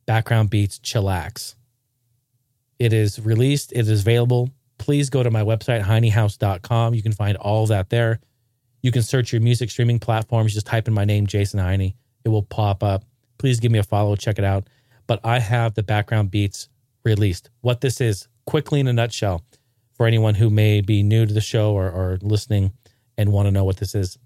background 0.06 0.50
beats 0.50 0.78
chillax. 0.78 1.54
It 2.78 2.92
is 2.92 3.20
released, 3.20 3.72
it 3.72 3.88
is 3.88 4.00
available. 4.00 4.50
Please 4.78 5.10
go 5.10 5.22
to 5.22 5.30
my 5.30 5.42
website, 5.42 5.82
heinehouse.com. 5.82 6.94
You 6.94 7.02
can 7.02 7.12
find 7.12 7.36
all 7.36 7.66
that 7.66 7.90
there. 7.90 8.20
You 8.82 8.92
can 8.92 9.02
search 9.02 9.32
your 9.32 9.42
music 9.42 9.70
streaming 9.70 9.98
platforms. 9.98 10.54
Just 10.54 10.66
type 10.66 10.86
in 10.86 10.94
my 10.94 11.04
name, 11.04 11.26
Jason 11.26 11.58
Heine. 11.58 11.94
It 12.24 12.28
will 12.28 12.44
pop 12.44 12.82
up. 12.82 13.04
Please 13.38 13.60
give 13.60 13.72
me 13.72 13.78
a 13.78 13.84
follow, 13.84 14.16
check 14.16 14.38
it 14.38 14.44
out 14.44 14.68
but 15.08 15.18
I 15.24 15.40
have 15.40 15.74
the 15.74 15.82
background 15.82 16.30
beats 16.30 16.68
released. 17.02 17.50
What 17.62 17.80
this 17.80 18.00
is, 18.00 18.28
quickly 18.46 18.78
in 18.78 18.86
a 18.86 18.92
nutshell, 18.92 19.42
for 19.94 20.06
anyone 20.06 20.36
who 20.36 20.48
may 20.48 20.80
be 20.80 21.02
new 21.02 21.26
to 21.26 21.34
the 21.34 21.40
show 21.40 21.72
or, 21.72 21.90
or 21.90 22.18
listening 22.22 22.72
and 23.16 23.32
want 23.32 23.46
to 23.46 23.50
know 23.50 23.64
what 23.64 23.78
this 23.78 23.96
is. 23.96 24.16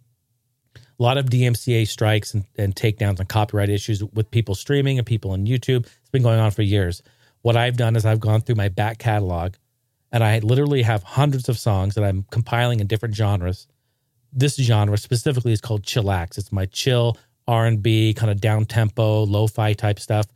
A 0.76 1.02
lot 1.02 1.16
of 1.16 1.26
DMCA 1.26 1.88
strikes 1.88 2.34
and, 2.34 2.44
and 2.58 2.74
takedowns 2.74 3.18
and 3.18 3.28
copyright 3.28 3.70
issues 3.70 4.04
with 4.04 4.30
people 4.30 4.54
streaming 4.54 4.98
and 4.98 5.06
people 5.06 5.30
on 5.30 5.46
YouTube. 5.46 5.86
It's 5.86 6.10
been 6.10 6.22
going 6.22 6.38
on 6.38 6.50
for 6.50 6.60
years. 6.60 7.02
What 7.40 7.56
I've 7.56 7.78
done 7.78 7.96
is 7.96 8.04
I've 8.04 8.20
gone 8.20 8.42
through 8.42 8.56
my 8.56 8.68
back 8.68 8.98
catalog 8.98 9.54
and 10.12 10.22
I 10.22 10.40
literally 10.40 10.82
have 10.82 11.02
hundreds 11.02 11.48
of 11.48 11.58
songs 11.58 11.94
that 11.94 12.04
I'm 12.04 12.26
compiling 12.30 12.80
in 12.80 12.86
different 12.86 13.14
genres. 13.14 13.66
This 14.32 14.56
genre 14.56 14.98
specifically 14.98 15.52
is 15.52 15.60
called 15.60 15.82
chillax. 15.84 16.36
It's 16.36 16.52
my 16.52 16.66
chill 16.66 17.16
R&B 17.48 18.14
kind 18.14 18.30
of 18.30 18.40
down 18.40 18.66
tempo, 18.66 19.24
lo-fi 19.24 19.72
type 19.72 19.98
stuff 19.98 20.26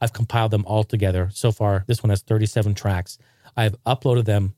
I've 0.00 0.12
compiled 0.12 0.50
them 0.50 0.64
all 0.66 0.84
together. 0.84 1.30
So 1.32 1.52
far, 1.52 1.84
this 1.86 2.02
one 2.02 2.10
has 2.10 2.22
37 2.22 2.74
tracks. 2.74 3.18
I've 3.56 3.82
uploaded 3.84 4.24
them 4.24 4.54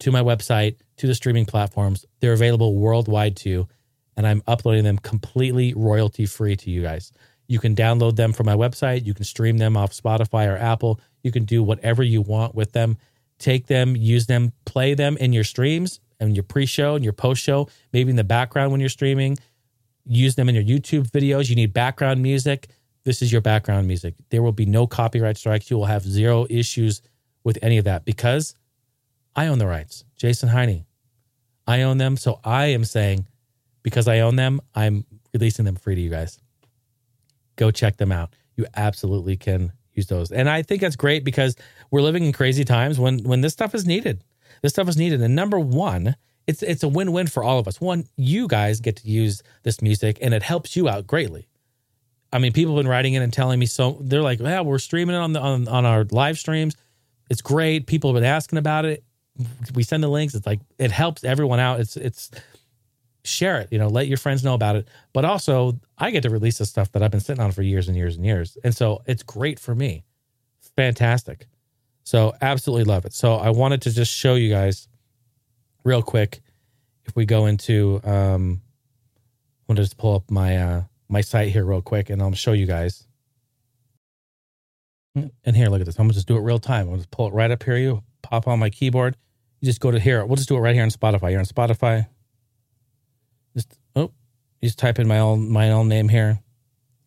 to 0.00 0.10
my 0.10 0.22
website, 0.22 0.76
to 0.98 1.06
the 1.06 1.14
streaming 1.14 1.46
platforms. 1.46 2.04
They're 2.20 2.32
available 2.32 2.76
worldwide 2.76 3.36
too. 3.36 3.68
And 4.16 4.26
I'm 4.26 4.42
uploading 4.46 4.84
them 4.84 4.98
completely 4.98 5.72
royalty 5.74 6.26
free 6.26 6.56
to 6.56 6.70
you 6.70 6.82
guys. 6.82 7.12
You 7.48 7.58
can 7.58 7.74
download 7.74 8.16
them 8.16 8.32
from 8.32 8.46
my 8.46 8.54
website. 8.54 9.06
You 9.06 9.14
can 9.14 9.24
stream 9.24 9.58
them 9.58 9.76
off 9.76 9.92
Spotify 9.92 10.52
or 10.52 10.56
Apple. 10.56 11.00
You 11.22 11.32
can 11.32 11.44
do 11.44 11.62
whatever 11.62 12.02
you 12.02 12.20
want 12.20 12.54
with 12.54 12.72
them. 12.72 12.98
Take 13.38 13.66
them, 13.66 13.96
use 13.96 14.26
them, 14.26 14.52
play 14.64 14.94
them 14.94 15.16
in 15.16 15.32
your 15.32 15.44
streams 15.44 16.00
and 16.20 16.36
your 16.36 16.44
pre 16.44 16.66
show 16.66 16.94
and 16.94 17.02
your 17.02 17.12
post 17.12 17.42
show, 17.42 17.68
maybe 17.92 18.10
in 18.10 18.16
the 18.16 18.24
background 18.24 18.70
when 18.70 18.80
you're 18.80 18.88
streaming. 18.88 19.38
Use 20.04 20.34
them 20.34 20.48
in 20.48 20.54
your 20.54 20.64
YouTube 20.64 21.10
videos. 21.10 21.48
You 21.48 21.56
need 21.56 21.72
background 21.72 22.22
music 22.22 22.68
this 23.04 23.22
is 23.22 23.32
your 23.32 23.40
background 23.40 23.86
music. 23.86 24.14
There 24.30 24.42
will 24.42 24.52
be 24.52 24.66
no 24.66 24.86
copyright 24.86 25.36
strikes. 25.36 25.70
You 25.70 25.78
will 25.78 25.86
have 25.86 26.02
zero 26.02 26.46
issues 26.48 27.02
with 27.44 27.58
any 27.62 27.78
of 27.78 27.84
that 27.84 28.04
because 28.04 28.54
I 29.34 29.46
own 29.48 29.58
the 29.58 29.66
rights. 29.66 30.04
Jason 30.16 30.48
Heine. 30.48 30.84
I 31.66 31.82
own 31.82 31.98
them. 31.98 32.16
So 32.16 32.40
I 32.44 32.66
am 32.66 32.84
saying 32.84 33.26
because 33.82 34.08
I 34.08 34.20
own 34.20 34.36
them, 34.36 34.60
I'm 34.74 35.04
releasing 35.32 35.64
them 35.64 35.76
free 35.76 35.94
to 35.94 36.00
you 36.00 36.10
guys. 36.10 36.38
Go 37.56 37.70
check 37.70 37.96
them 37.96 38.12
out. 38.12 38.34
you 38.56 38.66
absolutely 38.76 39.36
can 39.36 39.72
use 39.94 40.06
those. 40.06 40.30
And 40.30 40.48
I 40.48 40.62
think 40.62 40.80
that's 40.80 40.96
great 40.96 41.24
because 41.24 41.56
we're 41.90 42.02
living 42.02 42.24
in 42.24 42.32
crazy 42.32 42.64
times 42.64 42.98
when 42.98 43.20
when 43.24 43.40
this 43.40 43.52
stuff 43.52 43.74
is 43.74 43.86
needed. 43.86 44.22
This 44.62 44.72
stuff 44.72 44.88
is 44.88 44.96
needed. 44.96 45.20
And 45.20 45.34
number 45.34 45.58
one, 45.58 46.16
it's 46.46 46.62
it's 46.62 46.82
a 46.82 46.88
win-win 46.88 47.26
for 47.26 47.42
all 47.42 47.58
of 47.58 47.68
us. 47.68 47.80
One, 47.80 48.04
you 48.16 48.48
guys 48.48 48.80
get 48.80 48.96
to 48.96 49.08
use 49.08 49.42
this 49.62 49.80
music 49.82 50.18
and 50.20 50.34
it 50.34 50.42
helps 50.42 50.76
you 50.76 50.88
out 50.88 51.06
greatly. 51.06 51.48
I 52.32 52.38
mean, 52.38 52.52
people 52.52 52.76
have 52.76 52.84
been 52.84 52.90
writing 52.90 53.14
in 53.14 53.22
and 53.22 53.32
telling 53.32 53.58
me 53.58 53.66
so 53.66 53.98
they're 54.00 54.22
like, 54.22 54.40
yeah, 54.40 54.62
we're 54.62 54.78
streaming 54.78 55.14
it 55.16 55.18
on 55.18 55.32
the 55.32 55.40
on, 55.40 55.68
on 55.68 55.84
our 55.84 56.04
live 56.10 56.38
streams. 56.38 56.74
It's 57.30 57.42
great. 57.42 57.86
People 57.86 58.12
have 58.12 58.20
been 58.20 58.28
asking 58.28 58.58
about 58.58 58.84
it. 58.84 59.04
We 59.74 59.82
send 59.82 60.02
the 60.02 60.08
links. 60.08 60.34
It's 60.34 60.46
like 60.46 60.60
it 60.78 60.90
helps 60.90 61.24
everyone 61.24 61.60
out. 61.60 61.80
It's 61.80 61.96
it's 61.96 62.30
share 63.24 63.60
it, 63.60 63.68
you 63.70 63.78
know, 63.78 63.88
let 63.88 64.08
your 64.08 64.18
friends 64.18 64.42
know 64.42 64.54
about 64.54 64.76
it. 64.76 64.88
But 65.12 65.24
also 65.24 65.78
I 65.98 66.10
get 66.10 66.22
to 66.24 66.30
release 66.30 66.58
the 66.58 66.66
stuff 66.66 66.90
that 66.92 67.02
I've 67.02 67.10
been 67.10 67.20
sitting 67.20 67.42
on 67.42 67.52
for 67.52 67.62
years 67.62 67.88
and 67.88 67.96
years 67.96 68.16
and 68.16 68.24
years. 68.24 68.58
And 68.64 68.74
so 68.74 69.02
it's 69.06 69.22
great 69.22 69.58
for 69.58 69.74
me. 69.74 70.04
Fantastic. 70.76 71.46
So 72.04 72.34
absolutely 72.40 72.84
love 72.84 73.04
it. 73.04 73.12
So 73.12 73.34
I 73.34 73.50
wanted 73.50 73.82
to 73.82 73.92
just 73.92 74.12
show 74.12 74.34
you 74.34 74.50
guys 74.50 74.88
real 75.84 76.02
quick 76.02 76.40
if 77.04 77.14
we 77.16 77.24
go 77.24 77.46
into 77.46 78.00
um 78.04 78.60
I'm 79.68 79.76
gonna 79.76 79.82
just 79.82 79.96
pull 79.96 80.16
up 80.16 80.30
my 80.30 80.56
uh 80.56 80.82
my 81.12 81.20
site 81.20 81.50
here 81.50 81.64
real 81.64 81.82
quick 81.82 82.10
and 82.10 82.22
I'll 82.22 82.32
show 82.32 82.52
you 82.52 82.66
guys. 82.66 83.06
And 85.14 85.54
here, 85.54 85.68
look 85.68 85.80
at 85.80 85.86
this. 85.86 85.98
I'm 85.98 86.06
gonna 86.06 86.14
just 86.14 86.26
do 86.26 86.38
it 86.38 86.40
real 86.40 86.58
time. 86.58 86.88
I'll 86.88 86.96
just 86.96 87.10
pull 87.10 87.28
it 87.28 87.34
right 87.34 87.50
up 87.50 87.62
here. 87.62 87.76
You 87.76 88.02
pop 88.22 88.48
on 88.48 88.58
my 88.58 88.70
keyboard. 88.70 89.16
You 89.60 89.66
just 89.66 89.80
go 89.80 89.90
to 89.90 90.00
here. 90.00 90.24
We'll 90.24 90.36
just 90.36 90.48
do 90.48 90.56
it 90.56 90.60
right 90.60 90.74
here 90.74 90.82
on 90.82 90.90
Spotify. 90.90 91.30
You're 91.30 91.40
on 91.40 91.44
Spotify. 91.44 92.06
Just 93.54 93.78
oh, 93.94 94.10
just 94.62 94.78
type 94.78 94.98
in 94.98 95.06
my 95.06 95.18
own 95.18 95.50
my 95.50 95.70
own 95.70 95.88
name 95.88 96.08
here, 96.08 96.40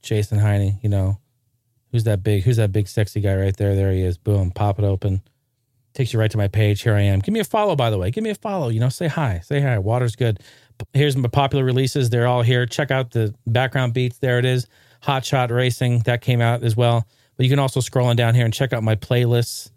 Jason 0.04 0.38
Heine. 0.38 0.80
You 0.84 0.90
know, 0.90 1.18
who's 1.92 2.04
that 2.04 2.22
big? 2.22 2.44
Who's 2.44 2.58
that 2.58 2.72
big 2.72 2.88
sexy 2.88 3.22
guy 3.22 3.36
right 3.36 3.58
there? 3.58 3.76
There 3.76 3.92
he 3.92 4.02
is. 4.02 4.20
Boom, 4.20 4.52
pop 4.52 4.78
it 4.78 4.86
open. 4.86 5.24
Takes 5.96 6.14
you 6.14 6.20
right 6.20 6.30
to 6.30 6.38
my 6.38 6.48
page. 6.48 6.84
Here 6.84 6.94
I 6.94 7.02
am. 7.02 7.22
Give 7.22 7.34
me 7.34 7.40
a 7.40 7.46
follow, 7.46 7.76
by 7.76 7.90
the 7.90 7.98
way. 7.98 8.12
Give 8.12 8.24
me 8.24 8.30
a 8.30 8.36
follow. 8.36 8.68
You 8.68 8.82
know, 8.82 8.90
say 8.90 9.08
hi. 9.08 9.40
Say 9.44 9.62
hi. 9.62 9.80
Water's 9.80 10.16
good. 10.16 10.42
Here's 10.94 11.16
my 11.16 11.30
popular 11.30 11.64
releases. 11.64 12.10
They're 12.10 12.28
all 12.28 12.42
here. 12.42 12.66
Check 12.66 12.92
out 12.92 13.12
the 13.12 13.34
background 13.48 13.94
beats. 13.94 14.18
There 14.20 14.40
it 14.40 14.46
is. 14.46 14.68
Hot 15.02 15.26
Shot 15.26 15.52
Racing. 15.52 16.00
That 16.00 16.22
came 16.22 16.42
out 16.42 16.64
as 16.64 16.76
well. 16.76 17.08
But 17.38 17.46
you 17.46 17.50
can 17.50 17.60
also 17.60 17.80
scroll 17.80 18.08
on 18.08 18.16
down 18.16 18.36
here 18.36 18.46
and 18.46 18.54
check 18.54 18.74
out 18.74 18.84
my 18.84 18.96
playlists. 18.96 19.72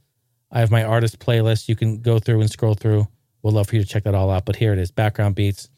I 0.50 0.60
have 0.60 0.70
my 0.70 0.84
artist 0.84 1.18
playlist. 1.18 1.68
You 1.68 1.76
can 1.76 2.00
go 2.00 2.18
through 2.18 2.40
and 2.40 2.50
scroll 2.50 2.74
through. 2.74 3.06
We'd 3.42 3.52
love 3.54 3.68
for 3.68 3.76
you 3.76 3.82
to 3.82 3.88
check 3.88 4.04
that 4.04 4.14
all 4.14 4.30
out. 4.30 4.44
But 4.44 4.56
here 4.56 4.72
it 4.72 4.78
is. 4.78 4.90
Background 4.90 5.34
beats. 5.34 5.68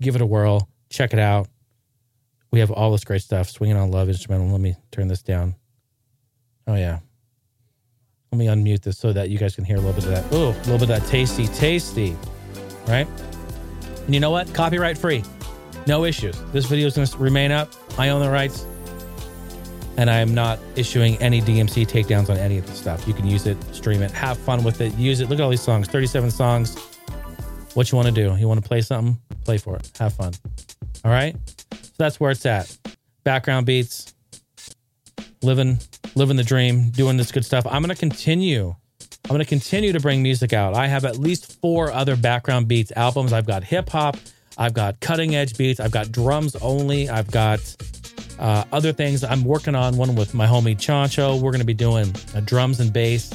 Give 0.00 0.14
it 0.14 0.22
a 0.22 0.26
whirl. 0.26 0.68
Check 0.88 1.12
it 1.12 1.18
out. 1.18 1.48
We 2.52 2.60
have 2.60 2.70
all 2.70 2.92
this 2.92 3.04
great 3.04 3.22
stuff. 3.22 3.48
Swinging 3.48 3.76
on 3.76 3.90
Love 3.90 4.08
instrumental. 4.08 4.48
Let 4.48 4.60
me 4.60 4.76
turn 4.90 5.08
this 5.08 5.22
down. 5.22 5.54
Oh, 6.66 6.74
yeah. 6.74 7.00
Let 8.32 8.38
me 8.38 8.46
unmute 8.46 8.82
this 8.82 8.98
so 8.98 9.12
that 9.12 9.28
you 9.30 9.38
guys 9.38 9.56
can 9.56 9.64
hear 9.64 9.76
a 9.76 9.80
little 9.80 9.94
bit 9.94 10.04
of 10.04 10.10
that. 10.10 10.24
Oh, 10.32 10.50
a 10.50 10.58
little 10.68 10.78
bit 10.78 10.82
of 10.82 10.88
that 10.88 11.06
tasty, 11.06 11.48
tasty, 11.48 12.16
right? 12.86 13.08
And 14.10 14.14
you 14.16 14.20
know 14.20 14.32
what? 14.32 14.52
Copyright 14.52 14.98
free. 14.98 15.22
No 15.86 16.04
issues. 16.04 16.36
This 16.50 16.66
video 16.66 16.88
is 16.88 16.96
going 16.96 17.06
to 17.06 17.18
remain 17.18 17.52
up. 17.52 17.72
I 17.96 18.08
own 18.08 18.20
the 18.20 18.28
rights. 18.28 18.66
And 19.96 20.10
I 20.10 20.16
am 20.16 20.34
not 20.34 20.58
issuing 20.74 21.16
any 21.18 21.40
DMC 21.40 21.86
takedowns 21.86 22.28
on 22.28 22.36
any 22.36 22.58
of 22.58 22.66
this 22.66 22.76
stuff. 22.76 23.06
You 23.06 23.14
can 23.14 23.24
use 23.28 23.46
it, 23.46 23.56
stream 23.72 24.02
it, 24.02 24.10
have 24.10 24.36
fun 24.36 24.64
with 24.64 24.80
it, 24.80 24.92
use 24.96 25.20
it. 25.20 25.30
Look 25.30 25.38
at 25.38 25.44
all 25.44 25.50
these 25.50 25.60
songs 25.60 25.86
37 25.86 26.32
songs. 26.32 26.76
What 27.74 27.92
you 27.92 27.94
want 27.94 28.08
to 28.08 28.12
do? 28.12 28.34
You 28.36 28.48
want 28.48 28.60
to 28.60 28.68
play 28.68 28.80
something? 28.80 29.16
Play 29.44 29.58
for 29.58 29.76
it. 29.76 29.88
Have 30.00 30.12
fun. 30.12 30.32
All 31.04 31.12
right. 31.12 31.36
So 31.72 31.92
that's 31.96 32.18
where 32.18 32.32
it's 32.32 32.44
at. 32.46 32.76
Background 33.22 33.64
beats, 33.64 34.12
living 35.40 35.78
living 36.16 36.36
the 36.36 36.42
dream, 36.42 36.90
doing 36.90 37.16
this 37.16 37.30
good 37.30 37.44
stuff. 37.44 37.64
I'm 37.64 37.80
going 37.80 37.94
to 37.94 38.00
continue. 38.00 38.74
I'm 39.24 39.28
going 39.28 39.40
to 39.40 39.48
continue 39.48 39.92
to 39.92 40.00
bring 40.00 40.22
music 40.22 40.52
out. 40.52 40.74
I 40.74 40.86
have 40.88 41.04
at 41.04 41.16
least 41.16 41.60
four 41.60 41.92
other 41.92 42.16
background 42.16 42.68
beats 42.68 42.92
albums. 42.96 43.32
I've 43.32 43.46
got 43.46 43.62
hip 43.62 43.88
hop, 43.88 44.16
I've 44.58 44.74
got 44.74 44.98
cutting 45.00 45.36
edge 45.36 45.56
beats, 45.56 45.78
I've 45.78 45.92
got 45.92 46.10
drums 46.10 46.56
only, 46.56 47.08
I've 47.08 47.30
got 47.30 47.60
uh, 48.40 48.64
other 48.72 48.92
things. 48.92 49.22
I'm 49.22 49.44
working 49.44 49.74
on 49.74 49.96
one 49.96 50.14
with 50.14 50.34
my 50.34 50.46
homie 50.46 50.76
Chancho. 50.76 51.40
We're 51.40 51.52
going 51.52 51.60
to 51.60 51.66
be 51.66 51.74
doing 51.74 52.12
uh, 52.34 52.40
drums 52.40 52.80
and 52.80 52.92
bass, 52.92 53.30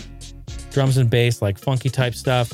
drums 0.72 0.98
and 0.98 1.10
bass, 1.10 1.42
like 1.42 1.58
funky 1.58 1.90
type 1.90 2.16
stuff. 2.16 2.52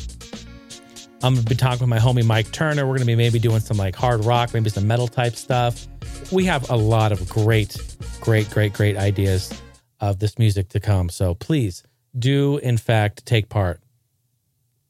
I'm 1.23 1.33
going 1.33 1.43
to 1.43 1.49
be 1.49 1.55
talking 1.55 1.81
with 1.81 1.89
my 1.89 1.99
homie 1.99 2.25
Mike 2.25 2.51
Turner. 2.51 2.83
We're 2.83 2.97
going 2.97 3.01
to 3.01 3.05
be 3.05 3.15
maybe 3.15 3.39
doing 3.39 3.59
some 3.59 3.77
like 3.77 3.95
hard 3.95 4.25
rock, 4.25 4.53
maybe 4.53 4.69
some 4.69 4.87
metal 4.87 5.07
type 5.07 5.35
stuff. 5.35 5.87
We 6.31 6.45
have 6.45 6.69
a 6.69 6.75
lot 6.75 7.11
of 7.11 7.27
great, 7.29 7.77
great, 8.19 8.49
great, 8.49 8.73
great 8.73 8.97
ideas 8.97 9.51
of 9.99 10.19
this 10.19 10.37
music 10.37 10.69
to 10.69 10.79
come. 10.79 11.09
So 11.09 11.35
please 11.35 11.83
do 12.17 12.57
in 12.57 12.77
fact 12.77 13.25
take 13.25 13.49
part. 13.49 13.81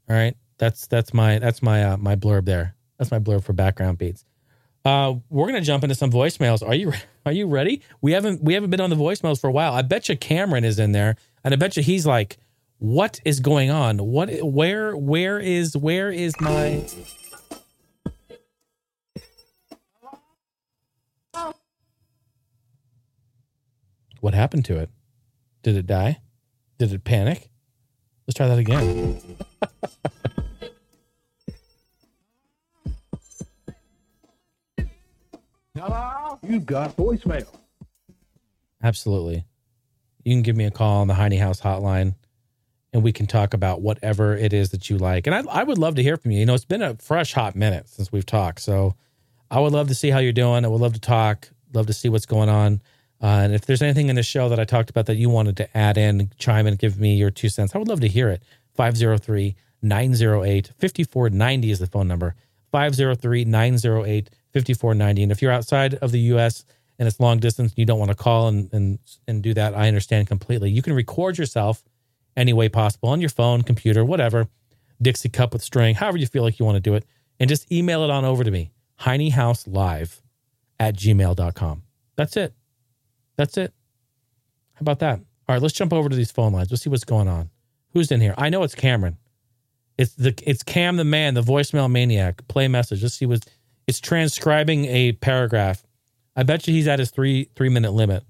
All 0.10 0.16
right. 0.16 0.36
That's 0.58 0.86
that's 0.86 1.14
my 1.14 1.40
that's 1.40 1.64
my 1.64 1.84
uh, 1.84 1.98
my 1.98 2.16
blurb 2.16 2.46
there. 2.46 2.76
That's 2.98 3.10
my 3.10 3.18
blurb 3.18 3.44
for 3.44 3.54
background 3.54 3.98
beats. 3.98 4.24
Uh, 4.86 5.16
we're 5.30 5.48
gonna 5.48 5.62
jump 5.62 5.84
into 5.84 5.96
some 5.96 6.12
voicemails. 6.12 6.66
Are 6.66 6.76
you 6.76 6.94
are 7.26 7.32
you 7.32 7.48
ready? 7.48 7.82
We 8.02 8.12
haven't 8.12 8.44
we 8.44 8.54
haven't 8.54 8.70
been 8.70 8.82
on 8.82 8.92
the 8.92 8.96
voicemails 8.96 9.42
for 9.42 9.48
a 9.48 9.52
while. 9.52 9.74
I 9.74 9.82
bet 9.82 10.08
you 10.08 10.16
Cameron 10.16 10.64
is 10.64 10.78
in 10.78 10.92
there, 10.92 11.16
and 11.44 11.54
I 11.54 11.58
bet 11.58 11.78
you 11.78 11.84
he's 11.84 12.06
like, 12.06 12.38
"What 12.78 13.20
is 13.26 13.40
going 13.40 13.72
on? 13.72 13.98
What 13.98 14.30
where 14.44 14.96
where 14.96 15.40
is 15.40 15.76
where 15.76 16.12
is 16.12 16.40
my?" 16.40 16.86
What 24.20 24.36
happened 24.36 24.66
to 24.66 24.78
it? 24.78 24.92
Did 25.64 25.76
it 25.76 25.88
die? 25.88 26.20
Did 26.82 26.94
it 26.94 27.04
panic? 27.04 27.48
Let's 28.26 28.36
try 28.36 28.48
that 28.48 28.58
again. 28.58 29.22
Hello? 35.78 36.40
You've 36.42 36.66
got 36.66 36.98
voicemail. 36.98 37.46
Absolutely. 38.82 39.46
You 40.24 40.34
can 40.34 40.42
give 40.42 40.56
me 40.56 40.66
a 40.66 40.72
call 40.72 41.02
on 41.02 41.08
the 41.08 41.14
Heine 41.14 41.38
House 41.38 41.62
hotline 41.62 42.16
and 42.92 43.04
we 43.04 43.14
can 43.14 43.28
talk 43.28 43.54
about 43.54 43.84
whatever 43.84 44.36
it 44.36 44.52
is 44.52 44.72
that 44.72 44.90
you 44.90 44.98
like. 44.98 45.28
And 45.28 45.36
I, 45.36 45.44
I 45.52 45.62
would 45.62 45.78
love 45.78 45.94
to 45.98 46.02
hear 46.02 46.18
from 46.18 46.32
you. 46.32 46.40
You 46.40 46.48
know, 46.48 46.56
it's 46.56 46.66
been 46.66 46.82
a 46.82 46.96
fresh, 46.96 47.34
hot 47.34 47.56
minute 47.56 47.90
since 47.90 48.12
we've 48.12 48.26
talked. 48.26 48.60
So 48.60 48.96
I 49.52 49.60
would 49.60 49.72
love 49.72 49.90
to 49.90 49.94
see 49.94 50.10
how 50.10 50.18
you're 50.18 50.34
doing. 50.34 50.66
I 50.66 50.68
would 50.68 50.82
love 50.82 50.94
to 50.94 51.00
talk, 51.00 51.48
love 51.76 51.86
to 51.86 51.94
see 51.94 52.10
what's 52.10 52.26
going 52.26 52.50
on. 52.50 52.82
Uh, 53.22 53.42
and 53.44 53.54
if 53.54 53.66
there's 53.66 53.82
anything 53.82 54.10
in 54.10 54.16
the 54.16 54.24
show 54.24 54.50
that 54.50 54.60
I 54.60 54.66
talked 54.66 54.90
about 54.90 55.06
that 55.06 55.16
you 55.16 55.30
wanted 55.30 55.58
to 55.58 55.78
add 55.78 55.98
in, 55.98 56.32
chime 56.38 56.66
in, 56.66 56.76
give 56.76 57.00
me 57.00 57.16
your 57.16 57.30
two 57.30 57.50
cents, 57.50 57.76
I 57.76 57.78
would 57.78 57.88
love 57.88 58.00
to 58.02 58.08
hear 58.08 58.30
it. 58.30 58.42
503 58.76 59.56
908 59.84 60.72
5490 60.78 61.72
is 61.72 61.80
the 61.80 61.88
phone 61.88 62.08
number. 62.08 62.36
503 62.72 63.46
908 63.46 64.30
5490. 64.54 65.24
And 65.24 65.32
if 65.32 65.42
you're 65.42 65.52
outside 65.52 65.96
of 65.96 66.12
the 66.12 66.20
US 66.20 66.66
and 66.98 67.08
it's 67.08 67.20
long 67.20 67.40
distance 67.40 67.72
and 67.72 67.80
you 67.80 67.86
don't 67.86 68.00
want 68.00 68.10
to 68.10 68.18
call 68.18 68.48
and, 68.48 68.74
and, 68.74 69.00
and 69.28 69.44
do 69.44 69.54
that, 69.54 69.76
I 69.76 69.88
understand 69.88 70.28
completely. 70.28 70.72
You 70.72 70.82
can 70.82 70.94
record 70.94 71.38
yourself 71.38 71.84
any 72.36 72.54
way 72.54 72.70
possible 72.70 73.10
on 73.10 73.22
your 73.22 73.30
phone, 73.30 73.62
computer, 73.62 74.04
whatever, 74.06 74.48
Dixie 75.02 75.30
cup 75.30 75.54
with 75.54 75.64
string, 75.64 75.96
however 75.96 76.18
you 76.18 76.28
feel 76.28 76.44
like 76.44 76.60
you 76.60 76.66
want 76.66 76.76
to 76.78 76.80
do 76.82 76.96
it, 76.96 77.06
and 77.40 77.50
just 77.50 77.72
email 77.72 78.04
it 78.04 78.10
on 78.10 78.24
over 78.24 78.44
to 78.44 78.52
me, 78.52 78.72
heinehouselive 79.00 80.22
at 80.80 80.96
gmail.com. 80.96 81.84
That's 82.16 82.38
it. 82.38 82.54
That's 83.42 83.58
it. 83.58 83.74
How 84.76 84.82
about 84.82 85.00
that? 85.00 85.18
All 85.18 85.56
right, 85.56 85.62
let's 85.64 85.74
jump 85.74 85.92
over 85.94 86.08
to 86.10 86.16
these 86.16 86.30
phone 86.30 86.54
lines. 86.54 86.70
Let's 86.70 86.84
see 86.84 86.92
what's 86.92 87.04
going 87.04 87.28
on. 87.28 87.50
Who's 87.90 88.12
in 88.12 88.22
here? 88.22 88.36
I 88.38 88.50
know 88.50 88.62
it's 88.62 88.76
Cameron. 88.76 89.18
It's 89.98 90.14
the 90.14 90.36
it's 90.46 90.62
Cam 90.62 90.96
the 90.98 91.04
man, 91.04 91.34
the 91.34 91.42
voicemail 91.42 91.90
maniac. 91.90 92.48
Play 92.48 92.68
message. 92.68 93.02
Let's 93.02 93.16
see 93.16 93.26
what 93.26 93.44
it's 93.88 94.00
transcribing 94.00 94.86
a 94.86 95.14
paragraph. 95.14 95.84
I 96.36 96.44
bet 96.44 96.68
you 96.68 96.74
he's 96.76 96.88
at 96.88 97.00
his 97.00 97.10
three 97.10 97.50
three 97.56 97.70
minute 97.70 97.94
limit. 97.94 98.24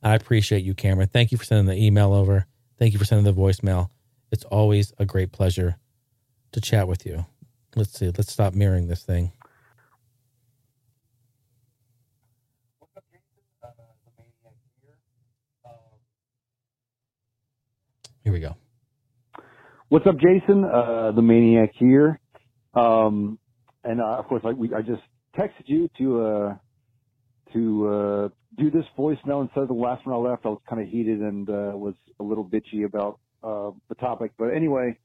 I 0.00 0.14
appreciate 0.14 0.62
you, 0.62 0.74
Cameron. 0.74 1.08
Thank 1.08 1.32
you 1.32 1.38
for 1.38 1.44
sending 1.44 1.66
the 1.66 1.84
email 1.84 2.12
over. 2.12 2.46
Thank 2.78 2.92
you 2.92 3.00
for 3.00 3.04
sending 3.04 3.24
the 3.24 3.38
voicemail. 3.38 3.88
It's 4.30 4.44
always 4.44 4.92
a 5.00 5.04
great 5.04 5.32
pleasure 5.32 5.74
to 6.52 6.60
chat 6.60 6.86
with 6.86 7.04
you. 7.04 7.26
Let's 7.74 7.98
see. 7.98 8.06
Let's 8.06 8.32
stop 8.32 8.54
mirroring 8.54 8.86
this 8.86 9.02
thing. 9.02 9.32
Here 18.28 18.34
we 18.34 18.40
go. 18.40 18.56
What's 19.88 20.06
up, 20.06 20.16
Jason? 20.18 20.62
Uh, 20.62 21.12
the 21.12 21.22
Maniac 21.22 21.70
here. 21.78 22.20
Um, 22.74 23.38
and 23.84 24.02
uh, 24.02 24.18
of 24.18 24.26
course, 24.26 24.42
I, 24.44 24.50
we, 24.50 24.68
I 24.74 24.82
just 24.82 25.00
texted 25.34 25.64
you 25.64 25.88
to 25.96 26.22
uh, 26.22 26.54
to 27.54 27.88
uh, 27.88 28.28
do 28.58 28.70
this 28.70 28.84
voicemail 28.98 29.40
instead 29.40 29.62
of 29.62 29.68
the 29.68 29.72
last 29.72 30.06
one 30.06 30.14
I 30.14 30.18
left. 30.18 30.44
I 30.44 30.48
was 30.50 30.60
kind 30.68 30.82
of 30.82 30.88
heated 30.88 31.20
and 31.20 31.48
uh, 31.48 31.72
was 31.74 31.94
a 32.20 32.22
little 32.22 32.44
bitchy 32.44 32.84
about 32.84 33.18
uh, 33.42 33.70
the 33.88 33.94
topic. 33.94 34.32
But 34.38 34.48
anyway, 34.48 34.98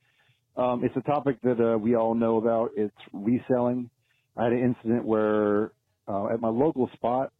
um, 0.58 0.84
it's 0.84 0.98
a 0.98 1.10
topic 1.10 1.38
that 1.44 1.80
we 1.82 1.96
all 1.96 2.16
know 2.16 2.36
about. 2.36 2.72
It's 2.76 2.94
reselling. 3.14 3.90
I 4.36 4.44
had 4.44 4.52
an 4.52 4.76
incident 4.76 5.06
where 5.06 5.72
uh, 6.10 6.28
at 6.34 6.42
my 6.42 6.50
local 6.50 6.90
spot, 6.96 7.32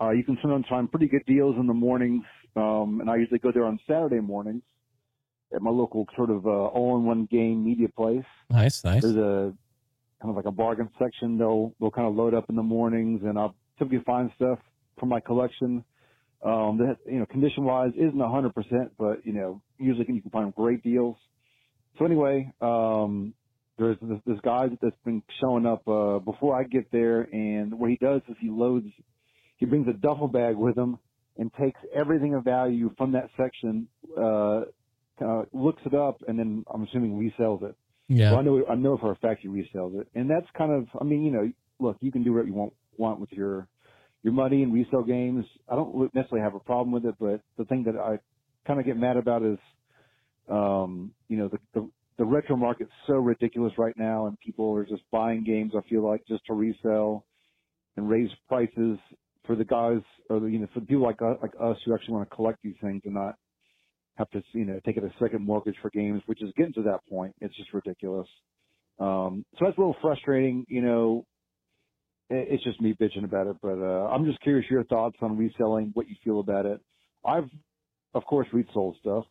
Uh, 0.00 0.12
you 0.12 0.24
can 0.24 0.38
sometimes 0.40 0.64
find 0.70 0.90
pretty 0.90 1.06
good 1.06 1.26
deals 1.26 1.56
in 1.60 1.66
the 1.66 1.74
mornings, 1.74 2.24
um, 2.56 3.00
and 3.02 3.10
I 3.10 3.16
usually 3.16 3.40
go 3.40 3.52
there 3.52 3.66
on 3.66 3.78
Saturday 3.86 4.20
mornings 4.20 4.62
at 5.54 5.62
my 5.62 5.70
local 5.70 6.06
sort 6.16 6.30
of 6.30 6.46
uh, 6.46 6.50
all-in-one 6.50 7.26
game 7.30 7.64
media 7.64 7.88
place. 7.88 8.24
Nice, 8.50 8.84
nice. 8.84 9.02
There's 9.02 9.16
a 9.16 9.52
kind 10.20 10.30
of 10.30 10.36
like 10.36 10.46
a 10.46 10.52
bargain 10.52 10.88
section. 10.98 11.38
They'll 11.38 11.74
they'll 11.80 11.90
kind 11.90 12.08
of 12.08 12.14
load 12.14 12.34
up 12.34 12.48
in 12.48 12.56
the 12.56 12.62
mornings, 12.62 13.22
and 13.24 13.38
I'll 13.38 13.54
typically 13.78 14.02
find 14.04 14.30
stuff 14.36 14.58
from 14.98 15.08
my 15.08 15.20
collection 15.20 15.84
um, 16.44 16.78
that 16.78 16.96
you 17.06 17.18
know 17.18 17.26
condition 17.26 17.64
wise 17.64 17.92
isn't 17.96 18.20
a 18.20 18.28
hundred 18.28 18.54
percent, 18.54 18.92
but 18.98 19.24
you 19.24 19.32
know 19.32 19.62
usually 19.78 20.06
you 20.08 20.22
can 20.22 20.30
find 20.30 20.54
great 20.54 20.82
deals. 20.82 21.16
So 21.98 22.04
anyway, 22.04 22.52
um, 22.60 23.34
there's 23.78 23.96
this, 24.02 24.18
this 24.26 24.38
guy 24.44 24.68
that's 24.82 24.96
been 25.04 25.22
showing 25.40 25.66
up 25.66 25.86
uh, 25.88 26.18
before 26.18 26.58
I 26.58 26.64
get 26.64 26.90
there, 26.92 27.22
and 27.22 27.78
what 27.78 27.90
he 27.90 27.96
does 27.96 28.22
is 28.28 28.36
he 28.40 28.50
loads, 28.50 28.86
he 29.56 29.66
brings 29.66 29.88
a 29.88 29.92
duffel 29.92 30.28
bag 30.28 30.56
with 30.56 30.76
him 30.76 30.98
and 31.36 31.52
takes 31.54 31.80
everything 31.94 32.34
of 32.34 32.44
value 32.44 32.92
from 32.98 33.12
that 33.12 33.30
section, 33.36 33.86
uh, 34.20 34.62
uh, 35.24 35.42
looks 35.52 35.82
it 35.84 35.94
up, 35.94 36.22
and 36.26 36.38
then 36.38 36.64
I'm 36.72 36.84
assuming 36.84 37.18
resells 37.18 37.62
it. 37.62 37.76
Yeah. 38.08 38.34
I 38.34 38.42
know 38.42 38.64
I 38.68 38.74
know 38.74 38.96
for 38.96 39.12
a 39.12 39.16
fact 39.16 39.42
he 39.42 39.48
resells 39.48 40.00
it, 40.00 40.08
and 40.14 40.30
that's 40.30 40.46
kind 40.56 40.72
of 40.72 40.86
I 41.00 41.04
mean 41.04 41.22
you 41.22 41.30
know 41.30 41.52
look 41.78 41.96
you 42.00 42.10
can 42.10 42.24
do 42.24 42.32
what 42.32 42.46
you 42.46 42.54
want 42.54 42.72
want 42.96 43.20
with 43.20 43.32
your 43.32 43.68
your 44.22 44.32
money 44.32 44.62
and 44.62 44.72
resell 44.72 45.02
games. 45.02 45.44
I 45.68 45.76
don't 45.76 46.14
necessarily 46.14 46.42
have 46.42 46.54
a 46.54 46.60
problem 46.60 46.92
with 46.92 47.04
it, 47.04 47.14
but 47.20 47.40
the 47.56 47.64
thing 47.64 47.84
that 47.84 47.96
I 47.96 48.18
kind 48.66 48.80
of 48.80 48.86
get 48.86 48.96
mad 48.96 49.16
about 49.16 49.42
is 49.42 49.58
um, 50.48 51.12
you 51.28 51.36
know 51.36 51.48
the, 51.48 51.58
the 51.74 51.90
the 52.18 52.24
retro 52.24 52.56
market's 52.56 52.90
so 53.06 53.14
ridiculous 53.14 53.72
right 53.78 53.96
now, 53.96 54.26
and 54.26 54.38
people 54.40 54.74
are 54.74 54.84
just 54.84 55.02
buying 55.10 55.44
games. 55.44 55.72
I 55.76 55.88
feel 55.88 56.02
like 56.02 56.26
just 56.26 56.44
to 56.46 56.54
resell 56.54 57.24
and 57.96 58.08
raise 58.08 58.30
prices 58.48 58.98
for 59.46 59.54
the 59.54 59.64
guys 59.64 60.00
or 60.28 60.40
the, 60.40 60.46
you 60.46 60.58
know 60.58 60.68
for 60.74 60.80
the 60.80 60.86
people 60.86 61.02
like 61.02 61.22
us, 61.22 61.36
like 61.42 61.52
us 61.60 61.76
who 61.84 61.94
actually 61.94 62.14
want 62.14 62.28
to 62.28 62.34
collect 62.34 62.62
these 62.62 62.76
things 62.80 63.02
and 63.04 63.14
not 63.14 63.36
have 64.18 64.30
to 64.30 64.42
you 64.52 64.64
know 64.64 64.80
take 64.84 64.96
it 64.96 65.04
a 65.04 65.12
second 65.22 65.46
mortgage 65.46 65.76
for 65.80 65.90
games, 65.90 66.22
which 66.26 66.42
is 66.42 66.52
getting 66.56 66.74
to 66.74 66.82
that 66.82 67.00
point. 67.08 67.34
It's 67.40 67.56
just 67.56 67.72
ridiculous. 67.72 68.28
Um, 68.98 69.44
so 69.54 69.64
that's 69.64 69.78
a 69.78 69.80
little 69.80 69.96
frustrating. 70.02 70.66
You 70.68 70.82
know, 70.82 71.26
it, 72.28 72.48
it's 72.50 72.64
just 72.64 72.80
me 72.80 72.94
bitching 73.00 73.24
about 73.24 73.46
it, 73.46 73.56
but 73.62 73.78
uh, 73.78 74.08
I'm 74.08 74.24
just 74.24 74.40
curious 74.40 74.66
your 74.70 74.84
thoughts 74.84 75.16
on 75.22 75.38
reselling, 75.38 75.92
what 75.94 76.08
you 76.08 76.16
feel 76.24 76.40
about 76.40 76.66
it. 76.66 76.80
I've 77.24 77.48
of 78.14 78.24
course 78.24 78.48
resold 78.52 78.96
stuff, 79.00 79.24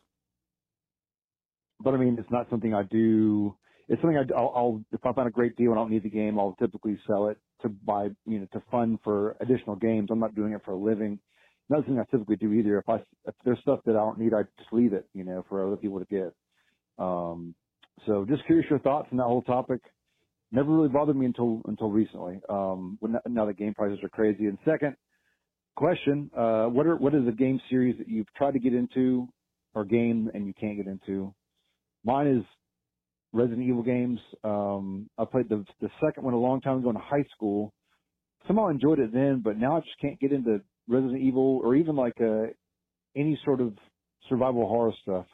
but 1.82 1.94
I 1.94 1.98
mean 1.98 2.18
it's 2.20 2.32
not 2.32 2.50
something 2.50 2.74
I 2.74 2.84
do. 2.84 3.56
It's 3.90 4.02
something 4.02 4.18
I, 4.18 4.34
I'll, 4.38 4.54
I'll 4.56 4.86
if 4.94 5.06
I 5.06 5.14
find 5.14 5.28
a 5.28 5.32
great 5.32 5.58
deal 5.58 5.72
and 5.72 5.80
I 5.80 5.84
don't 5.84 5.92
need 5.92 6.04
the 6.04 6.10
game, 6.10 6.40
I'll 6.40 6.56
typically 6.60 6.98
sell 7.08 7.28
it 7.28 7.38
to 7.62 7.70
buy 7.70 8.08
you 8.26 8.40
know 8.40 8.48
to 8.54 8.64
fund 8.72 9.00
for 9.04 9.36
additional 9.42 9.76
games. 9.76 10.10
I'm 10.12 10.20
not 10.20 10.36
doing 10.36 10.54
it 10.54 10.62
for 10.64 10.72
a 10.72 10.78
living 10.78 11.20
another 11.70 11.86
thing 11.86 12.00
I 12.00 12.06
typically 12.10 12.36
do 12.36 12.54
either. 12.54 12.78
If 12.80 12.90
I 12.90 12.96
if 13.26 13.36
there's 13.46 13.60
stuff 13.60 13.80
that 13.86 13.92
I 13.92 14.00
don't 14.00 14.20
need, 14.20 14.34
I 14.34 14.44
just 14.58 14.72
leave 14.72 14.94
it, 14.94 15.08
you 15.14 15.24
know, 15.24 15.46
for 15.50 15.66
other 15.66 15.78
people 15.78 16.00
to 16.00 16.06
get. 16.06 16.34
Um, 16.98 17.56
so 18.06 18.26
just 18.28 18.46
curious 18.46 18.70
your 18.70 18.80
thoughts 18.80 19.10
on 19.12 19.18
that 19.18 19.24
whole 19.24 19.42
topic. 19.42 19.82
Never 20.52 20.72
really 20.72 20.90
bothered 20.90 21.16
me 21.16 21.26
until 21.26 21.62
until 21.66 21.90
recently. 21.90 22.40
Um, 22.50 22.98
when 23.00 23.18
now 23.28 23.46
the 23.46 23.54
game 23.54 23.74
prices 23.74 24.00
are 24.04 24.10
crazy. 24.10 24.46
And 24.46 24.58
second 24.66 24.96
question, 25.76 26.32
uh, 26.36 26.66
what 26.66 26.88
are 26.88 26.96
what 26.96 27.14
is 27.14 27.28
a 27.28 27.32
game 27.32 27.60
series 27.70 27.98
that 27.98 28.08
you've 28.08 28.32
tried 28.36 28.54
to 28.54 28.60
get 28.60 28.74
into 28.74 29.28
or 29.74 29.84
game 29.84 30.32
and 30.34 30.48
you 30.48 30.54
can't 30.54 30.78
get 30.78 30.88
into? 30.88 31.34
Mine 32.06 32.28
is 32.28 32.44
Resident 33.34 33.68
Evil 33.68 33.84
games. 33.84 34.20
Um, 34.44 35.10
I 35.18 35.26
played 35.26 35.50
the 35.50 35.66
the 35.82 35.90
second 36.04 36.24
one 36.24 36.34
a 36.34 36.40
long 36.40 36.62
time 36.62 36.78
ago 36.78 36.90
in 36.90 36.96
high 36.96 37.26
school. 37.36 37.74
Somehow 38.48 38.70
enjoyed 38.70 39.00
it 39.00 39.12
then, 39.12 39.42
but 39.44 39.58
now 39.58 39.76
I 39.76 39.80
just 39.82 40.00
can't 40.00 40.20
get 40.20 40.32
into 40.32 40.62
Resident 40.88 41.22
Evil 41.22 41.62
or 41.64 41.76
even 41.76 41.96
like 41.96 42.20
uh, 42.22 42.48
any 43.16 43.40
sort 43.44 43.62
of 43.62 43.74
survival 44.30 44.68
horror 44.68 44.94
stuff. 45.02 45.26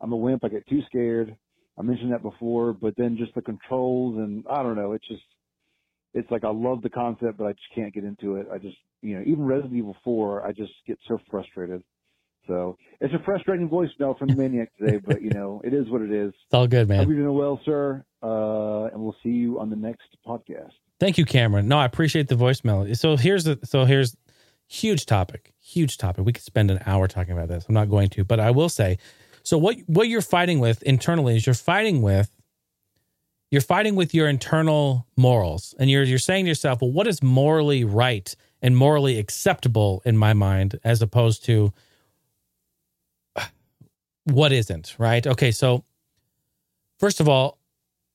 I'm 0.00 0.12
a 0.12 0.16
wimp. 0.16 0.44
I 0.44 0.48
get 0.48 0.66
too 0.68 0.82
scared. 0.86 1.36
I 1.78 1.82
mentioned 1.82 2.12
that 2.12 2.22
before, 2.22 2.72
but 2.72 2.94
then 2.96 3.16
just 3.16 3.34
the 3.34 3.42
controls 3.42 4.16
and 4.18 4.44
I 4.48 4.62
don't 4.62 4.76
know. 4.76 4.92
It's 4.92 5.06
just 5.08 5.22
it's 6.12 6.30
like 6.30 6.44
I 6.44 6.50
love 6.50 6.82
the 6.82 6.90
concept, 6.90 7.38
but 7.38 7.46
I 7.46 7.52
just 7.52 7.74
can't 7.74 7.92
get 7.92 8.04
into 8.04 8.36
it. 8.36 8.46
I 8.52 8.58
just 8.58 8.76
you 9.02 9.16
know 9.16 9.24
even 9.26 9.44
Resident 9.44 9.74
Evil 9.74 9.96
4, 10.04 10.46
I 10.46 10.52
just 10.52 10.72
get 10.86 10.98
so 11.08 11.18
frustrated. 11.30 11.82
So 12.46 12.76
it's 13.00 13.14
a 13.14 13.24
frustrating 13.24 13.68
voicemail 13.68 14.18
from 14.18 14.28
the 14.28 14.36
maniac 14.36 14.70
today, 14.78 15.00
but 15.04 15.22
you 15.22 15.30
know 15.30 15.60
it 15.64 15.74
is 15.74 15.88
what 15.88 16.02
it 16.02 16.12
is. 16.12 16.28
It's 16.28 16.54
all 16.54 16.66
good, 16.66 16.88
man. 16.88 16.98
Hope 16.98 17.08
you're 17.08 17.18
doing 17.18 17.36
well, 17.36 17.60
sir. 17.64 18.04
Uh, 18.22 18.84
and 18.92 19.02
we'll 19.02 19.16
see 19.22 19.30
you 19.30 19.58
on 19.58 19.70
the 19.70 19.76
next 19.76 20.06
podcast. 20.26 20.72
Thank 21.00 21.18
you, 21.18 21.24
Cameron. 21.24 21.68
No, 21.68 21.78
I 21.78 21.84
appreciate 21.84 22.28
the 22.28 22.36
voicemail. 22.36 22.96
So 22.96 23.16
here's 23.16 23.44
the 23.44 23.58
so 23.64 23.84
here's 23.84 24.16
huge 24.66 25.06
topic, 25.06 25.52
huge 25.60 25.98
topic. 25.98 26.24
We 26.24 26.32
could 26.32 26.44
spend 26.44 26.70
an 26.70 26.80
hour 26.86 27.08
talking 27.08 27.32
about 27.32 27.48
this. 27.48 27.64
I'm 27.68 27.74
not 27.74 27.90
going 27.90 28.08
to, 28.10 28.24
but 28.24 28.40
I 28.40 28.50
will 28.50 28.68
say. 28.68 28.98
So 29.42 29.58
what 29.58 29.76
what 29.86 30.08
you're 30.08 30.22
fighting 30.22 30.58
with 30.58 30.82
internally 30.82 31.36
is 31.36 31.46
you're 31.46 31.54
fighting 31.54 32.02
with 32.02 32.30
you're 33.50 33.60
fighting 33.60 33.94
with 33.94 34.14
your 34.14 34.28
internal 34.28 35.06
morals, 35.16 35.74
and 35.78 35.90
you're 35.90 36.02
you're 36.02 36.18
saying 36.18 36.46
to 36.46 36.48
yourself, 36.48 36.80
well, 36.80 36.90
what 36.90 37.06
is 37.06 37.22
morally 37.22 37.84
right 37.84 38.34
and 38.62 38.76
morally 38.76 39.18
acceptable 39.18 40.02
in 40.04 40.16
my 40.16 40.32
mind, 40.32 40.80
as 40.82 41.02
opposed 41.02 41.44
to 41.44 41.72
what 44.24 44.50
isn't, 44.50 44.96
right? 44.98 45.26
Okay, 45.26 45.50
so 45.50 45.84
first 46.98 47.20
of 47.20 47.28
all, 47.28 47.58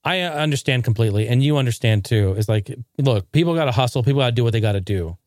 I 0.03 0.21
understand 0.21 0.83
completely, 0.83 1.27
and 1.27 1.43
you 1.43 1.57
understand 1.57 2.05
too. 2.05 2.33
Is 2.33 2.49
like, 2.49 2.75
look, 2.97 3.31
people 3.31 3.53
got 3.53 3.65
to 3.65 3.71
hustle, 3.71 4.01
people 4.01 4.21
got 4.21 4.31
to 4.31 4.31
do 4.31 4.43
what 4.43 4.51
they 4.51 4.61
got 4.61 4.71
to 4.71 4.81
do 4.81 5.18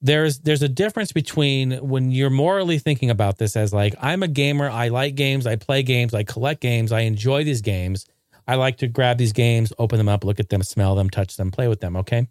there's 0.00 0.38
there's 0.40 0.62
a 0.62 0.68
difference 0.68 1.12
between 1.12 1.72
when 1.78 2.10
you're 2.10 2.30
morally 2.30 2.78
thinking 2.78 3.10
about 3.10 3.38
this 3.38 3.56
as 3.56 3.72
like 3.72 3.94
I'm 4.00 4.22
a 4.22 4.28
gamer, 4.28 4.68
I 4.68 4.88
like 4.88 5.14
games, 5.14 5.46
I 5.46 5.56
play 5.56 5.82
games, 5.82 6.14
I 6.14 6.22
collect 6.22 6.60
games, 6.60 6.92
I 6.92 7.00
enjoy 7.00 7.44
these 7.44 7.62
games. 7.62 8.06
I 8.46 8.54
like 8.54 8.78
to 8.78 8.86
grab 8.88 9.18
these 9.18 9.34
games, 9.34 9.74
open 9.78 9.98
them 9.98 10.08
up, 10.08 10.24
look 10.24 10.40
at 10.40 10.48
them, 10.48 10.62
smell 10.62 10.94
them, 10.94 11.10
touch 11.10 11.36
them, 11.36 11.50
play 11.50 11.68
with 11.68 11.80
them, 11.80 11.96
okay? 11.96 12.28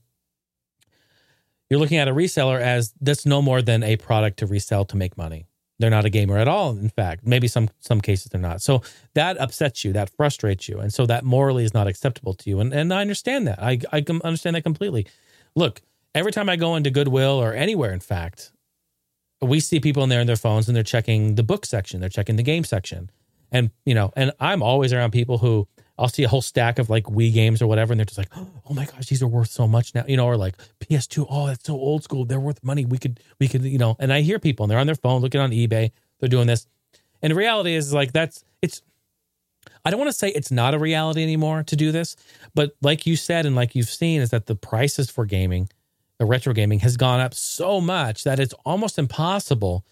You're 1.70 1.80
looking 1.80 1.98
at 1.98 2.08
a 2.08 2.14
reseller 2.14 2.60
as 2.60 2.94
that's 3.00 3.26
no 3.26 3.42
more 3.42 3.62
than 3.62 3.84
a 3.84 3.98
product 3.98 4.40
to 4.40 4.48
resell 4.48 4.86
to 4.86 4.98
make 4.98 5.16
money. 5.16 5.46
They're 5.80 5.92
not 5.92 6.06
a 6.06 6.10
gamer 6.10 6.38
at 6.38 6.48
all, 6.48 6.72
in 6.72 6.90
fact. 6.90 7.28
Maybe 7.28 7.48
some 7.48 7.70
some 7.80 8.02
cases 8.02 8.32
they're 8.32 8.42
not. 8.42 8.62
So 8.62 8.82
that 9.14 9.38
upsets 9.38 9.84
you, 9.84 9.94
that 9.94 10.10
frustrates 10.10 10.68
you. 10.68 10.80
And 10.80 10.92
so 10.92 11.06
that 11.06 11.24
morally 11.24 11.66
is 11.66 11.74
not 11.74 11.86
acceptable 11.88 12.34
to 12.34 12.50
you. 12.50 12.60
And 12.62 12.74
and 12.74 12.92
I 12.94 13.02
understand 13.02 13.46
that. 13.48 13.62
I 13.62 13.80
I 13.92 14.02
can 14.02 14.22
understand 14.24 14.56
that 14.56 14.64
completely. 14.64 15.06
Look, 15.56 15.82
every 16.16 16.32
time 16.32 16.50
I 16.50 16.56
go 16.56 16.76
into 16.76 16.90
Goodwill 16.90 17.42
or 17.42 17.54
anywhere, 17.54 17.94
in 17.94 18.00
fact, 18.00 18.52
we 19.42 19.60
see 19.60 19.80
people 19.80 20.04
in 20.04 20.10
there 20.10 20.22
in 20.22 20.28
their 20.28 20.36
phones 20.36 20.68
and 20.68 20.76
they're 20.76 20.84
checking 20.84 21.36
the 21.36 21.44
book 21.44 21.66
section, 21.66 22.00
they're 22.00 22.10
checking 22.10 22.36
the 22.36 22.44
game 22.44 22.64
section. 22.64 23.10
And, 23.52 23.72
you 23.86 23.94
know, 23.94 24.12
and 24.16 24.34
I'm 24.40 24.62
always 24.62 24.92
around 24.92 25.12
people 25.12 25.38
who 25.38 25.68
I'll 25.98 26.10
see 26.10 26.24
a 26.24 26.28
whole 26.28 26.42
stack 26.42 26.80
of 26.80 26.90
like 26.90 27.06
Wii 27.06 27.34
games 27.34 27.62
or 27.62 27.68
whatever, 27.68 27.94
and 27.94 28.00
they're 28.00 28.06
just 28.06 28.18
like, 28.18 28.32
oh 28.36 28.74
my 28.74 28.86
gosh, 28.86 29.08
these 29.08 29.24
are 29.24 29.28
worth 29.28 29.50
so 29.50 29.68
much 29.68 29.96
now, 29.96 30.04
you 30.08 30.18
know, 30.18 30.26
or 30.26 30.38
like 30.38 30.56
PS2, 30.80 31.26
oh, 31.30 31.48
that's 31.48 31.66
so 31.66 31.74
old 31.74 32.04
school. 32.04 32.26
They're 32.26 32.40
worth 32.40 32.64
money. 32.64 32.86
We 32.86 32.98
could, 32.98 33.20
we 33.40 33.48
could, 33.48 33.64
you 33.64 33.78
know, 33.78 33.96
and 34.00 34.12
I 34.12 34.22
hear 34.22 34.38
people 34.38 34.66
and 34.66 34.72
they're 34.72 34.80
on 34.80 34.86
their 34.86 34.96
phone 34.96 35.22
looking 35.22 35.42
on 35.42 35.52
eBay, 35.52 35.92
they're 36.20 36.30
doing 36.30 36.48
this. 36.48 36.68
And 37.22 37.32
the 37.32 37.36
reality 37.36 37.74
is 37.74 37.94
like, 37.94 38.12
that's, 38.12 38.44
it's, 38.62 38.82
I 39.84 39.90
don't 39.90 40.00
want 40.00 40.12
to 40.12 40.18
say 40.18 40.30
it's 40.30 40.52
not 40.52 40.74
a 40.74 40.80
reality 40.80 41.24
anymore 41.24 41.64
to 41.64 41.76
do 41.76 41.92
this, 41.92 42.16
but 42.54 42.76
like 42.82 43.06
you 43.06 43.16
said, 43.16 43.46
and 43.46 43.56
like 43.56 43.74
you've 43.74 43.90
seen, 43.90 44.22
is 44.22 44.30
that 44.32 44.46
the 44.46 44.56
prices 44.56 45.10
for 45.10 45.26
gaming 45.26 45.70
the 46.20 46.26
retro 46.26 46.54
gaming 46.54 46.80
has 46.80 46.98
gone 46.98 47.20
up 47.20 47.34
so 47.34 47.80
much 47.80 48.24
that 48.24 48.40
it's 48.40 48.54
almost 48.66 48.98
impossible. 48.98 49.86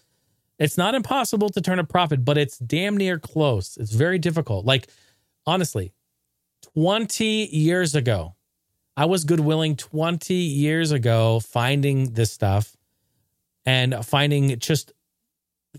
It's 0.58 0.78
not 0.78 0.94
impossible 0.94 1.48
to 1.50 1.60
turn 1.60 1.78
a 1.78 1.84
profit, 1.84 2.24
but 2.24 2.38
it's 2.38 2.58
damn 2.58 2.96
near 2.96 3.18
close. 3.18 3.76
It's 3.76 3.92
very 3.92 4.18
difficult. 4.18 4.64
Like, 4.64 4.88
honestly, 5.46 5.92
20 6.74 7.24
years 7.24 7.94
ago, 7.94 8.34
I 8.96 9.04
was 9.04 9.24
goodwilling 9.24 9.76
20 9.76 10.34
years 10.34 10.90
ago 10.90 11.40
finding 11.40 12.14
this 12.14 12.32
stuff 12.32 12.76
and 13.66 13.94
finding 14.04 14.58
just 14.58 14.92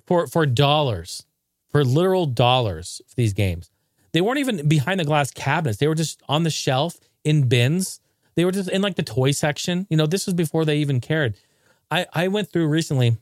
for 0.05 0.27
for 0.27 0.45
dollars, 0.45 1.25
for 1.71 1.83
literal 1.83 2.27
dollars 2.27 3.01
for 3.07 3.15
these 3.15 3.33
games. 3.33 3.71
They 4.11 4.21
weren't 4.21 4.39
even 4.39 4.67
behind 4.67 4.99
the 4.99 5.05
glass 5.05 5.31
cabinets. 5.31 5.79
They 5.79 5.87
were 5.87 5.95
just 5.95 6.21
on 6.29 6.43
the 6.43 6.49
shelf 6.51 6.99
in 7.23 7.47
bins 7.47 7.99
they 8.37 8.45
were 8.45 8.51
just 8.51 8.69
in 8.69 8.81
like 8.81 8.95
the 8.95 9.03
toy 9.03 9.31
section. 9.31 9.87
You 9.89 9.97
know, 9.97 10.05
this 10.05 10.27
was 10.27 10.35
before 10.35 10.63
they 10.63 10.77
even 10.77 11.01
cared. 11.01 11.35
I 11.91 12.05
I 12.13 12.27
went 12.29 12.49
through 12.49 12.67
recently. 12.67 13.17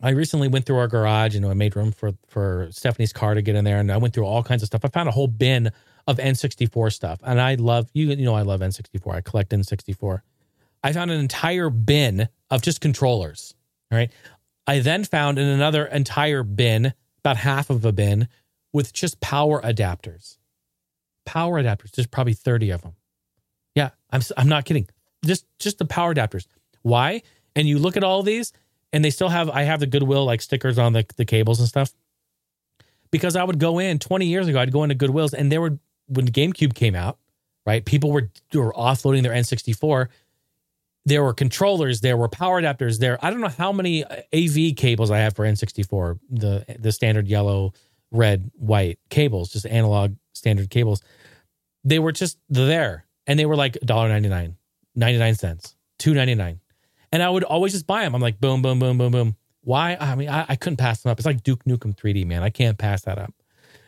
I 0.00 0.10
recently 0.10 0.46
went 0.46 0.64
through 0.64 0.76
our 0.76 0.86
garage 0.86 1.34
and 1.34 1.44
I 1.44 1.54
made 1.54 1.74
room 1.74 1.90
for 1.90 2.12
for 2.28 2.68
Stephanie's 2.70 3.12
car 3.12 3.34
to 3.34 3.42
get 3.42 3.56
in 3.56 3.64
there, 3.64 3.78
and 3.78 3.90
I 3.92 3.96
went 3.96 4.14
through 4.14 4.26
all 4.26 4.44
kinds 4.44 4.62
of 4.62 4.68
stuff. 4.68 4.84
I 4.84 4.88
found 4.88 5.08
a 5.08 5.12
whole 5.12 5.26
bin 5.26 5.70
of 6.06 6.18
N64 6.18 6.92
stuff, 6.92 7.18
and 7.24 7.40
I 7.40 7.56
love 7.56 7.90
you. 7.92 8.06
You 8.06 8.24
know, 8.24 8.34
I 8.34 8.42
love 8.42 8.60
N64. 8.60 9.14
I 9.14 9.20
collect 9.20 9.50
N64. 9.50 10.20
I 10.84 10.92
found 10.92 11.10
an 11.10 11.18
entire 11.18 11.68
bin 11.68 12.28
of 12.48 12.62
just 12.62 12.80
controllers. 12.80 13.54
Right. 13.90 14.12
I 14.68 14.78
then 14.78 15.02
found 15.02 15.38
in 15.38 15.48
another 15.48 15.86
entire 15.86 16.44
bin, 16.44 16.92
about 17.20 17.38
half 17.38 17.70
of 17.70 17.84
a 17.84 17.90
bin, 17.90 18.28
with 18.72 18.92
just 18.92 19.20
power 19.20 19.60
adapters. 19.62 20.36
Power 21.24 21.60
adapters. 21.60 21.90
There's 21.90 22.06
probably 22.06 22.34
30 22.34 22.70
of 22.70 22.82
them. 22.82 22.92
I'm 24.10 24.22
I'm 24.36 24.48
not 24.48 24.64
kidding. 24.64 24.88
Just 25.24 25.46
just 25.58 25.78
the 25.78 25.84
power 25.84 26.14
adapters. 26.14 26.46
Why? 26.82 27.22
And 27.56 27.68
you 27.68 27.78
look 27.78 27.96
at 27.96 28.04
all 28.04 28.22
these, 28.22 28.52
and 28.92 29.04
they 29.04 29.10
still 29.10 29.28
have 29.28 29.50
I 29.50 29.62
have 29.62 29.80
the 29.80 29.86
Goodwill 29.86 30.24
like 30.24 30.40
stickers 30.40 30.78
on 30.78 30.92
the 30.92 31.04
the 31.16 31.24
cables 31.24 31.58
and 31.60 31.68
stuff. 31.68 31.92
Because 33.10 33.36
I 33.36 33.44
would 33.44 33.58
go 33.58 33.78
in 33.78 33.98
20 33.98 34.26
years 34.26 34.48
ago, 34.48 34.58
I'd 34.58 34.72
go 34.72 34.82
into 34.82 34.94
Goodwills 34.94 35.32
and 35.32 35.50
there 35.50 35.60
were 35.60 35.78
when 36.08 36.28
GameCube 36.28 36.74
came 36.74 36.94
out, 36.94 37.18
right? 37.66 37.84
People 37.84 38.12
were 38.12 38.30
were 38.54 38.72
offloading 38.72 39.22
their 39.22 39.32
N64. 39.32 40.08
There 41.06 41.24
were 41.24 41.32
controllers, 41.32 42.02
there 42.02 42.18
were 42.18 42.28
power 42.28 42.60
adapters, 42.60 42.98
there. 42.98 43.18
I 43.24 43.30
don't 43.30 43.40
know 43.40 43.48
how 43.48 43.72
many 43.72 44.04
uh, 44.04 44.16
AV 44.34 44.76
cables 44.76 45.10
I 45.10 45.18
have 45.18 45.34
for 45.34 45.46
N64, 45.46 46.18
the 46.30 46.76
the 46.78 46.92
standard 46.92 47.28
yellow, 47.28 47.72
red, 48.10 48.50
white 48.56 48.98
cables, 49.08 49.50
just 49.50 49.64
analog 49.64 50.14
standard 50.34 50.68
cables. 50.68 51.02
They 51.82 51.98
were 51.98 52.12
just 52.12 52.38
there 52.50 53.06
and 53.28 53.38
they 53.38 53.46
were 53.46 53.54
like 53.54 53.74
$1.99, 53.84 54.56
99 54.96 55.34
cents, 55.36 55.76
2.99. 56.00 56.58
And 57.12 57.22
I 57.22 57.30
would 57.30 57.44
always 57.44 57.72
just 57.72 57.86
buy 57.86 58.02
them. 58.02 58.14
I'm 58.14 58.20
like 58.20 58.40
boom 58.40 58.60
boom 58.62 58.80
boom 58.80 58.98
boom 58.98 59.12
boom. 59.12 59.36
Why? 59.62 59.96
I 60.00 60.14
mean, 60.14 60.28
I, 60.28 60.46
I 60.48 60.56
couldn't 60.56 60.78
pass 60.78 61.02
them 61.02 61.10
up. 61.10 61.18
It's 61.18 61.26
like 61.26 61.42
Duke 61.42 61.64
Nukem 61.64 61.94
3D, 61.94 62.26
man. 62.26 62.42
I 62.42 62.50
can't 62.50 62.78
pass 62.78 63.02
that 63.02 63.18
up. 63.18 63.32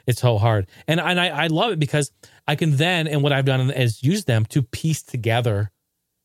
It's 0.06 0.20
so 0.20 0.38
hard. 0.38 0.66
And, 0.86 1.00
and 1.00 1.20
I, 1.20 1.28
I 1.28 1.46
love 1.48 1.72
it 1.72 1.78
because 1.78 2.10
I 2.46 2.54
can 2.54 2.76
then, 2.76 3.06
and 3.06 3.22
what 3.22 3.32
I've 3.32 3.44
done 3.44 3.70
is 3.70 4.02
use 4.02 4.24
them 4.24 4.44
to 4.46 4.62
piece 4.62 5.02
together 5.02 5.70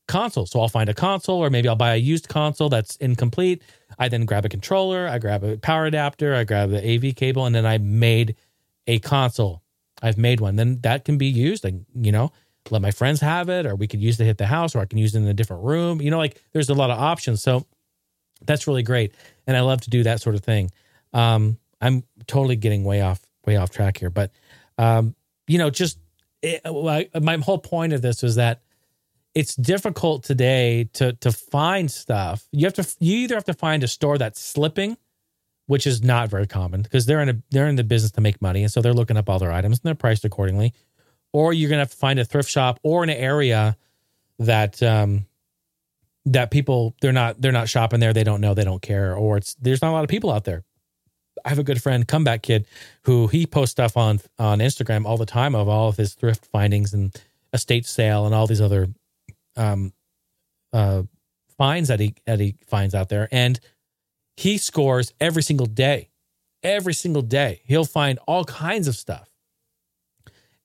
consoles. 0.08 0.50
So 0.50 0.60
I'll 0.60 0.68
find 0.68 0.88
a 0.88 0.94
console, 0.94 1.38
or 1.38 1.50
maybe 1.50 1.68
I'll 1.68 1.76
buy 1.76 1.94
a 1.94 1.98
used 1.98 2.28
console 2.28 2.68
that's 2.68 2.96
incomplete. 2.96 3.62
I 3.98 4.08
then 4.08 4.24
grab 4.24 4.44
a 4.44 4.48
controller, 4.48 5.08
I 5.08 5.18
grab 5.18 5.44
a 5.44 5.56
power 5.56 5.86
adapter, 5.86 6.34
I 6.34 6.44
grab 6.44 6.70
the 6.70 6.94
AV 6.94 7.14
cable, 7.14 7.46
and 7.46 7.54
then 7.54 7.66
I 7.66 7.78
made 7.78 8.36
a 8.86 8.98
console. 8.98 9.62
I've 10.02 10.18
made 10.18 10.40
one. 10.40 10.56
Then 10.56 10.80
that 10.82 11.04
can 11.04 11.16
be 11.16 11.26
used. 11.26 11.64
and 11.64 11.86
you 11.94 12.12
know, 12.12 12.32
let 12.72 12.82
my 12.82 12.90
friends 12.90 13.20
have 13.20 13.48
it, 13.48 13.66
or 13.66 13.74
we 13.74 13.86
could 13.86 14.00
use 14.00 14.16
to 14.18 14.24
hit 14.24 14.38
the 14.38 14.46
house, 14.46 14.74
or 14.74 14.80
I 14.80 14.86
can 14.86 14.98
use 14.98 15.14
it 15.14 15.18
in 15.18 15.26
a 15.26 15.34
different 15.34 15.64
room. 15.64 16.00
You 16.00 16.10
know, 16.10 16.18
like 16.18 16.42
there's 16.52 16.68
a 16.68 16.74
lot 16.74 16.90
of 16.90 16.98
options. 16.98 17.42
So 17.42 17.66
that's 18.44 18.66
really 18.66 18.82
great. 18.82 19.14
And 19.46 19.56
I 19.56 19.60
love 19.60 19.80
to 19.82 19.90
do 19.90 20.02
that 20.02 20.20
sort 20.20 20.34
of 20.34 20.42
thing. 20.42 20.70
Um, 21.12 21.58
I'm 21.80 22.04
totally 22.26 22.56
getting 22.56 22.84
way 22.84 23.00
off, 23.02 23.20
way 23.46 23.56
off 23.56 23.70
track 23.70 23.98
here, 23.98 24.10
but, 24.10 24.30
um, 24.78 25.14
you 25.46 25.58
know, 25.58 25.70
just 25.70 25.98
it, 26.42 26.60
my 27.22 27.36
whole 27.38 27.58
point 27.58 27.92
of 27.92 28.02
this 28.02 28.22
was 28.22 28.36
that 28.36 28.60
it's 29.34 29.54
difficult 29.54 30.24
today 30.24 30.88
to 30.94 31.12
to 31.14 31.30
find 31.30 31.90
stuff. 31.90 32.46
You 32.52 32.66
have 32.66 32.74
to 32.74 32.96
you 33.00 33.18
either 33.18 33.34
have 33.34 33.44
to 33.44 33.54
find 33.54 33.82
a 33.82 33.88
store 33.88 34.16
that's 34.16 34.40
slipping, 34.40 34.96
which 35.66 35.86
is 35.86 36.02
not 36.02 36.30
very 36.30 36.46
common 36.46 36.82
because 36.82 37.06
they're 37.06 37.20
in 37.20 37.28
a 37.28 37.36
they're 37.50 37.68
in 37.68 37.76
the 37.76 37.84
business 37.84 38.12
to 38.12 38.20
make 38.20 38.40
money, 38.40 38.62
and 38.62 38.72
so 38.72 38.80
they're 38.80 38.94
looking 38.94 39.16
up 39.16 39.28
all 39.28 39.38
their 39.38 39.52
items 39.52 39.78
and 39.78 39.84
they're 39.84 39.94
priced 39.94 40.24
accordingly. 40.24 40.72
Or 41.36 41.52
you're 41.52 41.68
gonna 41.68 41.82
have 41.82 41.90
to 41.90 41.96
find 41.98 42.18
a 42.18 42.24
thrift 42.24 42.48
shop 42.48 42.80
or 42.82 43.02
an 43.04 43.10
area 43.10 43.76
that 44.38 44.82
um, 44.82 45.26
that 46.24 46.50
people 46.50 46.94
they're 47.02 47.12
not 47.12 47.38
they're 47.38 47.52
not 47.52 47.68
shopping 47.68 48.00
there, 48.00 48.14
they 48.14 48.24
don't 48.24 48.40
know, 48.40 48.54
they 48.54 48.64
don't 48.64 48.80
care, 48.80 49.14
or 49.14 49.36
it's 49.36 49.54
there's 49.56 49.82
not 49.82 49.90
a 49.90 49.92
lot 49.92 50.04
of 50.04 50.08
people 50.08 50.30
out 50.30 50.44
there. 50.44 50.64
I 51.44 51.50
have 51.50 51.58
a 51.58 51.62
good 51.62 51.82
friend, 51.82 52.08
comeback 52.08 52.40
kid, 52.40 52.66
who 53.02 53.26
he 53.26 53.46
posts 53.46 53.72
stuff 53.72 53.98
on 53.98 54.20
on 54.38 54.60
Instagram 54.60 55.04
all 55.04 55.18
the 55.18 55.26
time 55.26 55.54
of 55.54 55.68
all 55.68 55.90
of 55.90 55.98
his 55.98 56.14
thrift 56.14 56.46
findings 56.46 56.94
and 56.94 57.14
estate 57.52 57.84
sale 57.84 58.24
and 58.24 58.34
all 58.34 58.46
these 58.46 58.62
other 58.62 58.88
um, 59.56 59.92
uh, 60.72 61.02
finds 61.58 61.90
that 61.90 62.00
he 62.00 62.14
that 62.24 62.40
he 62.40 62.56
finds 62.66 62.94
out 62.94 63.10
there, 63.10 63.28
and 63.30 63.60
he 64.38 64.56
scores 64.56 65.12
every 65.20 65.42
single 65.42 65.66
day. 65.66 66.08
Every 66.62 66.94
single 66.94 67.22
day, 67.22 67.60
he'll 67.66 67.84
find 67.84 68.18
all 68.26 68.44
kinds 68.44 68.88
of 68.88 68.96
stuff, 68.96 69.28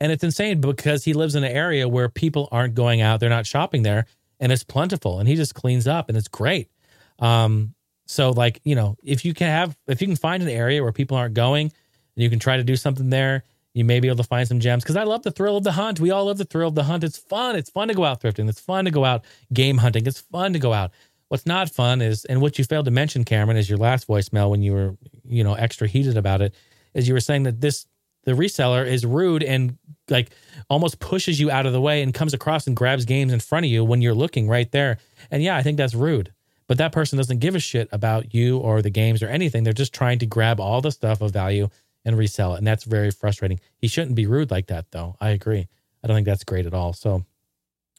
and 0.02 0.12
it's 0.12 0.24
insane 0.24 0.60
because 0.60 1.06
he 1.06 1.14
lives 1.14 1.36
in 1.36 1.44
an 1.44 1.52
area 1.52 1.88
where 1.88 2.10
people 2.10 2.50
aren't 2.52 2.74
going 2.74 3.02
out; 3.02 3.20
they're 3.20 3.30
not 3.30 3.46
shopping 3.46 3.84
there, 3.84 4.08
and 4.40 4.52
it's 4.52 4.64
plentiful, 4.64 5.20
and 5.20 5.30
he 5.30 5.36
just 5.36 5.54
cleans 5.54 5.88
up, 5.88 6.10
and 6.10 6.18
it's 6.18 6.28
great. 6.28 6.72
Um, 7.20 7.76
so, 8.08 8.32
like 8.32 8.60
you 8.64 8.74
know, 8.74 8.98
if 9.04 9.24
you 9.24 9.36
can 9.36 9.48
have, 9.48 9.78
if 9.88 10.02
you 10.02 10.08
can 10.08 10.16
find 10.16 10.42
an 10.42 10.50
area 10.50 10.82
where 10.82 10.92
people 10.92 11.18
aren't 11.18 11.36
going, 11.36 11.68
and 11.68 12.24
you 12.24 12.32
can 12.32 12.40
try 12.40 12.58
to 12.58 12.64
do 12.64 12.76
something 12.76 13.12
there, 13.12 13.44
you 13.76 13.86
may 13.86 14.00
be 14.00 14.08
able 14.08 14.18
to 14.18 14.24
find 14.24 14.48
some 14.48 14.60
gems 14.60 14.84
because 14.84 14.98
I 14.98 15.04
love 15.04 15.22
the 15.22 15.30
thrill 15.30 15.56
of 15.56 15.64
the 15.64 15.74
hunt. 15.74 16.00
We 16.00 16.10
all 16.10 16.26
love 16.26 16.40
the 16.40 16.46
thrill 16.46 16.70
of 16.70 16.76
the 16.76 16.84
hunt. 16.84 17.04
It's 17.04 17.20
fun. 17.20 17.56
It's 17.56 17.70
fun 17.70 17.88
to 17.90 17.94
go 17.94 18.04
out 18.04 18.22
thrifting. 18.22 18.50
It's 18.50 18.60
fun 18.60 18.86
to 18.86 18.92
go 18.92 19.06
out 19.06 19.24
game 19.54 19.78
hunting. 19.78 20.08
It's 20.08 20.20
fun 20.20 20.54
to 20.54 20.60
go 20.60 20.74
out. 20.74 20.92
What's 21.28 21.46
not 21.46 21.70
fun 21.70 22.02
is, 22.02 22.26
and 22.26 22.42
what 22.42 22.58
you 22.58 22.66
failed 22.66 22.86
to 22.86 22.92
mention, 22.92 23.24
Cameron, 23.24 23.56
is 23.56 23.70
your 23.70 23.78
last 23.78 24.08
voicemail 24.08 24.50
when 24.50 24.64
you 24.64 24.74
were, 24.74 24.98
you 25.24 25.44
know, 25.44 25.54
extra 25.54 25.88
heated 25.88 26.18
about 26.18 26.42
it, 26.42 26.56
is 26.96 27.08
you 27.08 27.14
were 27.14 27.22
saying 27.22 27.44
that 27.44 27.62
this 27.62 27.86
the 28.24 28.34
reseller 28.34 28.86
is 28.86 29.06
rude 29.06 29.44
and 29.44 29.78
like 30.10 30.32
almost 30.70 31.00
pushes 31.00 31.40
you 31.40 31.50
out 31.50 31.66
of 31.66 31.74
the 31.74 31.82
way 31.82 32.02
and 32.02 32.14
comes 32.14 32.34
across 32.34 32.68
and 32.68 32.76
grabs 32.76 33.06
games 33.06 33.34
in 33.34 33.40
front 33.40 33.66
of 33.66 33.72
you 33.72 33.84
when 33.84 34.02
you're 34.02 34.14
looking 34.14 34.48
right 34.48 34.72
there. 34.72 34.98
And 35.30 35.42
yeah, 35.42 35.56
I 35.56 35.64
think 35.64 35.78
that's 35.78 35.96
rude. 35.96 36.34
But 36.68 36.78
that 36.78 36.92
person 36.92 37.18
doesn't 37.18 37.40
give 37.40 37.56
a 37.56 37.60
shit 37.60 37.90
about 37.92 38.34
you 38.34 38.58
or 38.58 38.82
the 38.82 38.90
games 38.90 39.22
or 39.22 39.28
anything. 39.28 39.64
They're 39.64 39.74
just 39.74 39.94
trying 39.94 40.20
to 40.20 40.26
grab 40.26 40.60
all 40.60 40.82
the 40.82 40.92
stuff 40.92 41.22
of 41.22 41.32
value 41.32 41.70
and 42.06 42.18
resell 42.18 42.54
it. 42.54 42.60
And 42.60 42.68
that's 42.68 42.84
very 42.84 43.12
frustrating. 43.12 43.60
He 43.78 43.88
shouldn't 43.88 44.16
be 44.16 44.26
rude 44.26 44.52
like 44.52 44.68
that, 44.68 44.92
though. 44.92 45.16
I 45.20 45.30
agree. 45.30 45.68
I 46.04 46.08
don't 46.08 46.16
think 46.16 46.28
that's 46.28 46.44
great 46.44 46.66
at 46.66 46.74
all. 46.74 46.94
So, 46.94 47.26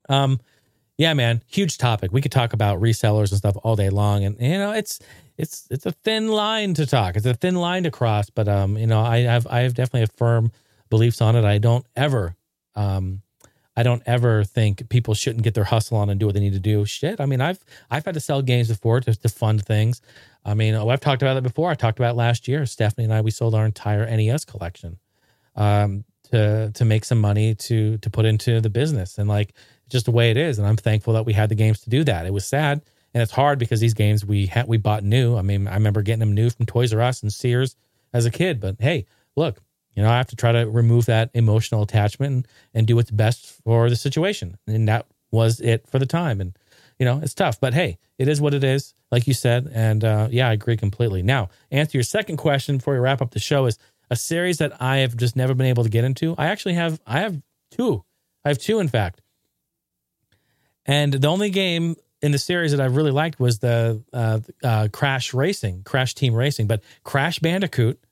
um, 0.09 0.41
yeah, 0.99 1.15
man, 1.15 1.43
huge 1.47 1.79
topic. 1.79 2.13
We 2.13 2.21
could 2.21 2.33
talk 2.33 2.53
about 2.53 2.81
resellers 2.81 3.31
and 3.31 3.39
stuff 3.39 3.57
all 3.63 3.77
day 3.77 3.91
long, 3.91 4.25
and 4.25 4.37
you 4.41 4.59
know, 4.59 4.73
it's 4.73 4.99
it's 5.37 5.67
it's 5.71 5.87
a 5.87 5.93
thin 5.93 6.29
line 6.29 6.75
to 6.75 6.87
talk. 6.87 7.17
It's 7.17 7.27
a 7.27 7.35
thin 7.35 7.57
line 7.57 7.85
to 7.85 7.91
cross, 7.91 8.31
but 8.31 8.49
um, 8.49 8.77
you 8.77 8.87
know, 8.87 9.01
I 9.01 9.21
have 9.21 9.47
I 9.47 9.61
have 9.61 9.75
definitely 9.75 10.03
a 10.03 10.19
firm 10.19 10.53
beliefs 10.91 11.21
on 11.21 11.37
it. 11.37 11.45
I 11.45 11.59
don't 11.59 11.87
ever 11.97 12.37
um 12.75 13.23
I 13.77 13.83
don't 13.83 14.03
ever 14.05 14.45
think 14.45 14.89
people 14.91 15.15
shouldn't 15.15 15.45
get 15.45 15.55
their 15.55 15.65
hustle 15.65 15.97
on 15.97 16.11
and 16.11 16.21
do 16.21 16.27
what 16.27 16.35
they 16.35 16.41
need 16.41 16.53
to 16.53 16.61
do. 16.61 16.85
Shit. 16.85 17.21
I 17.21 17.27
mean, 17.27 17.41
I've 17.41 17.65
I've 17.91 18.05
had 18.05 18.15
to 18.15 18.21
sell 18.21 18.43
games 18.43 18.69
before 18.69 19.01
to, 19.01 19.15
to 19.15 19.29
fund 19.29 19.65
things. 19.65 20.03
I 20.45 20.55
mean, 20.55 20.75
oh, 20.75 20.89
I've 20.89 21.01
talked 21.01 21.23
about 21.23 21.37
it 21.37 21.43
before. 21.43 21.71
I 21.71 21.75
talked 21.75 21.99
about 21.99 22.17
last 22.17 22.49
year. 22.49 22.67
Stephanie 22.67 23.05
and 23.05 23.15
I 23.15 23.23
we 23.23 23.31
sold 23.31 23.55
our 23.55 23.65
entire 23.65 24.05
NES 24.05 24.45
collection 24.45 24.99
um, 25.57 26.05
to 26.31 26.71
to 26.73 26.85
make 26.85 27.05
some 27.05 27.19
money 27.19 27.55
to 27.55 27.97
to 27.99 28.11
put 28.11 28.27
into 28.27 28.61
the 28.61 28.71
business 28.71 29.19
and 29.19 29.29
like 29.29 29.55
just 29.89 30.05
the 30.05 30.11
way 30.11 30.31
it 30.31 30.37
is. 30.37 30.59
And 30.59 30.67
I'm 30.67 30.77
thankful 30.77 31.15
that 31.15 31.25
we 31.25 31.33
had 31.33 31.49
the 31.49 31.55
games 31.55 31.81
to 31.81 31.91
do 31.91 32.05
that. 32.05 32.27
It 32.27 32.33
was 32.33 32.47
sad 32.47 32.83
and 33.15 33.23
it's 33.23 33.33
hard 33.33 33.59
because 33.59 33.81
these 33.81 33.95
games 33.95 34.25
we 34.25 34.51
we 34.67 34.77
bought 34.79 35.05
new. 35.05 35.37
I 35.37 35.43
mean, 35.43 35.69
I 35.69 35.75
remember 35.75 36.03
getting 36.03 36.21
them 36.21 36.35
new 36.35 36.51
from 36.51 36.67
Toys 36.67 36.93
R 36.93 37.01
Us 37.01 37.23
and 37.23 37.33
Sears 37.33 37.77
as 38.13 38.27
a 38.27 38.31
kid. 38.31 38.61
But 38.61 38.77
hey, 38.81 39.07
look, 39.37 39.61
you 39.95 40.03
know, 40.03 40.11
I 40.11 40.17
have 40.17 40.29
to 40.29 40.37
try 40.37 40.53
to 40.53 40.69
remove 40.69 41.07
that 41.07 41.31
emotional 41.35 41.83
attachment 41.83 42.33
and, 42.33 42.49
and 42.75 42.87
do 42.87 42.97
what's 42.97 43.11
best 43.11 43.47
for 43.65 43.91
the 43.91 43.97
situation. 43.97 44.57
And 44.67 44.89
that 44.89 45.07
was 45.31 45.61
it 45.61 45.87
for 45.87 45.99
the 45.99 46.07
time. 46.07 46.41
And, 46.41 46.57
you 46.99 47.05
know, 47.05 47.21
it's 47.23 47.35
tough, 47.35 47.61
but 47.61 47.75
hey, 47.75 47.99
it 48.19 48.29
is 48.29 48.41
what 48.41 48.55
it 48.55 48.65
is, 48.65 48.95
like 49.11 49.27
you 49.27 49.35
said. 49.35 49.71
And 49.73 50.05
uh, 50.05 50.29
yeah, 50.31 50.49
I 50.49 50.53
agree 50.53 50.77
completely. 50.77 51.23
Now, 51.23 51.51
answer 51.71 51.99
your 51.99 52.05
second 52.05 52.37
question 52.37 52.79
before 52.79 52.95
we 52.95 53.01
wrap 53.01 53.21
up 53.21 53.33
the 53.33 53.39
show 53.41 53.67
is 53.67 53.79
a 54.11 54.17
series 54.17 54.59
that 54.59 54.81
I 54.81 54.99
have 54.99 55.17
just 55.17 55.37
never 55.37 55.55
been 55.55 55.67
able 55.67 55.85
to 55.85 55.91
get 55.91 56.05
into. 56.05 56.35
I 56.39 56.47
actually 56.47 56.75
have, 56.75 57.01
I 57.07 57.21
have 57.21 57.41
two. 57.71 58.05
I 58.45 58.49
have 58.49 58.59
two, 58.59 58.79
in 58.79 58.89
fact. 58.89 59.21
And 60.85 61.13
the 61.13 61.29
only 61.29 61.51
game 61.51 61.97
in 62.23 62.31
the 62.33 62.39
series 62.39 62.71
that 62.71 62.81
I 62.81 62.87
really 62.87 63.11
liked 63.11 63.41
was 63.41 63.59
the 63.59 64.03
uh, 64.13 64.41
uh, 64.63 64.89
Crash 64.93 65.35
Racing, 65.35 65.83
Crash 65.83 66.15
Team 66.15 66.35
Racing, 66.35 66.69
but 66.69 66.83
Crash 67.03 67.41
Bandicoot 67.41 68.03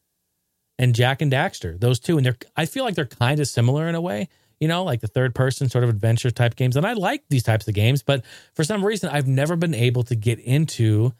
and 0.78 0.94
Jak 0.94 1.22
and 1.22 1.30
Daxter, 1.32 1.78
those 1.78 2.00
two, 2.00 2.16
and 2.16 2.26
they're 2.26 2.36
I 2.56 2.66
feel 2.66 2.84
like 2.84 2.94
they're 2.94 3.06
kind 3.06 3.38
of 3.38 3.46
similar 3.46 3.88
in 3.88 3.94
a 3.94 4.00
way, 4.00 4.28
you 4.58 4.66
know, 4.66 4.82
like 4.82 5.00
the 5.00 5.06
third 5.06 5.34
person 5.34 5.68
sort 5.68 5.84
of 5.84 5.90
adventure 5.90 6.30
type 6.30 6.56
games. 6.56 6.76
And 6.76 6.84
I 6.84 6.94
like 6.94 7.22
these 7.28 7.44
types 7.44 7.68
of 7.68 7.74
games, 7.74 8.02
but 8.02 8.24
for 8.54 8.64
some 8.64 8.84
reason 8.84 9.10
I've 9.10 9.28
never 9.28 9.56
been 9.56 9.74
able 9.74 10.02
to 10.04 10.16
get 10.16 10.40
into 10.40 11.12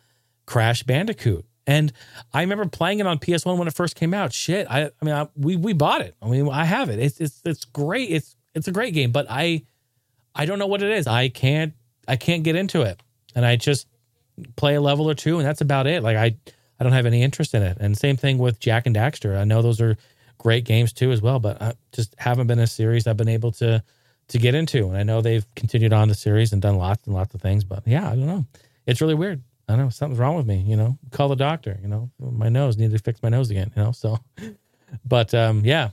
Crash 0.47 0.83
Bandicoot. 0.83 1.45
And 1.67 1.93
I 2.33 2.41
remember 2.41 2.67
playing 2.67 2.99
it 2.99 3.07
on 3.07 3.21
PS1 3.21 3.57
when 3.57 3.69
it 3.69 3.75
first 3.75 3.95
came 3.95 4.13
out. 4.13 4.33
Shit, 4.33 4.67
I, 4.69 4.87
I 4.87 5.05
mean, 5.05 5.15
I, 5.15 5.29
we 5.37 5.55
we 5.55 5.73
bought 5.75 6.01
it. 6.01 6.17
I 6.21 6.29
mean, 6.29 6.49
I 6.49 6.65
have 6.65 6.91
it. 6.91 6.99
It's 6.99 7.21
it's 7.21 7.41
it's 7.45 7.65
great. 7.65 8.11
It's 8.11 8.35
it's 8.55 8.67
a 8.67 8.73
great 8.73 8.95
game, 8.95 9.13
but 9.13 9.27
I 9.31 9.63
I 10.35 10.47
don't 10.47 10.59
know 10.59 10.67
what 10.67 10.83
it 10.83 10.91
is. 10.91 11.07
I 11.07 11.29
can't 11.29 11.75
I 12.11 12.17
can't 12.17 12.43
get 12.43 12.57
into 12.57 12.83
it, 12.83 13.01
and 13.35 13.45
I 13.45 13.57
just 13.57 13.87
play 14.57 14.75
a 14.75 14.81
level 14.81 15.09
or 15.09 15.15
two, 15.15 15.39
and 15.39 15.47
that's 15.47 15.61
about 15.61 15.87
it. 15.87 16.03
Like 16.03 16.17
I 16.17 16.37
I 16.79 16.85
don't 16.85 16.93
have 16.93 17.07
any 17.07 17.23
interest 17.23 17.55
in 17.55 17.63
it. 17.63 17.79
And 17.81 17.97
same 17.97 18.17
thing 18.17 18.39
with 18.39 18.59
Jak 18.61 18.87
and 18.87 18.97
Daxter. 18.97 19.39
I 19.39 19.45
know 19.45 19.63
those 19.63 19.81
are 19.81 19.97
great 20.39 20.65
games 20.65 20.93
too 20.93 21.13
as 21.13 21.21
well, 21.21 21.39
but 21.39 21.61
I 21.61 21.75
just 21.93 22.15
haven't 22.19 22.47
been 22.47 22.59
a 22.59 22.67
series 22.67 23.07
I've 23.07 23.17
been 23.17 23.29
able 23.29 23.53
to 23.53 23.83
to 24.29 24.39
get 24.39 24.55
into. 24.55 24.89
And 24.89 24.97
I 24.97 25.03
know 25.03 25.21
they've 25.21 25.47
continued 25.55 25.93
on 25.93 26.09
the 26.09 26.15
series 26.15 26.53
and 26.53 26.63
done 26.63 26.77
lots 26.77 27.05
and 27.07 27.15
lots 27.15 27.35
of 27.35 27.43
things, 27.43 27.65
but 27.65 27.87
yeah, 27.87 28.07
I 28.07 28.17
don't 28.17 28.27
know. 28.27 28.47
It's 28.87 29.01
really 29.01 29.15
weird. 29.15 29.43
I 29.69 29.77
don't 29.77 29.85
know 29.85 29.91
something's 29.91 30.19
wrong 30.19 30.37
with 30.37 30.47
me. 30.47 30.65
You 30.67 30.77
know, 30.77 30.99
call 31.11 31.29
the 31.29 31.37
doctor. 31.37 31.79
You 31.83 31.89
know, 31.89 32.11
my 32.19 32.49
nose 32.49 32.77
need 32.77 32.91
to 32.93 32.99
fix 32.99 33.23
my 33.23 33.29
nose 33.29 33.51
again. 33.51 33.71
You 33.77 33.83
know, 33.85 33.93
so. 33.93 34.19
But 35.05 35.33
um, 35.35 35.65
yeah, 35.65 35.91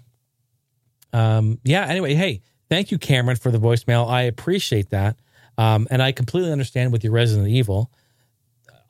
um, 1.13 1.59
yeah. 1.63 1.85
Anyway, 1.85 2.13
hey, 2.15 2.41
thank 2.69 2.91
you, 2.91 2.97
Cameron, 2.97 3.37
for 3.37 3.51
the 3.51 3.59
voicemail. 3.59 4.09
I 4.09 4.23
appreciate 4.23 4.89
that, 4.89 5.17
um, 5.57 5.87
and 5.89 6.01
I 6.01 6.11
completely 6.11 6.51
understand 6.51 6.91
with 6.91 7.03
your 7.03 7.13
Resident 7.13 7.47
Evil. 7.47 7.91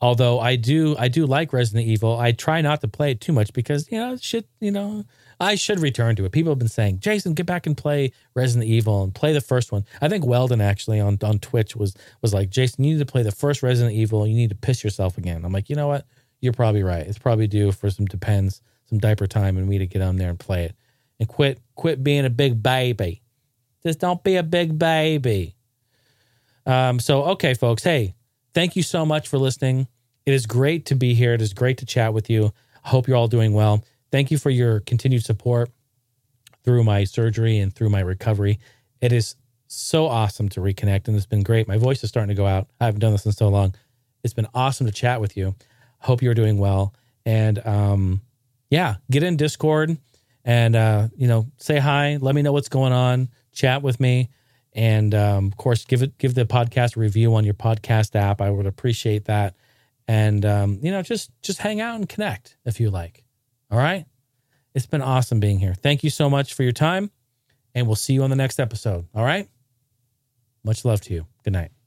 Although 0.00 0.38
I 0.38 0.54
do, 0.54 0.96
I 0.96 1.08
do 1.08 1.26
like 1.26 1.52
Resident 1.52 1.88
Evil. 1.88 2.18
I 2.18 2.30
try 2.30 2.60
not 2.60 2.80
to 2.82 2.88
play 2.88 3.10
it 3.10 3.20
too 3.20 3.32
much 3.32 3.52
because 3.52 3.90
you 3.90 3.98
know, 3.98 4.16
shit. 4.16 4.46
You 4.60 4.70
know, 4.70 5.04
I 5.40 5.56
should 5.56 5.80
return 5.80 6.14
to 6.16 6.24
it. 6.24 6.32
People 6.32 6.52
have 6.52 6.58
been 6.58 6.68
saying, 6.68 7.00
Jason, 7.00 7.34
get 7.34 7.46
back 7.46 7.66
and 7.66 7.76
play 7.76 8.12
Resident 8.34 8.70
Evil 8.70 9.02
and 9.02 9.12
play 9.14 9.32
the 9.32 9.40
first 9.40 9.72
one. 9.72 9.84
I 10.00 10.08
think 10.08 10.24
Weldon 10.24 10.60
actually 10.60 11.00
on 11.00 11.18
on 11.22 11.40
Twitch 11.40 11.74
was 11.74 11.96
was 12.22 12.32
like, 12.32 12.50
Jason, 12.50 12.84
you 12.84 12.92
need 12.92 13.00
to 13.00 13.10
play 13.10 13.24
the 13.24 13.32
first 13.32 13.62
Resident 13.62 13.96
Evil. 13.96 14.26
You 14.26 14.34
need 14.34 14.50
to 14.50 14.56
piss 14.56 14.84
yourself 14.84 15.18
again. 15.18 15.44
I'm 15.44 15.52
like, 15.52 15.68
you 15.68 15.74
know 15.74 15.88
what? 15.88 16.06
You're 16.40 16.52
probably 16.52 16.84
right. 16.84 17.04
It's 17.04 17.18
probably 17.18 17.48
due 17.48 17.72
for 17.72 17.90
some 17.90 18.06
depends, 18.06 18.62
some 18.86 18.98
diaper 18.98 19.26
time, 19.26 19.56
and 19.56 19.68
me 19.68 19.78
to 19.78 19.86
get 19.86 20.02
on 20.02 20.16
there 20.16 20.30
and 20.30 20.38
play 20.38 20.64
it 20.64 20.76
and 21.18 21.28
quit 21.28 21.58
quit 21.74 22.04
being 22.04 22.24
a 22.24 22.30
big 22.30 22.62
baby. 22.62 23.22
Just 23.84 23.98
don't 23.98 24.22
be 24.22 24.36
a 24.36 24.44
big 24.44 24.78
baby. 24.78 25.56
Um, 26.68 27.00
so 27.00 27.24
okay, 27.24 27.54
folks. 27.54 27.82
Hey, 27.82 28.14
thank 28.54 28.76
you 28.76 28.84
so 28.84 29.04
much 29.04 29.26
for 29.26 29.38
listening. 29.38 29.88
It 30.26 30.34
is 30.34 30.46
great 30.46 30.86
to 30.86 30.94
be 30.94 31.14
here. 31.14 31.32
It 31.32 31.42
is 31.42 31.54
great 31.54 31.78
to 31.78 31.86
chat 31.86 32.12
with 32.12 32.28
you. 32.30 32.52
I 32.84 32.90
hope 32.90 33.08
you're 33.08 33.16
all 33.16 33.26
doing 33.26 33.54
well. 33.54 33.82
Thank 34.12 34.30
you 34.30 34.38
for 34.38 34.50
your 34.50 34.80
continued 34.80 35.24
support 35.24 35.70
through 36.64 36.84
my 36.84 37.04
surgery 37.04 37.58
and 37.58 37.74
through 37.74 37.88
my 37.88 38.00
recovery. 38.00 38.58
It 39.00 39.12
is 39.12 39.36
so 39.66 40.06
awesome 40.06 40.48
to 40.50 40.60
reconnect, 40.60 41.08
and 41.08 41.16
it's 41.16 41.26
been 41.26 41.42
great. 41.42 41.66
My 41.66 41.78
voice 41.78 42.04
is 42.04 42.10
starting 42.10 42.28
to 42.28 42.34
go 42.34 42.46
out. 42.46 42.68
I 42.80 42.84
haven't 42.84 43.00
done 43.00 43.12
this 43.12 43.26
in 43.26 43.32
so 43.32 43.48
long. 43.48 43.74
It's 44.22 44.34
been 44.34 44.48
awesome 44.54 44.86
to 44.86 44.92
chat 44.92 45.20
with 45.20 45.36
you. 45.36 45.54
Hope 46.00 46.22
you're 46.22 46.34
doing 46.34 46.58
well. 46.58 46.94
And 47.24 47.64
um, 47.66 48.20
yeah, 48.70 48.96
get 49.10 49.22
in 49.22 49.36
Discord 49.36 49.96
and 50.44 50.76
uh, 50.76 51.08
you 51.16 51.28
know 51.28 51.46
say 51.58 51.78
hi. 51.78 52.18
Let 52.20 52.34
me 52.34 52.42
know 52.42 52.52
what's 52.52 52.68
going 52.68 52.92
on. 52.92 53.28
Chat 53.52 53.82
with 53.82 54.00
me, 54.00 54.28
and 54.78 55.12
um, 55.12 55.46
of 55.46 55.56
course 55.56 55.84
give 55.84 56.02
it 56.02 56.16
give 56.18 56.34
the 56.34 56.46
podcast 56.46 56.96
a 56.96 57.00
review 57.00 57.34
on 57.34 57.44
your 57.44 57.52
podcast 57.52 58.14
app. 58.14 58.40
I 58.40 58.48
would 58.48 58.64
appreciate 58.64 59.24
that. 59.24 59.56
And 60.06 60.46
um, 60.46 60.78
you 60.80 60.92
know 60.92 61.02
just 61.02 61.30
just 61.42 61.58
hang 61.58 61.80
out 61.80 61.96
and 61.96 62.08
connect 62.08 62.56
if 62.64 62.78
you 62.80 62.88
like. 62.88 63.24
All 63.70 63.78
right. 63.78 64.06
It's 64.74 64.86
been 64.86 65.02
awesome 65.02 65.40
being 65.40 65.58
here. 65.58 65.74
Thank 65.74 66.04
you 66.04 66.10
so 66.10 66.30
much 66.30 66.54
for 66.54 66.62
your 66.62 66.72
time, 66.72 67.10
and 67.74 67.86
we'll 67.86 67.96
see 67.96 68.12
you 68.12 68.22
on 68.22 68.30
the 68.30 68.36
next 68.36 68.60
episode. 68.60 69.06
All 69.14 69.24
right. 69.24 69.48
Much 70.62 70.84
love 70.84 71.00
to 71.02 71.14
you. 71.14 71.26
Good 71.42 71.54
night. 71.54 71.77